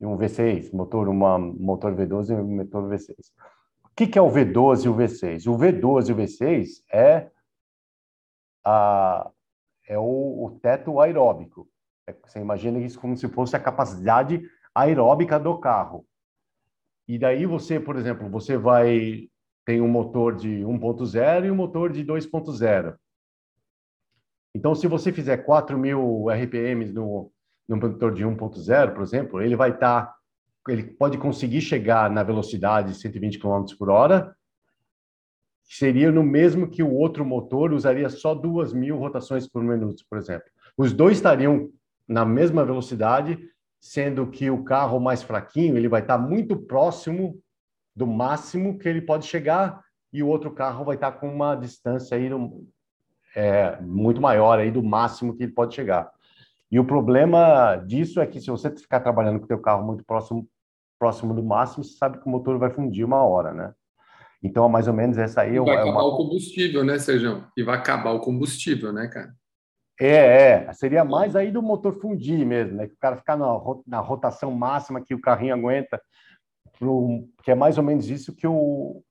e 0.00 0.06
um 0.06 0.16
V6, 0.16 0.72
motor, 0.72 1.08
uma, 1.08 1.38
motor 1.38 1.94
V12 1.94 2.30
e 2.30 2.34
um 2.34 2.56
motor 2.56 2.88
V6. 2.88 3.14
O 3.84 3.90
que, 3.94 4.06
que 4.06 4.18
é 4.18 4.22
o 4.22 4.30
V12 4.30 4.86
e 4.86 4.88
o 4.88 4.94
V6? 4.94 5.52
O 5.52 5.58
V12 5.58 6.08
e 6.08 6.12
o 6.12 6.16
V6 6.16 6.68
é, 6.90 7.30
a, 8.64 9.30
é 9.86 9.98
o, 9.98 10.46
o 10.46 10.58
teto 10.62 11.00
aeróbico. 11.00 11.68
É, 12.06 12.14
você 12.24 12.40
imagina 12.40 12.78
isso 12.78 12.98
como 12.98 13.16
se 13.16 13.28
fosse 13.28 13.54
a 13.54 13.60
capacidade 13.60 14.42
aeróbica 14.74 15.38
do 15.38 15.58
carro. 15.58 16.06
E 17.06 17.18
daí 17.18 17.44
você, 17.44 17.78
por 17.78 17.96
exemplo, 17.96 18.28
você 18.30 18.56
vai 18.56 19.28
tem 19.66 19.80
um 19.80 19.88
motor 19.88 20.34
de 20.34 20.48
1.0 20.62 21.44
e 21.44 21.50
um 21.50 21.54
motor 21.54 21.92
de 21.92 22.04
2.0. 22.04 22.96
Então, 24.54 24.74
se 24.74 24.88
você 24.88 25.12
fizer 25.12 25.46
4.000 25.46 26.44
RPMs 26.44 26.92
no, 26.92 27.30
no 27.70 27.76
motor 27.76 28.12
de 28.12 28.24
1.0, 28.24 28.94
por 28.94 29.02
exemplo, 29.02 29.40
ele 29.40 29.54
vai 29.54 29.70
estar, 29.70 30.06
tá, 30.06 30.14
ele 30.68 30.82
pode 30.82 31.16
conseguir 31.16 31.60
chegar 31.60 32.10
na 32.10 32.24
velocidade 32.24 32.92
de 32.92 32.98
120 32.98 33.38
km 33.38 33.64
por 33.78 33.88
hora, 33.88 34.34
que 35.64 35.76
seria 35.76 36.10
no 36.10 36.24
mesmo 36.24 36.68
que 36.68 36.82
o 36.82 36.92
outro 36.92 37.24
motor 37.24 37.72
usaria 37.72 38.08
só 38.08 38.34
2.000 38.34 38.98
rotações 38.98 39.46
por 39.46 39.62
minuto, 39.62 40.04
por 40.10 40.18
exemplo. 40.18 40.48
Os 40.76 40.92
dois 40.92 41.18
estariam 41.18 41.70
na 42.08 42.24
mesma 42.24 42.64
velocidade, 42.64 43.38
sendo 43.80 44.26
que 44.26 44.50
o 44.50 44.64
carro 44.64 44.98
mais 44.98 45.22
fraquinho 45.22 45.76
ele 45.76 45.88
vai 45.88 46.00
estar 46.00 46.18
muito 46.18 46.56
próximo 46.56 47.40
do 47.94 48.04
máximo 48.04 48.80
que 48.80 48.88
ele 48.88 49.00
pode 49.00 49.26
chegar 49.26 49.80
e 50.12 50.24
o 50.24 50.26
outro 50.26 50.50
carro 50.50 50.84
vai 50.84 50.96
estar 50.96 51.12
com 51.12 51.32
uma 51.32 51.54
distância 51.54 52.16
aí 52.16 52.28
é, 53.36 53.80
muito 53.80 54.20
maior 54.20 54.58
aí 54.58 54.72
do 54.72 54.82
máximo 54.82 55.36
que 55.36 55.44
ele 55.44 55.52
pode 55.52 55.72
chegar. 55.72 56.10
E 56.70 56.78
o 56.78 56.84
problema 56.84 57.76
disso 57.76 58.20
é 58.20 58.26
que 58.26 58.40
se 58.40 58.50
você 58.50 58.70
ficar 58.70 59.00
trabalhando 59.00 59.38
com 59.38 59.44
o 59.44 59.48
teu 59.48 59.60
carro 59.60 59.84
muito 59.84 60.04
próximo 60.04 60.48
próximo 61.00 61.32
do 61.32 61.42
máximo, 61.42 61.82
você 61.82 61.96
sabe 61.96 62.20
que 62.20 62.26
o 62.26 62.30
motor 62.30 62.58
vai 62.58 62.68
fundir 62.68 63.06
uma 63.06 63.24
hora, 63.24 63.54
né? 63.54 63.72
Então, 64.42 64.68
mais 64.68 64.86
ou 64.86 64.92
menos 64.92 65.16
essa 65.16 65.40
aí 65.40 65.56
é 65.56 65.60
vai 65.60 65.76
é 65.76 65.80
acabar 65.80 66.02
uma... 66.02 66.04
o 66.04 66.16
combustível, 66.18 66.84
né, 66.84 66.98
Sérgio? 66.98 67.46
E 67.56 67.62
vai 67.62 67.78
acabar 67.78 68.12
o 68.12 68.20
combustível, 68.20 68.92
né, 68.92 69.08
cara? 69.08 69.34
É, 69.98 70.66
é, 70.66 70.72
seria 70.72 71.04
mais 71.04 71.36
aí 71.36 71.50
do 71.50 71.62
motor 71.62 71.98
fundir 72.00 72.46
mesmo, 72.46 72.76
né? 72.76 72.86
Que 72.86 72.94
o 72.94 72.98
cara 72.98 73.16
ficar 73.16 73.36
na, 73.36 73.46
na 73.86 74.00
rotação 74.00 74.50
máxima 74.50 75.02
que 75.02 75.14
o 75.14 75.20
carrinho 75.20 75.54
aguenta, 75.54 76.00
pro, 76.78 77.28
que 77.42 77.50
é 77.50 77.54
mais 77.54 77.76
ou 77.76 77.84
menos 77.84 78.08
isso 78.08 78.34
que 78.34 78.46
eu, 78.46 79.02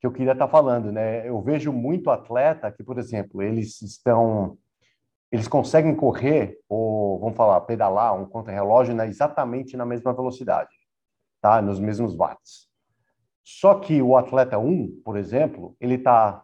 que 0.00 0.06
eu 0.06 0.12
queria 0.12 0.32
estar 0.32 0.46
tá 0.46 0.50
falando, 0.50 0.92
né? 0.92 1.28
Eu 1.28 1.40
vejo 1.40 1.72
muito 1.72 2.10
atleta 2.10 2.70
que, 2.70 2.84
por 2.84 2.98
exemplo, 2.98 3.42
eles 3.42 3.82
estão, 3.82 4.56
eles 5.32 5.48
conseguem 5.48 5.96
correr 5.96 6.58
ou, 6.68 7.18
vamos 7.18 7.36
falar, 7.36 7.62
pedalar 7.62 8.14
um 8.14 8.26
contra-relógio 8.26 8.94
né, 8.94 9.08
exatamente 9.08 9.78
na 9.78 9.86
mesma 9.86 10.12
velocidade, 10.12 10.70
tá? 11.40 11.62
Nos 11.62 11.80
mesmos 11.80 12.14
watts. 12.14 12.68
Só 13.42 13.76
que 13.76 14.02
o 14.02 14.14
atleta 14.16 14.58
1, 14.58 15.00
por 15.02 15.16
exemplo, 15.16 15.74
ele 15.80 15.94
está 15.94 16.42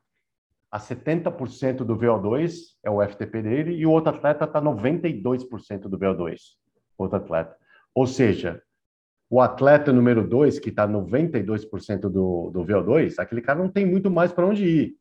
a 0.70 0.78
70% 0.78 1.76
do 1.78 1.97
VO2 1.97 2.51
é 2.82 2.91
o 2.91 3.07
FTP 3.07 3.43
dele 3.43 3.74
e 3.74 3.86
o 3.86 3.91
outro 3.91 4.14
atleta 4.14 4.45
está 4.45 4.61
92% 4.61 5.80
do 5.82 5.99
VO2, 5.99 6.36
outro 6.97 7.18
atleta. 7.18 7.57
Ou 7.95 8.07
seja, 8.07 8.62
o 9.30 9.41
atleta 9.41 9.93
número 9.93 10.26
2, 10.26 10.59
que 10.59 10.70
está 10.70 10.89
92% 10.89 12.01
do, 12.01 12.51
do 12.51 12.64
VO2, 12.64 13.14
aquele 13.18 13.43
cara 13.43 13.59
não 13.59 13.68
tem 13.68 13.84
muito 13.84 14.11
mais 14.11 14.32
para 14.32 14.47
onde 14.47 14.64
ir. 14.64 14.97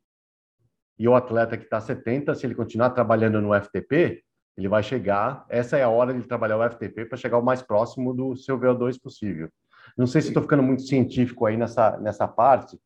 E 1.00 1.08
o 1.08 1.16
atleta 1.16 1.58
que 1.58 1.64
está 1.64 1.80
70%, 1.80 2.36
se 2.36 2.45
ele 2.45 2.56
continuar 2.56 2.89
trabalhando 2.91 3.41
no 3.41 3.54
FTP, 3.54 4.24
ele 4.58 4.68
vai 4.68 4.82
chegar, 4.82 5.45
essa 5.50 5.78
é 5.78 5.84
a 5.84 5.89
hora 5.89 6.14
de 6.14 6.28
trabalhar 6.28 6.58
o 6.58 6.70
FTP 6.70 7.06
para 7.06 7.18
chegar 7.18 7.38
o 7.38 7.43
mais 7.43 7.62
próximo 7.62 8.14
do 8.14 8.36
seu 8.36 8.60
VO2 8.60 9.00
possível. 9.00 9.50
Não 9.95 10.08
sei 10.08 10.22
se 10.22 10.30
estou 10.30 10.41
ficando 10.41 10.64
muito 10.64 10.82
científico 10.82 11.45
aí 11.45 11.56
nessa, 11.56 11.98
nessa 11.98 12.28
parte, 12.28 12.80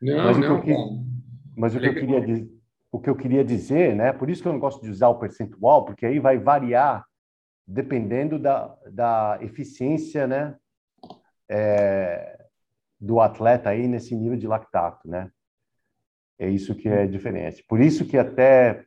não, 0.00 0.24
mas 0.24 0.38
não, 0.38 0.58
o 0.58 0.62
que 0.62 0.70
eu, 0.70 1.04
mas 1.56 1.74
o 1.74 1.80
que, 1.80 1.86
eu 1.88 1.94
queria, 1.94 2.48
o 2.90 3.00
que 3.00 3.10
eu 3.10 3.16
queria 3.16 3.44
dizer, 3.44 3.94
né? 3.94 4.12
Por 4.12 4.30
isso 4.30 4.40
que 4.42 4.48
eu 4.48 4.52
não 4.52 4.60
gosto 4.60 4.80
de 4.82 4.90
usar 4.90 5.08
o 5.08 5.18
percentual, 5.18 5.84
porque 5.84 6.06
aí 6.06 6.18
vai 6.18 6.38
variar 6.38 7.04
dependendo 7.66 8.38
da, 8.38 8.74
da 8.90 9.38
eficiência, 9.42 10.26
né? 10.26 10.56
É, 11.50 12.38
do 13.00 13.20
atleta 13.20 13.70
aí 13.70 13.86
nesse 13.86 14.14
nível 14.14 14.36
de 14.36 14.46
lactato, 14.46 15.08
né? 15.08 15.30
É 16.38 16.48
isso 16.48 16.74
que 16.74 16.88
é 16.88 17.06
diferente. 17.06 17.64
Por 17.68 17.80
isso 17.80 18.06
que 18.06 18.16
até 18.16 18.84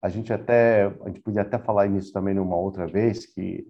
a 0.00 0.08
gente 0.08 0.32
até 0.32 0.84
a 0.84 1.06
gente 1.08 1.20
podia 1.20 1.42
até 1.42 1.58
falar 1.58 1.88
nisso 1.88 2.12
também 2.12 2.34
numa 2.34 2.56
outra 2.56 2.86
vez 2.86 3.26
que 3.26 3.66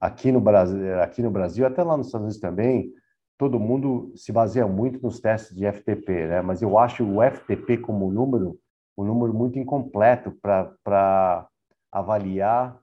aqui 0.00 0.30
no 0.30 0.40
Brasil, 0.40 1.00
aqui 1.00 1.22
no 1.22 1.30
Brasil, 1.30 1.66
até 1.66 1.82
lá 1.82 1.96
nos 1.96 2.06
Estados 2.06 2.24
Unidos 2.26 2.40
também, 2.40 2.92
todo 3.38 3.58
mundo 3.58 4.12
se 4.14 4.32
baseia 4.32 4.66
muito 4.66 5.02
nos 5.02 5.20
testes 5.20 5.56
de 5.56 5.64
FTP, 5.64 6.26
né? 6.26 6.42
Mas 6.42 6.62
eu 6.62 6.78
acho 6.78 7.04
o 7.04 7.22
FTP 7.22 7.78
como 7.78 8.12
número 8.12 8.58
um 8.96 9.04
número 9.04 9.32
muito 9.32 9.58
incompleto 9.58 10.32
para 10.42 11.48
avaliar 11.90 12.78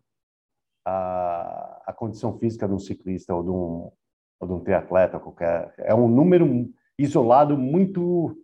a, 0.86 1.84
a 1.86 1.94
condição 1.94 2.38
física 2.38 2.68
de 2.68 2.74
um 2.74 2.80
ciclista 2.80 3.34
ou 3.34 3.44
de 3.44 3.50
um, 3.50 3.92
ou 4.40 4.48
de 4.48 4.54
um 4.54 4.60
triatleta 4.60 5.20
qualquer. 5.20 5.74
É 5.78 5.94
um 5.94 6.08
número 6.08 6.70
isolado 6.98 7.58
muito 7.58 8.36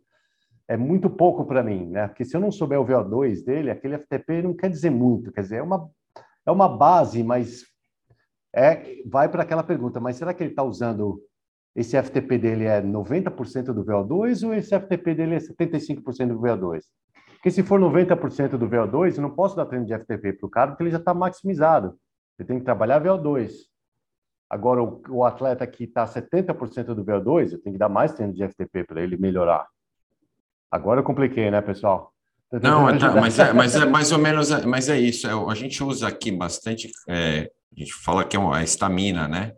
é 0.68 0.76
muito 0.76 1.10
pouco 1.10 1.46
para 1.46 1.64
mim, 1.64 1.88
né? 1.88 2.08
Porque 2.08 2.26
se 2.26 2.36
eu 2.36 2.42
não 2.42 2.52
souber 2.52 2.80
o 2.80 2.86
VO2 2.86 3.44
dele, 3.44 3.70
aquele 3.70 3.98
FTP 3.98 4.42
não 4.42 4.54
quer 4.54 4.70
dizer 4.70 4.90
muito, 4.90 5.32
quer 5.32 5.42
dizer, 5.42 5.58
é 5.58 5.62
uma, 5.62 5.90
é 6.46 6.52
uma 6.52 6.68
base, 6.68 7.24
mas 7.24 7.64
é, 8.54 9.02
vai 9.06 9.30
para 9.30 9.44
aquela 9.44 9.64
pergunta, 9.64 10.00
mas 10.00 10.16
será 10.16 10.34
que 10.34 10.42
ele 10.42 10.52
está 10.52 10.64
usando 10.64 11.22
esse 11.76 12.02
FTP 12.02 12.38
dele 12.38 12.66
é 12.66 12.82
90% 12.82 13.74
do 13.74 13.84
VO2 13.84 14.48
ou 14.48 14.54
esse 14.54 14.80
FTP 14.80 15.14
dele 15.14 15.36
é 15.36 15.40
75% 15.40 16.28
do 16.30 16.40
VO2? 16.40 16.82
Porque 17.34 17.52
se 17.52 17.62
for 17.62 17.80
90% 17.80 18.58
do 18.58 18.68
VO2, 18.68 19.18
eu 19.18 19.22
não 19.22 19.30
posso 19.30 19.56
dar 19.56 19.66
treino 19.66 19.86
de 19.86 19.94
FTP 19.94 20.34
para 20.34 20.48
o 20.48 20.50
cara 20.50 20.72
porque 20.72 20.84
ele 20.84 20.92
já 20.92 20.98
está 20.98 21.14
maximizado. 21.14 21.96
Ele 22.40 22.48
tem 22.48 22.58
que 22.58 22.66
trabalhar 22.66 23.04
VO2. 23.04 23.52
Agora, 24.50 24.82
o, 24.82 25.02
o 25.10 25.24
atleta 25.24 25.68
que 25.68 25.84
está 25.84 26.06
70% 26.06 26.94
do 26.94 27.04
VO2, 27.04 27.52
eu 27.52 27.62
tenho 27.62 27.74
que 27.74 27.80
dar 27.80 27.90
mais 27.90 28.14
treino 28.14 28.34
de 28.34 28.48
FTP 28.48 28.86
para 28.86 29.02
ele 29.02 29.18
melhorar. 29.18 29.68
Agora 30.76 31.00
eu 31.00 31.04
compliquei, 31.06 31.50
né, 31.50 31.62
pessoal? 31.62 32.12
Não, 32.52 32.90
é, 32.90 32.98
tá, 32.98 33.14
mas, 33.14 33.40
é, 33.40 33.54
mas 33.54 33.76
é 33.76 33.86
mais 33.86 34.12
ou 34.12 34.20
menos, 34.20 34.52
é, 34.52 34.66
mas 34.66 34.90
é 34.90 35.00
isso. 35.00 35.26
É, 35.26 35.32
a 35.32 35.56
gente 35.56 35.82
usa 35.82 36.08
aqui 36.08 36.32
bastante, 36.32 36.92
é, 37.08 37.50
a 37.76 37.80
gente 37.80 37.94
fala 37.94 38.26
que 38.26 38.36
é 38.36 38.40
a 38.40 38.64
estamina, 38.64 39.28
né? 39.28 39.54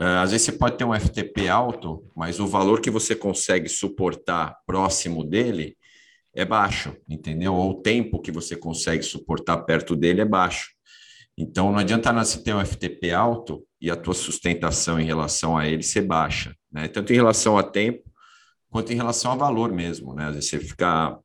às 0.00 0.30
vezes 0.30 0.46
você 0.46 0.52
pode 0.52 0.76
ter 0.76 0.84
um 0.84 0.94
FTP 0.94 1.48
alto, 1.48 2.08
mas 2.14 2.38
o 2.38 2.46
valor 2.46 2.80
que 2.80 2.88
você 2.88 3.16
consegue 3.16 3.68
suportar 3.68 4.56
próximo 4.64 5.24
dele 5.24 5.76
é 6.32 6.44
baixo, 6.44 6.96
entendeu? 7.08 7.52
Ou 7.52 7.70
o 7.70 7.82
tempo 7.82 8.20
que 8.20 8.30
você 8.30 8.54
consegue 8.54 9.02
suportar 9.02 9.56
perto 9.64 9.96
dele 9.96 10.20
é 10.20 10.24
baixo. 10.24 10.68
Então 11.36 11.72
não 11.72 11.80
adianta 11.80 12.12
nada 12.12 12.24
você 12.24 12.40
ter 12.40 12.54
um 12.54 12.64
FTP 12.64 13.10
alto 13.10 13.66
e 13.80 13.90
a 13.90 13.96
tua 13.96 14.14
sustentação 14.14 15.00
em 15.00 15.04
relação 15.04 15.58
a 15.58 15.66
ele 15.66 15.82
ser 15.82 16.02
baixa, 16.02 16.54
né? 16.70 16.86
Tanto 16.86 17.12
em 17.12 17.16
relação 17.16 17.58
a 17.58 17.64
tempo 17.64 18.07
quanto 18.70 18.92
em 18.92 18.96
relação 18.96 19.32
a 19.32 19.36
valor 19.36 19.72
mesmo, 19.72 20.14
né? 20.14 20.26
Às 20.26 20.34
vezes 20.34 20.50
você 20.50 20.58
ficar 20.58 21.18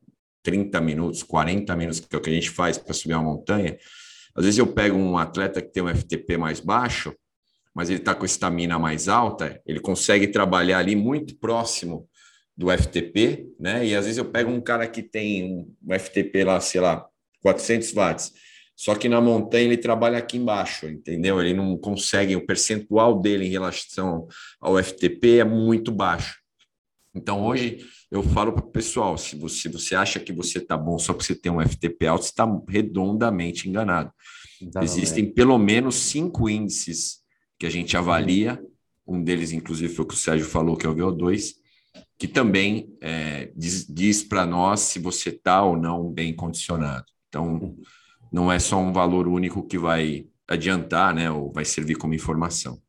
30 0.43 0.79
minutos, 0.81 1.23
40 1.23 1.75
minutos, 1.75 1.99
que 1.99 2.15
é 2.15 2.17
o 2.17 2.21
que 2.21 2.29
a 2.29 2.33
gente 2.33 2.49
faz 2.49 2.77
para 2.77 2.93
subir 2.93 3.13
uma 3.13 3.23
montanha. 3.23 3.77
Às 4.35 4.45
vezes 4.45 4.57
eu 4.57 4.67
pego 4.67 4.97
um 4.97 5.17
atleta 5.17 5.61
que 5.61 5.71
tem 5.71 5.83
um 5.83 5.95
FTP 5.95 6.37
mais 6.37 6.59
baixo, 6.59 7.15
mas 7.73 7.89
ele 7.89 7.99
está 7.99 8.13
com 8.13 8.25
estamina 8.25 8.77
mais 8.77 9.07
alta, 9.07 9.61
ele 9.65 9.79
consegue 9.79 10.27
trabalhar 10.27 10.79
ali 10.79 10.95
muito 10.95 11.35
próximo 11.37 12.07
do 12.55 12.69
FTP, 12.69 13.47
né? 13.59 13.85
E 13.85 13.95
às 13.95 14.05
vezes 14.05 14.17
eu 14.17 14.25
pego 14.25 14.51
um 14.51 14.61
cara 14.61 14.87
que 14.87 15.01
tem 15.01 15.65
um 15.83 15.99
FTP 15.99 16.43
lá, 16.43 16.59
sei 16.59 16.81
lá, 16.81 17.05
400 17.41 17.91
watts, 17.93 18.31
só 18.75 18.95
que 18.95 19.09
na 19.09 19.21
montanha 19.21 19.65
ele 19.65 19.77
trabalha 19.77 20.17
aqui 20.17 20.37
embaixo, 20.37 20.87
entendeu? 20.87 21.41
Ele 21.41 21.53
não 21.53 21.77
consegue, 21.77 22.35
o 22.35 22.45
percentual 22.45 23.19
dele 23.19 23.45
em 23.45 23.49
relação 23.49 24.27
ao 24.59 24.81
FTP 24.81 25.39
é 25.39 25.43
muito 25.43 25.91
baixo. 25.91 26.42
Então, 27.15 27.45
hoje, 27.45 27.85
eu 28.09 28.23
falo 28.23 28.53
para 28.53 28.65
o 28.65 28.71
pessoal: 28.71 29.17
se 29.17 29.35
você, 29.35 29.61
se 29.61 29.69
você 29.69 29.95
acha 29.95 30.19
que 30.19 30.33
você 30.33 30.57
está 30.57 30.75
bom 30.75 30.97
só 30.97 31.13
porque 31.13 31.27
você 31.27 31.35
tem 31.35 31.51
um 31.51 31.61
FTP 31.61 32.07
alto, 32.07 32.23
você 32.23 32.31
está 32.31 32.47
redondamente 32.67 33.69
enganado. 33.69 34.11
Exatamente. 34.61 34.91
Existem 34.91 35.33
pelo 35.33 35.57
menos 35.57 35.95
cinco 35.95 36.49
índices 36.49 37.19
que 37.59 37.65
a 37.65 37.69
gente 37.69 37.95
avalia. 37.95 38.61
Um 39.05 39.21
deles, 39.21 39.51
inclusive, 39.51 39.93
foi 39.93 40.05
o 40.05 40.07
que 40.07 40.13
o 40.13 40.17
Sérgio 40.17 40.45
falou, 40.45 40.77
que 40.77 40.85
é 40.85 40.89
o 40.89 40.95
VO2, 40.95 41.55
que 42.17 42.27
também 42.27 42.95
é, 43.01 43.51
diz, 43.55 43.85
diz 43.85 44.23
para 44.23 44.45
nós 44.45 44.79
se 44.79 44.97
você 44.97 45.29
está 45.29 45.63
ou 45.63 45.77
não 45.77 46.09
bem 46.09 46.33
condicionado. 46.33 47.05
Então, 47.27 47.75
não 48.31 48.51
é 48.51 48.59
só 48.59 48.79
um 48.79 48.93
valor 48.93 49.27
único 49.27 49.67
que 49.67 49.77
vai 49.77 50.25
adiantar, 50.47 51.13
né, 51.13 51.29
ou 51.29 51.51
vai 51.51 51.65
servir 51.65 51.95
como 51.95 52.13
informação. 52.13 52.81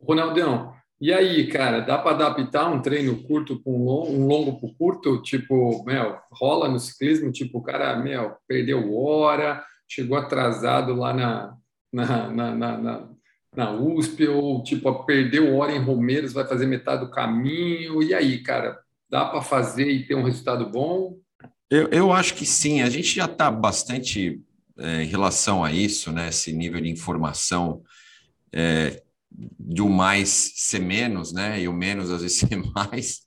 Ronaldão, 0.00 0.74
e 1.02 1.12
aí, 1.12 1.48
cara, 1.48 1.80
dá 1.80 1.98
para 1.98 2.12
adaptar 2.12 2.72
um 2.72 2.80
treino 2.80 3.24
curto 3.24 3.58
com 3.60 3.76
um 3.76 3.84
longo, 3.84 4.12
um 4.12 4.24
longo 4.24 4.60
para 4.60 4.72
curto? 4.78 5.20
Tipo, 5.20 5.82
meu, 5.84 6.16
rola 6.30 6.68
no 6.68 6.78
ciclismo, 6.78 7.32
tipo, 7.32 7.58
o 7.58 7.62
cara, 7.62 7.96
meu, 7.96 8.36
perdeu 8.46 8.94
hora, 8.96 9.64
chegou 9.88 10.16
atrasado 10.16 10.94
lá 10.94 11.12
na, 11.12 11.56
na, 11.92 12.28
na, 12.30 12.54
na, 12.54 13.08
na 13.52 13.72
USP, 13.72 14.28
ou 14.28 14.62
tipo, 14.62 15.04
perdeu 15.04 15.56
hora 15.56 15.72
em 15.72 15.82
Romeiros, 15.82 16.32
vai 16.32 16.46
fazer 16.46 16.66
metade 16.66 17.04
do 17.04 17.10
caminho. 17.10 18.00
E 18.00 18.14
aí, 18.14 18.38
cara, 18.40 18.78
dá 19.10 19.24
para 19.24 19.42
fazer 19.42 19.90
e 19.90 20.06
ter 20.06 20.14
um 20.14 20.22
resultado 20.22 20.70
bom? 20.70 21.18
Eu, 21.68 21.88
eu 21.88 22.12
acho 22.12 22.34
que 22.34 22.46
sim, 22.46 22.80
a 22.80 22.88
gente 22.88 23.16
já 23.16 23.24
está 23.24 23.50
bastante 23.50 24.40
é, 24.78 25.02
em 25.02 25.06
relação 25.06 25.64
a 25.64 25.72
isso, 25.72 26.12
né? 26.12 26.28
Esse 26.28 26.52
nível 26.52 26.80
de 26.80 26.88
informação. 26.88 27.82
É, 28.52 29.02
de 29.58 29.82
o 29.82 29.88
mais 29.88 30.52
ser 30.56 30.80
menos, 30.80 31.32
né? 31.32 31.60
E 31.60 31.68
o 31.68 31.72
menos 31.72 32.10
às 32.10 32.22
vezes 32.22 32.38
ser 32.48 32.56
mais. 32.74 33.20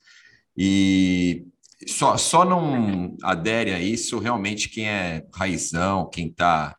E 0.58 1.46
só, 1.88 2.18
só 2.18 2.46
não 2.46 3.16
adere 3.22 3.74
a 3.74 3.80
isso 3.80 4.20
realmente 4.20 4.70
quem 4.70 4.88
é 4.88 5.26
raizão, 5.34 6.10
quem 6.10 6.28
está 6.28 6.76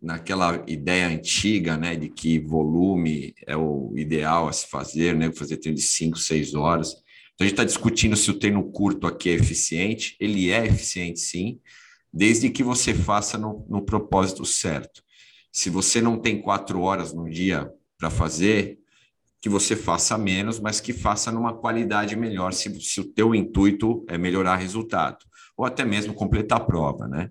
naquela 0.00 0.64
ideia 0.68 1.08
antiga, 1.08 1.76
né, 1.76 1.96
de 1.96 2.08
que 2.08 2.38
volume 2.38 3.34
é 3.46 3.56
o 3.56 3.92
ideal 3.96 4.46
a 4.48 4.52
se 4.52 4.68
fazer, 4.68 5.16
né, 5.16 5.32
fazer 5.32 5.56
treino 5.56 5.76
de 5.76 5.82
5, 5.82 6.18
6 6.18 6.54
horas. 6.54 6.90
Então 7.34 7.44
a 7.44 7.44
gente 7.44 7.52
está 7.52 7.64
discutindo 7.64 8.16
se 8.16 8.30
o 8.30 8.38
treino 8.38 8.62
curto 8.70 9.06
aqui 9.06 9.30
é 9.30 9.34
eficiente. 9.34 10.16
Ele 10.20 10.50
é 10.50 10.66
eficiente, 10.66 11.20
sim, 11.20 11.60
desde 12.12 12.50
que 12.50 12.62
você 12.62 12.94
faça 12.94 13.36
no, 13.36 13.66
no 13.68 13.82
propósito 13.82 14.44
certo. 14.44 15.02
Se 15.50 15.70
você 15.70 16.00
não 16.00 16.18
tem 16.20 16.40
quatro 16.40 16.80
horas 16.82 17.12
no 17.12 17.28
dia 17.28 17.72
para 17.98 18.10
fazer, 18.10 18.78
que 19.40 19.48
você 19.48 19.76
faça 19.76 20.16
menos, 20.16 20.58
mas 20.58 20.80
que 20.80 20.92
faça 20.92 21.30
numa 21.30 21.52
qualidade 21.52 22.16
melhor, 22.16 22.52
se, 22.52 22.80
se 22.80 23.00
o 23.00 23.04
teu 23.04 23.34
intuito 23.34 24.04
é 24.08 24.16
melhorar 24.16 24.56
resultado, 24.56 25.18
ou 25.56 25.64
até 25.64 25.84
mesmo 25.84 26.14
completar 26.14 26.58
a 26.58 26.64
prova, 26.64 27.06
né? 27.06 27.30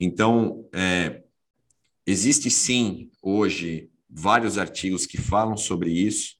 Então, 0.00 0.68
é, 0.74 1.22
existe 2.06 2.50
sim, 2.50 3.10
hoje, 3.22 3.90
vários 4.08 4.58
artigos 4.58 5.06
que 5.06 5.18
falam 5.18 5.56
sobre 5.56 5.90
isso, 5.90 6.36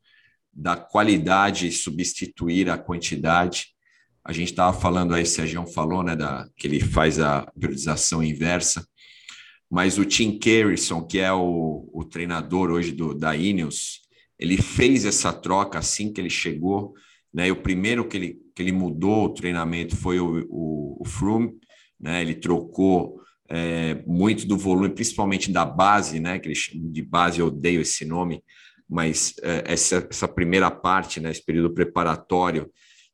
da 0.52 0.76
qualidade 0.76 1.70
substituir 1.70 2.70
a 2.70 2.78
quantidade. 2.78 3.68
A 4.24 4.32
gente 4.32 4.50
estava 4.50 4.78
falando 4.78 5.14
aí, 5.14 5.24
Sérgio 5.26 5.66
falou, 5.66 6.02
né, 6.02 6.16
da, 6.16 6.48
que 6.56 6.66
ele 6.66 6.80
faz 6.80 7.18
a 7.18 7.42
periodização 7.58 8.22
inversa 8.22 8.86
mas 9.70 9.98
o 9.98 10.04
Tim 10.04 10.38
Carrison, 10.38 11.04
que 11.04 11.18
é 11.18 11.32
o, 11.32 11.88
o 11.92 12.04
treinador 12.04 12.70
hoje 12.70 12.92
do, 12.92 13.12
da 13.14 13.36
Ineos, 13.36 14.02
ele 14.38 14.56
fez 14.56 15.04
essa 15.04 15.32
troca 15.32 15.78
assim 15.78 16.12
que 16.12 16.20
ele 16.20 16.30
chegou, 16.30 16.94
né? 17.32 17.48
E 17.48 17.50
o 17.50 17.62
primeiro 17.62 18.06
que 18.06 18.16
ele, 18.16 18.38
que 18.54 18.62
ele 18.62 18.72
mudou 18.72 19.24
o 19.24 19.34
treinamento 19.34 19.96
foi 19.96 20.20
o, 20.20 20.46
o, 20.48 20.98
o 21.00 21.04
Froome, 21.04 21.52
né? 21.98 22.22
Ele 22.22 22.34
trocou 22.34 23.20
é, 23.48 24.02
muito 24.06 24.46
do 24.46 24.56
volume, 24.56 24.90
principalmente 24.90 25.50
da 25.50 25.64
base, 25.64 26.20
né? 26.20 26.38
Que 26.38 26.48
ele, 26.48 26.58
de 26.74 27.02
base 27.02 27.40
eu 27.40 27.46
odeio 27.46 27.80
esse 27.80 28.04
nome, 28.04 28.42
mas 28.88 29.34
é, 29.42 29.64
essa, 29.72 30.06
essa 30.08 30.28
primeira 30.28 30.70
parte, 30.70 31.18
né? 31.18 31.30
Esse 31.30 31.44
período 31.44 31.74
preparatório, 31.74 32.70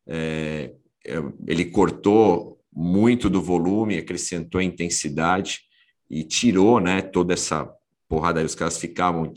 é, 0.07 0.73
é 1.07 1.15
ele 1.47 1.67
cortou 1.67 2.61
muito 2.75 3.31
do 3.31 3.41
volume, 3.41 3.97
acrescentou 3.97 4.61
intensidade 4.61 5.61
e 6.13 6.23
tirou 6.23 6.79
né, 6.79 7.01
toda 7.01 7.33
essa 7.33 7.67
porrada 8.07 8.39
aí. 8.39 8.45
Os 8.45 8.55
caras 8.55 8.77
ficavam, 8.77 9.33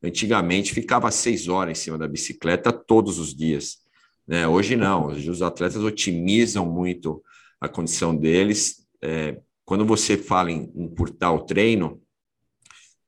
antigamente, 0.00 0.72
ficava 0.72 1.10
seis 1.10 1.48
horas 1.48 1.76
em 1.76 1.82
cima 1.82 1.98
da 1.98 2.06
bicicleta 2.06 2.72
todos 2.72 3.18
os 3.18 3.34
dias. 3.34 3.78
Né? 4.28 4.46
Hoje 4.46 4.76
não, 4.76 5.08
hoje 5.08 5.28
os 5.28 5.42
atletas 5.42 5.82
otimizam 5.82 6.64
muito 6.64 7.20
a 7.60 7.68
condição 7.68 8.14
deles. 8.14 8.86
É, 9.02 9.40
quando 9.64 9.84
você 9.84 10.16
fala 10.16 10.52
em 10.52 10.70
encurtar 10.76 11.32
o 11.32 11.40
treino, 11.40 12.00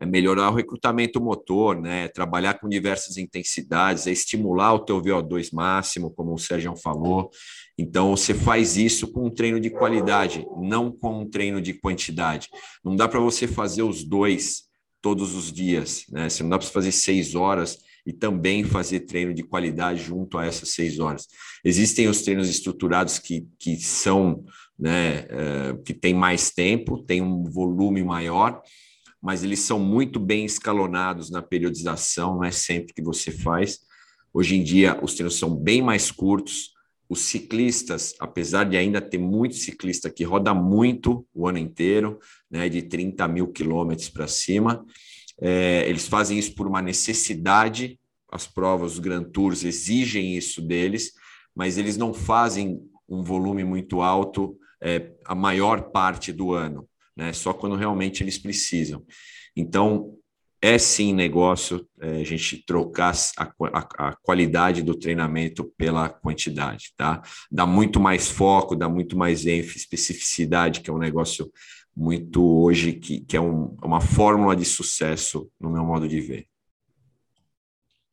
melhorar 0.07 0.51
o 0.51 0.55
recrutamento 0.55 1.21
motor, 1.21 1.81
né? 1.81 2.09
Trabalhar 2.09 2.55
com 2.55 2.69
diversas 2.69 3.17
intensidades, 3.17 4.07
é 4.07 4.11
estimular 4.11 4.75
o 4.75 4.81
teu 4.81 5.01
VO2 5.01 5.51
máximo, 5.53 6.11
como 6.11 6.35
o 6.35 6.39
Sérgio 6.39 6.75
falou. 6.77 7.31
Então 7.79 8.17
você 8.17 8.35
faz 8.35 8.77
isso 8.77 9.11
com 9.11 9.27
um 9.27 9.31
treino 9.31 9.61
de 9.61 9.71
qualidade, 9.71 10.47
não 10.61 10.91
com 10.91 11.21
um 11.21 11.29
treino 11.29 11.61
de 11.61 11.75
quantidade. 11.75 12.49
Não 12.85 12.95
dá 12.97 13.09
para 13.09 13.21
você 13.21 13.47
fazer 13.47 13.83
os 13.83 14.05
dois 14.05 14.65
todos 15.01 15.35
os 15.35 15.53
dias, 15.53 16.05
né? 16.11 16.29
Você 16.29 16.43
não 16.43 16.51
dá 16.51 16.59
para 16.59 16.69
fazer 16.69 16.93
seis 16.93 17.35
horas 17.35 17.79
e 18.07 18.13
também 18.13 18.65
fazer 18.65 19.01
treino 19.01 19.33
de 19.33 19.43
qualidade 19.43 20.03
junto 20.03 20.39
a 20.39 20.47
essas 20.47 20.71
seis 20.71 20.99
horas. 20.99 21.27
Existem 21.65 22.09
os 22.09 22.23
treinos 22.23 22.49
estruturados 22.49 23.19
que, 23.19 23.47
que 23.59 23.77
são, 23.77 24.45
né, 24.79 25.27
é, 25.29 25.77
que 25.85 25.95
tem 25.95 26.13
mais 26.13 26.51
tempo, 26.51 27.03
tem 27.03 27.23
um 27.23 27.45
volume 27.45 28.03
maior, 28.03 28.61
mas 29.23 29.45
eles 29.45 29.61
são 29.61 29.79
muito 29.79 30.19
bem 30.19 30.45
escalonados 30.45 31.31
na 31.31 31.41
periodização, 31.41 32.35
não 32.35 32.45
é 32.45 32.51
sempre 32.51 32.93
que 32.93 33.03
você 33.03 33.31
faz. 33.31 33.79
Hoje 34.35 34.57
em 34.57 34.65
dia, 34.65 34.99
os 35.03 35.15
treinos 35.15 35.39
são 35.39 35.55
bem 35.55 35.81
mais 35.81 36.11
curtos. 36.11 36.73
Os 37.09 37.21
ciclistas, 37.21 38.15
apesar 38.19 38.65
de 38.65 38.77
ainda 38.77 39.01
ter 39.01 39.19
muito 39.19 39.55
ciclista 39.55 40.11
que 40.11 40.25
roda 40.25 40.53
muito 40.53 41.27
o 41.33 41.47
ano 41.47 41.59
inteiro, 41.59 42.19
né, 42.51 42.69
de 42.69 42.83
30 42.83 43.29
mil 43.29 43.49
quilômetros 43.49 44.09
para 44.09 44.27
cima, 44.27 44.85
é, 45.41 45.89
eles 45.89 46.09
fazem 46.09 46.39
isso 46.39 46.55
por 46.55 46.67
uma 46.67 46.83
necessidade. 46.83 48.01
As 48.31 48.47
provas, 48.47 48.95
os 48.95 48.99
Grand 48.99 49.25
Tours 49.25 49.63
exigem 49.63 50.37
isso 50.37 50.61
deles, 50.61 51.13
mas 51.55 51.79
eles 51.79 51.97
não 51.97 52.13
fazem 52.13 52.81
um 53.09 53.23
volume 53.23 53.63
muito 53.63 54.01
alto 54.01 54.57
é, 54.81 55.13
a 55.25 55.35
maior 55.35 55.91
parte 55.91 56.33
do 56.33 56.53
ano, 56.53 56.89
né? 57.17 57.33
Só 57.33 57.53
quando 57.53 57.77
realmente 57.77 58.23
eles 58.23 58.39
precisam. 58.39 59.05
Então, 59.57 60.17
é 60.63 60.79
sim 60.79 61.13
negócio 61.13 61.85
é, 62.01 62.21
a 62.21 62.25
gente 62.25 62.65
trocar 62.65 63.13
a, 63.37 63.45
a, 63.45 64.09
a, 64.09 64.17
qualidade 64.23 64.81
do 64.81 64.97
treinamento 64.97 65.65
pela 65.77 66.09
quantidade, 66.09 66.93
tá? 66.97 67.21
Dá 67.51 67.67
muito 67.67 67.99
mais 67.99 68.31
foco, 68.31 68.77
dá 68.77 68.89
muito 68.89 69.19
mais 69.19 69.45
ênfase, 69.45 69.79
especificidade, 69.79 70.81
que 70.81 70.89
é 70.89 70.93
um 70.93 70.99
negócio 70.99 71.51
muito 71.95 72.45
hoje, 72.63 72.93
que, 72.93 73.21
que 73.21 73.37
é 73.37 73.41
um, 73.41 73.77
uma 73.83 74.01
fórmula 74.01 74.55
de 74.55 74.65
sucesso 74.65 75.51
no 75.61 75.69
meu 75.69 75.85
modo 75.85 76.09
de 76.09 76.21
ver. 76.21 76.47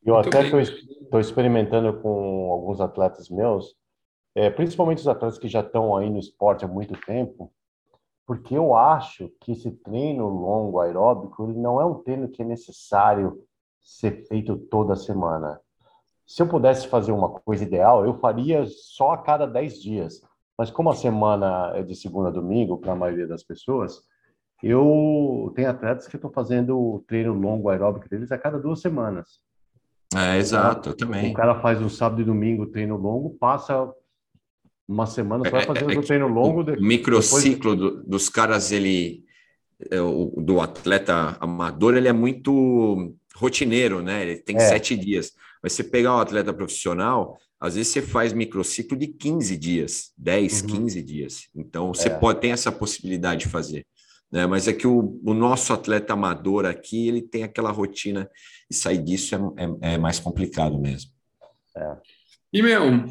Eu 0.04 0.14
muito 0.14 0.28
até 0.28 0.48
estou 0.48 1.20
experimentando 1.20 2.00
com 2.00 2.50
alguns 2.50 2.80
atletas 2.80 3.28
meus, 3.28 3.76
é, 4.34 4.50
principalmente 4.50 4.98
os 4.98 5.08
atletas 5.08 5.38
que 5.38 5.48
já 5.48 5.60
estão 5.60 5.96
aí 5.96 6.10
no 6.10 6.18
esporte 6.18 6.64
há 6.64 6.68
muito 6.68 6.98
tempo, 7.06 7.52
porque 8.30 8.56
eu 8.56 8.76
acho 8.76 9.28
que 9.40 9.50
esse 9.50 9.72
treino 9.72 10.28
longo 10.28 10.78
aeróbico 10.78 11.50
ele 11.50 11.58
não 11.58 11.80
é 11.80 11.84
um 11.84 11.94
treino 11.94 12.28
que 12.28 12.42
é 12.42 12.44
necessário 12.44 13.42
ser 13.82 14.24
feito 14.28 14.56
toda 14.56 14.94
semana. 14.94 15.58
Se 16.24 16.40
eu 16.40 16.46
pudesse 16.46 16.86
fazer 16.86 17.10
uma 17.10 17.28
coisa 17.28 17.64
ideal, 17.64 18.04
eu 18.06 18.20
faria 18.20 18.64
só 18.68 19.10
a 19.10 19.18
cada 19.18 19.46
10 19.46 19.82
dias. 19.82 20.22
Mas 20.56 20.70
como 20.70 20.90
a 20.90 20.94
semana 20.94 21.72
é 21.74 21.82
de 21.82 21.96
segunda 21.96 22.28
a 22.28 22.30
domingo 22.30 22.78
para 22.78 22.92
a 22.92 22.94
maioria 22.94 23.26
das 23.26 23.42
pessoas, 23.42 24.00
eu 24.62 25.52
tenho 25.56 25.68
atletas 25.68 26.06
que 26.06 26.14
estão 26.14 26.30
fazendo 26.30 26.78
o 26.78 27.00
treino 27.08 27.32
longo 27.32 27.68
aeróbico 27.68 28.08
deles 28.08 28.30
a 28.30 28.38
cada 28.38 28.60
duas 28.60 28.80
semanas. 28.80 29.40
É, 30.14 30.36
exato, 30.36 30.90
eu 30.90 30.96
também. 30.96 31.32
O 31.32 31.34
cara 31.34 31.60
faz 31.60 31.80
no 31.80 31.90
sábado 31.90 32.22
e 32.22 32.24
domingo 32.24 32.64
treino 32.68 32.96
longo, 32.96 33.30
passa 33.30 33.92
uma 34.90 35.06
semana 35.06 35.48
só 35.48 35.58
é, 35.58 35.64
fazendo 35.64 35.92
é, 35.92 35.94
é, 35.94 36.02
treino 36.02 36.26
longo. 36.26 36.62
O 36.62 36.82
microciclo 36.82 37.76
depois... 37.76 38.02
do, 38.02 38.10
dos 38.10 38.28
caras, 38.28 38.72
ele 38.72 39.24
é, 39.90 40.00
o, 40.00 40.34
do 40.36 40.60
atleta 40.60 41.36
amador, 41.40 41.96
ele 41.96 42.08
é 42.08 42.12
muito 42.12 43.14
rotineiro, 43.36 44.02
né? 44.02 44.22
Ele 44.22 44.36
tem 44.36 44.56
é. 44.56 44.60
sete 44.60 44.96
dias. 44.96 45.32
Mas 45.62 45.72
você 45.72 45.84
pegar 45.84 46.16
um 46.16 46.20
atleta 46.20 46.52
profissional, 46.52 47.38
às 47.60 47.76
vezes 47.76 47.92
você 47.92 48.02
faz 48.02 48.32
microciclo 48.32 48.96
de 48.96 49.06
15 49.06 49.56
dias, 49.56 50.12
10, 50.18 50.62
uhum. 50.62 50.68
15 50.68 51.02
dias. 51.02 51.48
Então 51.54 51.94
você 51.94 52.08
é. 52.08 52.18
pode 52.18 52.40
ter 52.40 52.48
essa 52.48 52.72
possibilidade 52.72 53.44
de 53.44 53.48
fazer. 53.48 53.86
Né? 54.30 54.46
Mas 54.46 54.66
é 54.66 54.72
que 54.72 54.86
o, 54.86 55.20
o, 55.24 55.34
nosso 55.34 55.72
atleta 55.72 56.14
amador 56.14 56.64
aqui, 56.64 57.06
ele 57.08 57.22
tem 57.22 57.44
aquela 57.44 57.70
rotina 57.70 58.28
e 58.68 58.74
sair 58.74 58.98
disso 58.98 59.34
é, 59.34 59.64
é, 59.64 59.94
é 59.94 59.98
mais 59.98 60.18
complicado 60.18 60.78
mesmo. 60.78 61.10
É. 61.76 61.96
E, 62.52 62.62
meu, 62.62 63.04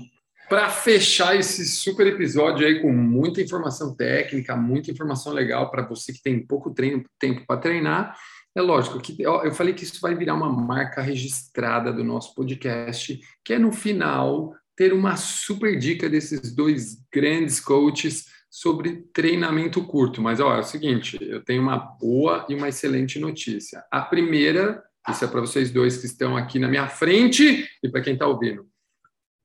para 0.49 0.67
fechar 0.69 1.35
esse 1.35 1.65
super 1.65 2.07
episódio 2.07 2.65
aí 2.65 2.81
com 2.81 2.91
muita 2.91 3.39
informação 3.41 3.95
técnica, 3.95 4.55
muita 4.55 4.89
informação 4.89 5.31
legal 5.31 5.69
para 5.69 5.87
você 5.87 6.11
que 6.11 6.21
tem 6.21 6.45
pouco 6.45 6.73
treino, 6.73 7.03
tempo 7.19 7.45
para 7.45 7.59
treinar, 7.59 8.17
é 8.55 8.61
lógico 8.61 8.99
que 8.99 9.15
eu 9.21 9.51
falei 9.53 9.73
que 9.73 9.83
isso 9.83 10.01
vai 10.01 10.15
virar 10.15 10.33
uma 10.33 10.51
marca 10.51 11.01
registrada 11.01 11.93
do 11.93 12.03
nosso 12.03 12.33
podcast, 12.33 13.19
que 13.45 13.53
é 13.53 13.59
no 13.59 13.71
final 13.71 14.55
ter 14.75 14.91
uma 14.91 15.15
super 15.15 15.77
dica 15.77 16.09
desses 16.09 16.53
dois 16.55 16.97
grandes 17.13 17.59
coaches 17.59 18.25
sobre 18.49 19.03
treinamento 19.13 19.85
curto. 19.85 20.21
Mas 20.21 20.39
ó, 20.39 20.55
é 20.55 20.59
o 20.59 20.63
seguinte, 20.63 21.17
eu 21.21 21.43
tenho 21.43 21.61
uma 21.61 21.77
boa 21.77 22.45
e 22.49 22.55
uma 22.55 22.69
excelente 22.69 23.19
notícia. 23.19 23.83
A 23.91 24.01
primeira, 24.01 24.83
isso 25.07 25.23
é 25.23 25.27
para 25.27 25.41
vocês 25.41 25.69
dois 25.69 25.97
que 25.97 26.07
estão 26.07 26.35
aqui 26.35 26.57
na 26.57 26.67
minha 26.67 26.87
frente 26.87 27.67
e 27.83 27.89
para 27.89 28.01
quem 28.01 28.13
está 28.13 28.25
ouvindo. 28.25 28.67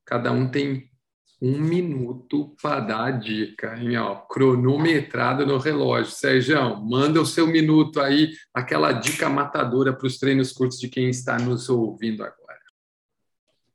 Cada 0.06 0.32
um 0.32 0.48
tem 0.48 0.90
um 1.40 1.58
minuto 1.58 2.54
para 2.60 2.80
dar 2.80 3.04
a 3.04 3.10
dica, 3.10 3.76
hein? 3.76 3.96
Ó, 3.96 4.16
cronometrado 4.16 5.44
no 5.46 5.58
relógio. 5.58 6.12
Sérgio, 6.12 6.76
manda 6.76 7.20
o 7.20 7.26
seu 7.26 7.46
minuto 7.46 8.00
aí, 8.00 8.30
aquela 8.52 8.92
dica 8.92 9.28
matadora 9.28 9.92
para 9.92 10.06
os 10.06 10.18
treinos 10.18 10.52
curtos 10.52 10.78
de 10.78 10.88
quem 10.88 11.08
está 11.08 11.38
nos 11.38 11.68
ouvindo 11.68 12.22
agora. 12.22 12.44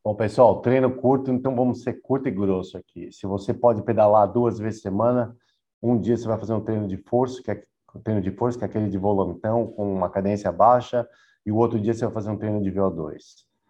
Bom, 0.03 0.15
pessoal, 0.15 0.61
treino 0.61 0.89
curto, 0.95 1.29
então 1.29 1.55
vamos 1.55 1.83
ser 1.83 2.01
curto 2.01 2.27
e 2.27 2.31
grosso 2.31 2.77
aqui. 2.77 3.11
Se 3.11 3.27
você 3.27 3.53
pode 3.53 3.83
pedalar 3.83 4.31
duas 4.31 4.57
vezes 4.57 4.81
por 4.81 4.89
semana, 4.89 5.35
um 5.83 5.99
dia 5.99 6.17
você 6.17 6.27
vai 6.27 6.39
fazer 6.39 6.53
um 6.53 6.61
treino 6.61 6.87
de 6.87 6.97
força, 6.97 7.43
que 7.43 7.51
é 7.51 7.63
treino 8.03 8.21
de 8.21 8.31
força, 8.31 8.57
que 8.57 8.63
é 8.63 8.67
aquele 8.67 8.89
de 8.89 8.97
volantão 8.97 9.67
com 9.67 9.93
uma 9.93 10.09
cadência 10.09 10.51
baixa, 10.51 11.07
e 11.45 11.51
o 11.51 11.57
outro 11.57 11.79
dia 11.79 11.93
você 11.93 12.05
vai 12.05 12.13
fazer 12.13 12.31
um 12.31 12.37
treino 12.37 12.61
de 12.61 12.71
VO2. 12.71 13.17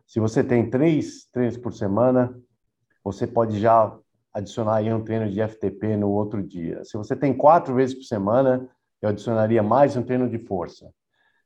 Se 0.05 0.19
você 0.19 0.43
tem 0.43 0.69
três 0.69 1.27
treinos 1.31 1.57
por 1.57 1.73
semana, 1.73 2.35
você 3.12 3.26
pode 3.26 3.60
já 3.60 3.91
adicionar 4.32 4.76
aí 4.76 4.93
um 4.93 5.03
treino 5.03 5.30
de 5.32 5.41
FTP 5.41 5.97
no 5.97 6.10
outro 6.12 6.43
dia. 6.43 6.84
Se 6.86 6.95
você 6.95 7.16
tem 7.16 7.34
quatro 7.34 7.74
vezes 7.74 7.95
por 7.95 8.03
semana, 8.03 8.70
eu 9.01 9.10
adicionaria 9.10 9.64
mais 9.64 9.97
um 9.97 10.03
treino 10.03 10.30
de 10.30 10.38
força. 10.38 10.93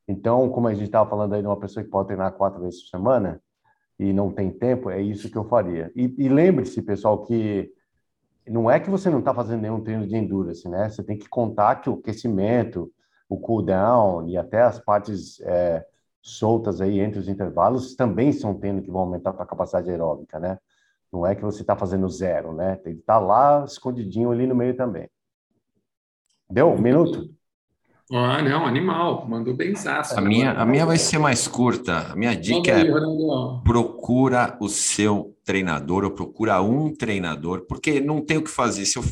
Então, 0.05 0.49
como 0.49 0.67
a 0.67 0.73
gente 0.73 0.87
estava 0.87 1.09
falando 1.09 1.33
aí 1.33 1.41
de 1.41 1.47
uma 1.47 1.59
pessoa 1.59 1.81
que 1.81 1.89
pode 1.89 2.07
treinar 2.07 2.33
quatro 2.33 2.61
vezes 2.61 2.81
por 2.81 2.89
semana 2.89 3.41
e 3.97 4.11
não 4.11 4.29
tem 4.29 4.51
tempo, 4.51 4.89
é 4.89 5.01
isso 5.01 5.31
que 5.31 5.37
eu 5.37 5.45
faria. 5.45 5.89
E, 5.95 6.13
e 6.17 6.27
lembre-se, 6.27 6.81
pessoal, 6.81 7.23
que 7.23 7.71
não 8.45 8.69
é 8.69 8.77
que 8.77 8.89
você 8.89 9.09
não 9.09 9.19
está 9.19 9.33
fazendo 9.33 9.61
nenhum 9.61 9.81
treino 9.81 10.05
de 10.05 10.17
endurance, 10.17 10.67
né? 10.67 10.89
Você 10.89 11.01
tem 11.01 11.17
que 11.17 11.29
contar 11.29 11.77
que 11.77 11.89
o 11.89 11.93
aquecimento, 11.93 12.91
o 13.29 13.37
cool 13.37 13.61
down 13.61 14.27
e 14.27 14.35
até 14.35 14.61
as 14.61 14.79
partes 14.79 15.39
é, 15.41 15.85
soltas 16.21 16.81
aí 16.81 16.99
entre 16.99 17.19
os 17.19 17.29
intervalos 17.29 17.95
também 17.95 18.33
são 18.33 18.53
treino 18.53 18.81
que 18.81 18.91
vão 18.91 19.01
aumentar 19.03 19.29
a 19.29 19.45
capacidade 19.45 19.89
aeróbica, 19.89 20.37
né? 20.41 20.59
Não 21.13 21.27
é 21.27 21.35
que 21.35 21.43
você 21.43 21.61
está 21.61 21.75
fazendo 21.75 22.09
zero, 22.09 22.53
né? 22.53 22.75
Tem 22.77 22.95
que 22.95 23.01
estar 23.01 23.19
tá 23.19 23.19
lá 23.19 23.63
escondidinho 23.63 24.31
ali 24.31 24.47
no 24.47 24.55
meio 24.55 24.75
também. 24.75 25.07
Deu 26.49 26.71
um 26.71 26.81
minuto? 26.81 27.29
Ah, 28.11 28.41
não, 28.41 28.65
animal, 28.65 29.27
mandou 29.27 29.55
bem 29.55 29.73
A 30.15 30.21
minha, 30.21 30.51
a 30.51 30.65
minha 30.65 30.85
vai 30.87 30.97
ser 30.97 31.19
mais 31.19 31.47
curta. 31.47 32.11
A 32.11 32.15
minha 32.15 32.35
dica 32.35 32.71
é 32.71 32.85
procura 33.63 34.57
o 34.59 34.67
seu 34.67 35.37
treinador 35.45 36.03
ou 36.03 36.11
procura 36.11 36.61
um 36.61 36.93
treinador, 36.93 37.65
porque 37.67 37.99
não 37.99 38.19
tem 38.19 38.37
o 38.37 38.43
que 38.43 38.49
fazer. 38.49 38.85
Se 38.85 38.97
eu, 38.97 39.03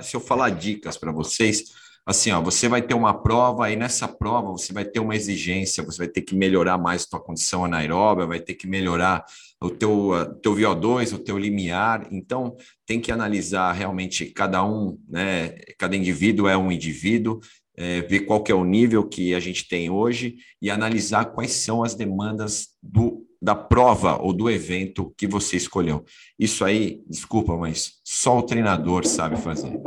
se 0.00 0.16
eu 0.16 0.20
falar 0.20 0.50
dicas 0.50 0.96
para 0.96 1.12
vocês, 1.12 1.72
assim, 2.06 2.30
ó, 2.30 2.40
você 2.40 2.68
vai 2.68 2.82
ter 2.82 2.94
uma 2.94 3.14
prova 3.14 3.70
e 3.70 3.76
nessa 3.76 4.06
prova 4.06 4.52
você 4.52 4.72
vai 4.72 4.84
ter 4.84 5.00
uma 5.00 5.16
exigência, 5.16 5.84
você 5.84 5.98
vai 5.98 6.08
ter 6.08 6.22
que 6.22 6.36
melhorar 6.36 6.78
mais 6.78 7.02
a 7.02 7.10
tua 7.10 7.20
condição 7.20 7.64
anaeróbica, 7.64 8.28
vai 8.28 8.40
ter 8.40 8.54
que 8.54 8.66
melhorar 8.66 9.24
o 9.60 9.70
teu, 9.70 10.10
teu 10.42 10.54
VO2, 10.54 11.14
o 11.14 11.18
teu 11.18 11.38
limiar. 11.38 12.06
Então, 12.10 12.56
tem 12.86 13.00
que 13.00 13.10
analisar 13.10 13.72
realmente 13.72 14.26
cada 14.26 14.64
um, 14.64 14.98
né? 15.08 15.58
Cada 15.78 15.96
indivíduo 15.96 16.48
é 16.48 16.56
um 16.56 16.70
indivíduo, 16.70 17.40
é, 17.76 18.00
ver 18.02 18.20
qual 18.20 18.42
que 18.42 18.52
é 18.52 18.54
o 18.54 18.64
nível 18.64 19.08
que 19.08 19.34
a 19.34 19.40
gente 19.40 19.68
tem 19.68 19.90
hoje 19.90 20.36
e 20.60 20.70
analisar 20.70 21.26
quais 21.26 21.52
são 21.52 21.82
as 21.82 21.94
demandas 21.94 22.68
do, 22.82 23.24
da 23.40 23.54
prova 23.54 24.20
ou 24.20 24.32
do 24.32 24.50
evento 24.50 25.12
que 25.16 25.26
você 25.26 25.56
escolheu. 25.56 26.04
Isso 26.38 26.64
aí, 26.64 27.02
desculpa, 27.08 27.56
mas 27.56 28.00
só 28.04 28.38
o 28.38 28.42
treinador 28.42 29.06
sabe 29.06 29.36
fazer. 29.36 29.80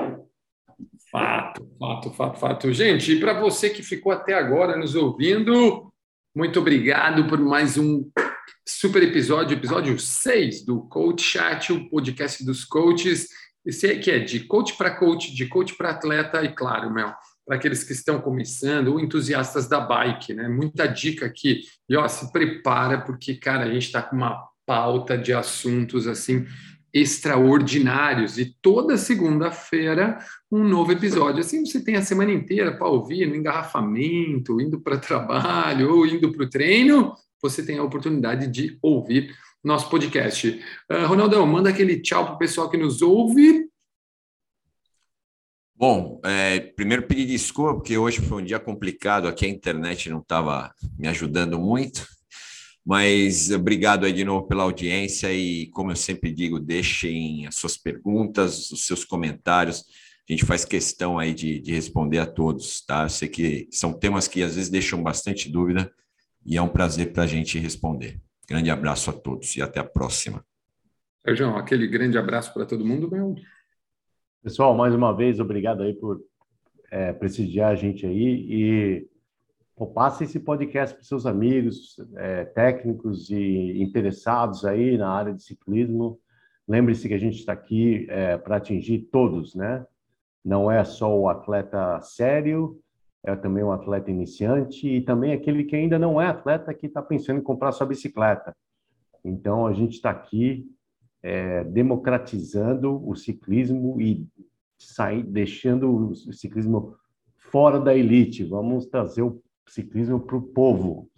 Fato, 1.12 1.68
fato, 1.78 2.12
fato, 2.12 2.40
fato. 2.40 2.72
Gente, 2.72 3.12
e 3.12 3.20
para 3.20 3.40
você 3.40 3.70
que 3.70 3.84
ficou 3.84 4.14
até 4.14 4.34
agora 4.34 4.78
nos 4.78 4.96
ouvindo, 4.96 5.92
muito 6.34 6.60
obrigado 6.60 7.28
por 7.28 7.40
mais 7.40 7.78
um 7.78 8.10
super 8.72 9.04
episódio, 9.04 9.58
episódio 9.58 10.00
6 10.00 10.66
do 10.66 10.82
Coach 10.82 11.22
Chat, 11.22 11.74
o 11.74 11.90
podcast 11.90 12.44
dos 12.46 12.64
coaches. 12.64 13.28
Esse 13.66 13.88
aqui 13.88 14.10
é 14.10 14.20
de 14.20 14.42
coach 14.42 14.76
para 14.76 14.96
coach, 14.96 15.34
de 15.34 15.46
coach 15.46 15.76
para 15.76 15.92
atleta 15.92 16.44
e, 16.44 16.54
claro, 16.54 16.92
meu, 16.92 17.12
para 17.46 17.58
aqueles 17.58 17.84
que 17.84 17.92
estão 17.92 18.20
começando 18.20 18.88
ou 18.88 19.00
entusiastas 19.00 19.68
da 19.68 19.80
bike, 19.80 20.34
né? 20.34 20.48
Muita 20.48 20.88
dica 20.88 21.26
aqui. 21.26 21.62
E, 21.88 21.96
ó, 21.96 22.08
se 22.08 22.32
prepara, 22.32 23.02
porque, 23.02 23.36
cara, 23.36 23.66
a 23.66 23.74
gente 23.74 23.88
está 23.88 24.02
com 24.02 24.16
uma 24.16 24.42
pauta 24.66 25.18
de 25.18 25.34
assuntos 25.34 26.08
assim 26.08 26.46
extraordinários. 26.94 28.38
E 28.38 28.56
toda 28.62 28.98
segunda-feira, 28.98 30.18
um 30.52 30.64
novo 30.64 30.92
episódio. 30.92 31.42
Assim 31.42 31.66
você 31.66 31.84
tem 31.84 31.96
a 31.96 32.02
semana 32.02 32.32
inteira 32.32 32.76
para 32.76 32.88
ouvir 32.88 33.28
no 33.28 33.36
engarrafamento, 33.36 34.60
indo 34.62 34.80
para 34.80 34.98
trabalho 35.00 35.96
ou 35.96 36.06
indo 36.06 36.32
para 36.32 36.46
o 36.46 36.50
treino, 36.50 37.14
você 37.42 37.66
tem 37.66 37.78
a 37.78 37.84
oportunidade 37.84 38.48
de 38.48 38.78
ouvir 38.82 39.36
nosso 39.64 39.90
podcast. 39.90 40.60
Uh, 40.92 41.06
Ronaldão, 41.08 41.46
manda 41.46 41.70
aquele 41.70 42.02
tchau 42.02 42.26
para 42.26 42.36
o 42.36 42.38
pessoal 42.38 42.70
que 42.70 42.78
nos 42.78 43.02
ouve. 43.02 43.70
Bom, 45.76 46.22
é, 46.24 46.60
primeiro 46.60 47.08
pedir 47.08 47.26
desculpa, 47.26 47.76
porque 47.76 47.98
hoje 47.98 48.22
foi 48.22 48.42
um 48.42 48.46
dia 48.46 48.60
complicado, 48.60 49.28
aqui 49.28 49.46
a 49.46 49.50
internet 49.50 50.10
não 50.10 50.20
estava 50.20 50.72
me 50.98 51.08
ajudando 51.08 51.60
muito. 51.60 52.08
Mas 52.86 53.52
obrigado 53.52 54.06
aí 54.06 54.14
de 54.14 54.26
novo 54.26 54.48
pela 54.48 54.64
audiência 54.64 55.32
e, 55.32 55.68
como 55.68 55.92
eu 55.92 55.96
sempre 55.96 56.32
digo, 56.32 56.60
deixem 56.60 57.46
as 57.46 57.56
suas 57.56 57.78
perguntas, 57.78 58.72
os 58.72 58.86
seus 58.88 59.06
comentários. 59.06 59.86
A 60.28 60.32
gente 60.32 60.46
faz 60.46 60.66
questão 60.66 61.20
aí 61.20 61.34
de, 61.34 61.60
de 61.60 61.72
responder 61.72 62.18
a 62.18 62.26
todos, 62.26 62.84
tá? 62.86 63.04
Eu 63.04 63.10
sei 63.10 63.28
que 63.28 63.68
são 63.72 63.94
temas 63.94 64.28
que 64.28 64.42
às 64.42 64.56
vezes 64.56 64.70
deixam 64.70 65.02
bastante 65.02 65.50
dúvida 65.50 65.92
e 66.46 66.58
é 66.58 66.62
um 66.62 66.70
prazer 66.70 67.14
para 67.14 67.24
a 67.24 67.28
gente 67.28 67.60
responder. 67.60 68.20
Grande 68.48 68.70
abraço 68.70 69.10
a 69.10 69.14
todos 69.14 69.56
e 69.56 69.62
até 69.62 69.80
a 69.80 69.84
próxima. 69.84 70.44
Sérgio, 71.24 71.56
aquele 71.56 71.88
grande 71.88 72.18
abraço 72.18 72.54
para 72.54 72.66
todo 72.66 72.86
mundo, 72.86 73.10
meu. 73.10 73.36
Pessoal, 74.44 74.76
mais 74.76 74.94
uma 74.96 75.16
vez, 75.16 75.40
obrigado 75.40 75.84
aí 75.84 75.94
por 75.94 76.20
é, 76.90 77.14
prestigiar 77.14 77.72
a 77.72 77.76
gente 77.76 78.06
aí 78.06 78.48
e 78.50 79.08
pô, 79.76 79.86
passe 79.88 80.24
esse 80.24 80.40
podcast 80.40 80.96
para 80.96 81.04
seus 81.04 81.26
amigos, 81.26 81.96
é, 82.18 82.46
técnicos 82.46 83.30
e 83.30 83.82
interessados 83.82 84.66
aí 84.66 84.98
na 84.98 85.10
área 85.10 85.34
de 85.34 85.44
ciclismo. 85.44 86.20
Lembre-se 86.68 87.08
que 87.08 87.14
a 87.14 87.20
gente 87.20 87.38
está 87.38 87.54
aqui 87.54 88.08
é, 88.10 88.38
para 88.38 88.56
atingir 88.58 89.08
todos, 89.12 89.54
né? 89.54 89.86
Não 90.44 90.72
é 90.72 90.84
só 90.84 91.16
o 91.16 91.30
atleta 91.30 92.02
sério, 92.02 92.82
é 93.24 93.36
também 93.36 93.64
um 93.64 93.72
atleta 93.72 94.10
iniciante 94.10 94.88
e 94.88 95.02
também 95.02 95.34
aquele 95.34 95.64
que 95.64 95.76
ainda 95.76 96.00
não 96.00 96.20
é 96.20 96.28
atleta 96.28 96.74
que 96.74 96.88
está 96.88 97.02
pensando 97.02 97.40
em 97.40 97.44
comprar 97.44 97.72
sua 97.72 97.86
bicicleta. 97.86 98.56
Então, 99.24 99.68
a 99.68 99.74
gente 99.74 99.94
está 99.94 100.10
aqui 100.10 100.66
é, 101.22 101.64
democratizando 101.66 103.08
o 103.08 103.16
ciclismo 103.16 104.02
e 104.02 104.28
sair, 104.80 105.24
deixando 105.24 106.10
o 106.10 106.16
ciclismo 106.16 106.96
fora 107.38 107.80
da 107.80 107.96
elite. 107.96 108.44
Vamos 108.44 108.88
trazer 108.88 109.22
o 109.22 109.42
ciclismo 109.68 110.20
para 110.20 110.38
o 110.38 110.42
povo. 110.42 111.11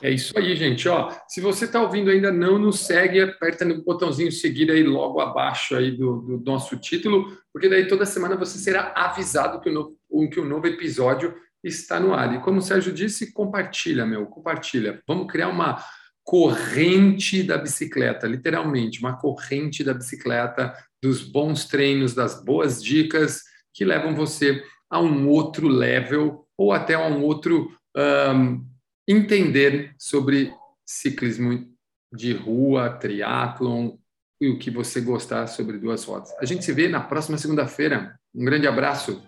É 0.00 0.10
isso 0.10 0.36
aí, 0.38 0.54
gente. 0.54 0.88
Ó, 0.88 1.10
se 1.26 1.40
você 1.40 1.64
está 1.64 1.82
ouvindo 1.82 2.10
ainda 2.10 2.30
não 2.30 2.58
nos 2.58 2.80
segue, 2.80 3.20
aperta 3.20 3.64
no 3.64 3.82
botãozinho 3.82 4.30
seguir 4.30 4.70
aí 4.70 4.82
logo 4.82 5.20
abaixo 5.20 5.74
aí 5.74 5.90
do, 5.90 6.20
do 6.20 6.44
nosso 6.44 6.76
título, 6.76 7.36
porque 7.52 7.68
daí 7.68 7.88
toda 7.88 8.06
semana 8.06 8.36
você 8.36 8.58
será 8.58 8.92
avisado 8.94 9.60
que 9.60 9.68
o, 9.68 9.72
novo, 9.72 9.96
que 10.30 10.38
o 10.40 10.44
novo 10.44 10.66
episódio 10.66 11.34
está 11.64 11.98
no 11.98 12.14
ar. 12.14 12.32
E 12.34 12.40
como 12.40 12.58
o 12.58 12.62
Sérgio 12.62 12.92
disse, 12.92 13.32
compartilha, 13.32 14.06
meu, 14.06 14.26
compartilha. 14.26 15.02
Vamos 15.06 15.30
criar 15.30 15.48
uma 15.48 15.82
corrente 16.22 17.42
da 17.42 17.56
bicicleta, 17.56 18.26
literalmente, 18.26 19.00
uma 19.00 19.16
corrente 19.16 19.82
da 19.82 19.94
bicicleta, 19.94 20.74
dos 21.02 21.22
bons 21.22 21.64
treinos, 21.64 22.14
das 22.14 22.44
boas 22.44 22.82
dicas 22.82 23.42
que 23.72 23.84
levam 23.84 24.14
você 24.14 24.62
a 24.90 25.00
um 25.00 25.28
outro 25.28 25.68
level 25.68 26.46
ou 26.56 26.72
até 26.72 26.94
a 26.94 27.06
um 27.06 27.22
outro 27.22 27.72
um, 27.96 28.64
entender 29.08 29.94
sobre 29.98 30.52
ciclismo 30.84 31.66
de 32.12 32.34
rua, 32.34 32.90
triatlon 32.90 33.96
e 34.40 34.48
o 34.48 34.58
que 34.58 34.70
você 34.70 35.00
gostar 35.00 35.46
sobre 35.46 35.78
duas 35.78 36.04
rodas. 36.04 36.30
A 36.38 36.44
gente 36.44 36.64
se 36.64 36.72
vê 36.72 36.88
na 36.88 37.00
próxima 37.00 37.38
segunda-feira. 37.38 38.18
Um 38.34 38.44
grande 38.44 38.68
abraço. 38.68 39.22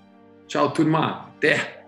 Tchau, 0.47 0.73
turma. 0.73 1.29
Até! 1.29 1.80